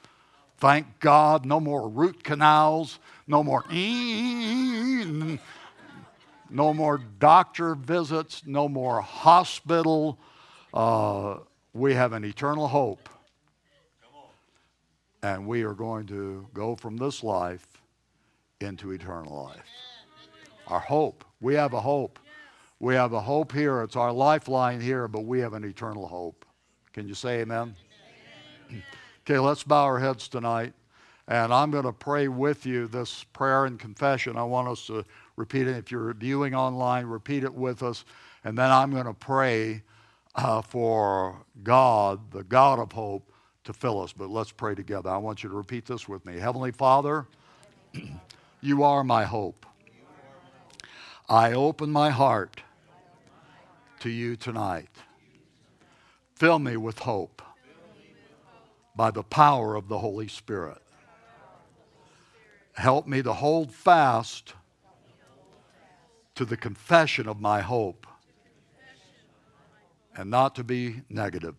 Thank 0.58 1.00
God, 1.00 1.44
no 1.44 1.60
more 1.60 1.88
root 1.88 2.24
canals, 2.24 2.98
no 3.26 3.42
more 3.42 3.64
no 3.70 5.38
more 6.50 6.98
doctor 7.18 7.74
visits, 7.74 8.42
no 8.46 8.68
more 8.68 9.00
hospital. 9.00 10.18
Uh, 10.72 11.38
we 11.74 11.94
have 11.94 12.12
an 12.12 12.24
eternal 12.24 12.68
hope. 12.68 13.08
And 15.22 15.46
we 15.46 15.62
are 15.62 15.74
going 15.74 16.06
to 16.06 16.46
go 16.54 16.76
from 16.76 16.96
this 16.96 17.24
life 17.24 17.66
into 18.60 18.92
eternal 18.92 19.44
life. 19.44 19.85
Our 20.68 20.80
hope. 20.80 21.24
We 21.40 21.54
have 21.54 21.72
a 21.74 21.80
hope. 21.80 22.18
We 22.78 22.94
have 22.94 23.12
a 23.12 23.20
hope 23.20 23.52
here. 23.52 23.82
It's 23.82 23.96
our 23.96 24.12
lifeline 24.12 24.80
here, 24.80 25.08
but 25.08 25.24
we 25.24 25.40
have 25.40 25.54
an 25.54 25.64
eternal 25.64 26.06
hope. 26.06 26.44
Can 26.92 27.08
you 27.08 27.14
say 27.14 27.40
amen? 27.40 27.74
amen. 28.70 28.82
okay, 29.22 29.38
let's 29.38 29.62
bow 29.62 29.84
our 29.84 29.98
heads 29.98 30.28
tonight. 30.28 30.74
And 31.28 31.52
I'm 31.52 31.70
going 31.70 31.84
to 31.84 31.92
pray 31.92 32.28
with 32.28 32.66
you 32.66 32.86
this 32.86 33.24
prayer 33.24 33.64
and 33.64 33.78
confession. 33.80 34.36
I 34.36 34.44
want 34.44 34.68
us 34.68 34.86
to 34.86 35.04
repeat 35.36 35.66
it. 35.66 35.76
If 35.76 35.90
you're 35.90 36.12
viewing 36.14 36.54
online, 36.54 37.06
repeat 37.06 37.42
it 37.42 37.52
with 37.52 37.82
us. 37.82 38.04
And 38.44 38.56
then 38.56 38.70
I'm 38.70 38.92
going 38.92 39.06
to 39.06 39.14
pray 39.14 39.82
uh, 40.36 40.62
for 40.62 41.44
God, 41.64 42.30
the 42.30 42.44
God 42.44 42.78
of 42.78 42.92
hope, 42.92 43.32
to 43.64 43.72
fill 43.72 44.00
us. 44.00 44.12
But 44.12 44.30
let's 44.30 44.52
pray 44.52 44.74
together. 44.74 45.10
I 45.10 45.16
want 45.16 45.42
you 45.42 45.48
to 45.48 45.56
repeat 45.56 45.86
this 45.86 46.08
with 46.08 46.24
me 46.24 46.38
Heavenly 46.38 46.70
Father, 46.70 47.26
you 48.60 48.84
are 48.84 49.02
my 49.02 49.24
hope. 49.24 49.66
I 51.28 51.52
open 51.52 51.90
my 51.90 52.10
heart 52.10 52.62
to 54.00 54.08
you 54.08 54.36
tonight. 54.36 54.90
Fill 56.36 56.60
me 56.60 56.76
with 56.76 57.00
hope 57.00 57.42
by 58.94 59.10
the 59.10 59.24
power 59.24 59.74
of 59.74 59.88
the 59.88 59.98
Holy 59.98 60.28
Spirit. 60.28 60.78
Help 62.74 63.08
me 63.08 63.22
to 63.22 63.32
hold 63.32 63.72
fast 63.72 64.54
to 66.36 66.44
the 66.44 66.56
confession 66.56 67.26
of 67.26 67.40
my 67.40 67.60
hope 67.60 68.06
and 70.14 70.30
not 70.30 70.54
to 70.54 70.62
be 70.62 71.02
negative. 71.08 71.56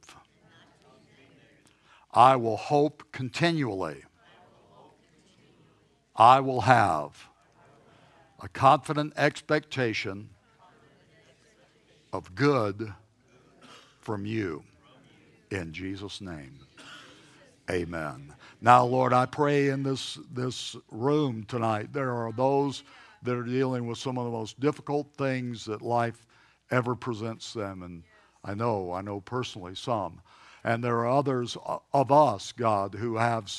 I 2.13 2.37
will 2.37 2.57
hope 2.57 3.03
continually. 3.11 4.03
I 6.15 6.39
will 6.39 6.61
have 6.61 7.27
a 8.39 8.47
confident 8.47 9.13
expectation 9.17 10.29
of 12.13 12.35
good 12.35 12.93
from 14.01 14.25
you. 14.25 14.63
In 15.49 15.73
Jesus' 15.73 16.21
name, 16.21 16.59
amen. 17.69 18.33
Now, 18.61 18.85
Lord, 18.85 19.13
I 19.13 19.25
pray 19.25 19.69
in 19.69 19.83
this, 19.83 20.19
this 20.31 20.75
room 20.91 21.45
tonight, 21.45 21.93
there 21.93 22.11
are 22.11 22.31
those 22.31 22.83
that 23.23 23.35
are 23.35 23.43
dealing 23.43 23.87
with 23.87 23.97
some 23.97 24.17
of 24.17 24.25
the 24.25 24.31
most 24.31 24.59
difficult 24.59 25.07
things 25.17 25.65
that 25.65 25.81
life 25.81 26.25
ever 26.69 26.95
presents 26.95 27.53
them. 27.53 27.81
And 27.81 28.03
I 28.43 28.53
know, 28.53 28.91
I 28.93 29.01
know 29.01 29.19
personally 29.21 29.75
some. 29.75 30.21
And 30.63 30.83
there 30.83 30.97
are 30.99 31.09
others 31.09 31.57
of 31.93 32.11
us, 32.11 32.51
God, 32.51 32.93
who 32.93 33.15
have 33.17 33.51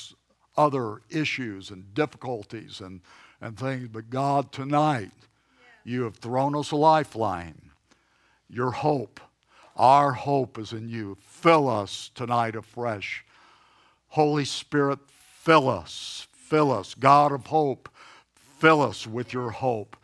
other 0.55 1.01
issues 1.09 1.71
and 1.71 1.93
difficulties 1.93 2.81
and, 2.81 3.01
and 3.41 3.57
things. 3.57 3.89
But 3.91 4.09
God, 4.09 4.51
tonight, 4.51 5.11
you 5.83 6.03
have 6.03 6.17
thrown 6.17 6.55
us 6.55 6.71
a 6.71 6.75
lifeline. 6.75 7.71
Your 8.49 8.71
hope, 8.71 9.19
our 9.75 10.11
hope 10.13 10.57
is 10.57 10.73
in 10.73 10.89
you. 10.89 11.17
Fill 11.21 11.69
us 11.69 12.11
tonight 12.15 12.55
afresh. 12.55 13.23
Holy 14.09 14.45
Spirit, 14.45 14.99
fill 15.09 15.69
us, 15.69 16.27
fill 16.33 16.71
us. 16.71 16.95
God 16.95 17.31
of 17.31 17.47
hope, 17.47 17.89
fill 18.59 18.81
us 18.81 19.05
with 19.05 19.33
your 19.33 19.51
hope. 19.51 19.95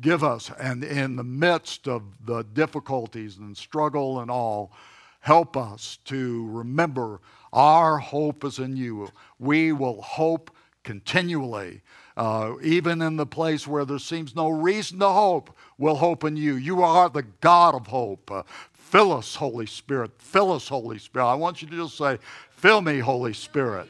Give 0.00 0.24
us, 0.24 0.50
and 0.58 0.82
in 0.82 1.16
the 1.16 1.24
midst 1.24 1.86
of 1.86 2.02
the 2.24 2.42
difficulties 2.42 3.36
and 3.36 3.54
struggle 3.54 4.20
and 4.20 4.30
all, 4.30 4.72
help 5.20 5.56
us 5.56 5.98
to 6.06 6.48
remember 6.48 7.20
our 7.52 7.98
hope 7.98 8.44
is 8.44 8.58
in 8.58 8.76
you. 8.76 9.10
We 9.38 9.72
will 9.72 10.00
hope 10.00 10.50
continually. 10.84 11.82
Uh, 12.16 12.54
even 12.62 13.00
in 13.02 13.16
the 13.16 13.26
place 13.26 13.66
where 13.66 13.84
there 13.84 13.98
seems 13.98 14.34
no 14.34 14.48
reason 14.48 14.98
to 14.98 15.08
hope, 15.08 15.56
we'll 15.78 15.96
hope 15.96 16.24
in 16.24 16.36
you. 16.36 16.54
You 16.54 16.82
are 16.82 17.08
the 17.08 17.22
God 17.22 17.74
of 17.74 17.86
hope. 17.86 18.30
Uh, 18.30 18.42
fill 18.72 19.12
us, 19.12 19.36
Holy 19.36 19.66
Spirit. 19.66 20.10
Fill 20.18 20.52
us, 20.52 20.68
Holy 20.68 20.98
Spirit. 20.98 21.26
I 21.26 21.34
want 21.34 21.62
you 21.62 21.68
to 21.68 21.76
just 21.76 21.96
say, 21.96 22.18
Fill 22.50 22.82
me, 22.82 22.98
Holy 22.98 23.32
Spirit, 23.32 23.88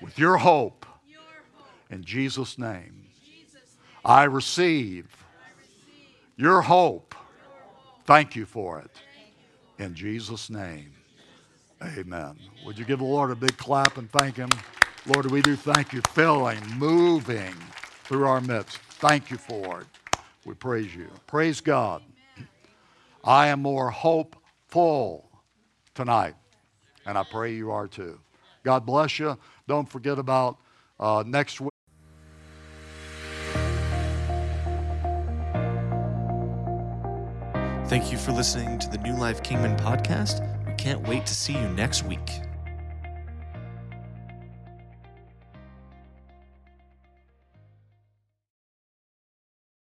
with 0.00 0.18
your 0.18 0.36
hope. 0.36 0.86
In 1.90 2.04
Jesus' 2.04 2.58
name, 2.58 3.06
I 4.04 4.24
receive 4.24 5.08
your 6.36 6.60
hope. 6.62 7.14
Thank 8.04 8.36
you 8.36 8.46
for 8.46 8.78
it. 8.78 8.90
In 9.78 9.94
Jesus' 9.94 10.48
name. 10.48 10.92
Amen. 11.82 12.38
Would 12.64 12.78
you 12.78 12.84
give 12.84 13.00
the 13.00 13.04
Lord 13.04 13.30
a 13.30 13.34
big 13.34 13.56
clap 13.56 13.98
and 13.98 14.10
thank 14.10 14.36
Him? 14.36 14.50
Lord, 15.06 15.30
we 15.30 15.40
do 15.40 15.54
thank 15.54 15.92
you, 15.92 16.02
filling, 16.12 16.58
moving 16.76 17.54
through 18.04 18.26
our 18.26 18.40
midst. 18.40 18.78
Thank 18.78 19.30
you 19.30 19.36
for 19.36 19.82
it. 19.82 19.86
We 20.44 20.54
praise 20.54 20.94
you. 20.94 21.08
Praise 21.26 21.60
God. 21.60 22.02
I 23.22 23.48
am 23.48 23.62
more 23.62 23.90
hopeful 23.90 25.30
tonight, 25.94 26.34
and 27.04 27.16
I 27.16 27.24
pray 27.24 27.54
you 27.54 27.70
are 27.70 27.86
too. 27.86 28.18
God 28.64 28.84
bless 28.84 29.18
you. 29.18 29.38
Don't 29.68 29.88
forget 29.88 30.18
about 30.18 30.58
uh, 30.98 31.22
next 31.24 31.60
week. 31.60 31.70
Thank 37.86 38.10
you 38.10 38.18
for 38.18 38.32
listening 38.32 38.80
to 38.80 38.88
the 38.90 38.98
New 38.98 39.16
Life 39.16 39.44
Kingman 39.44 39.76
podcast. 39.76 40.44
We 40.66 40.74
can't 40.74 41.06
wait 41.06 41.26
to 41.26 41.34
see 41.34 41.52
you 41.52 41.68
next 41.68 42.02
week. 42.04 42.40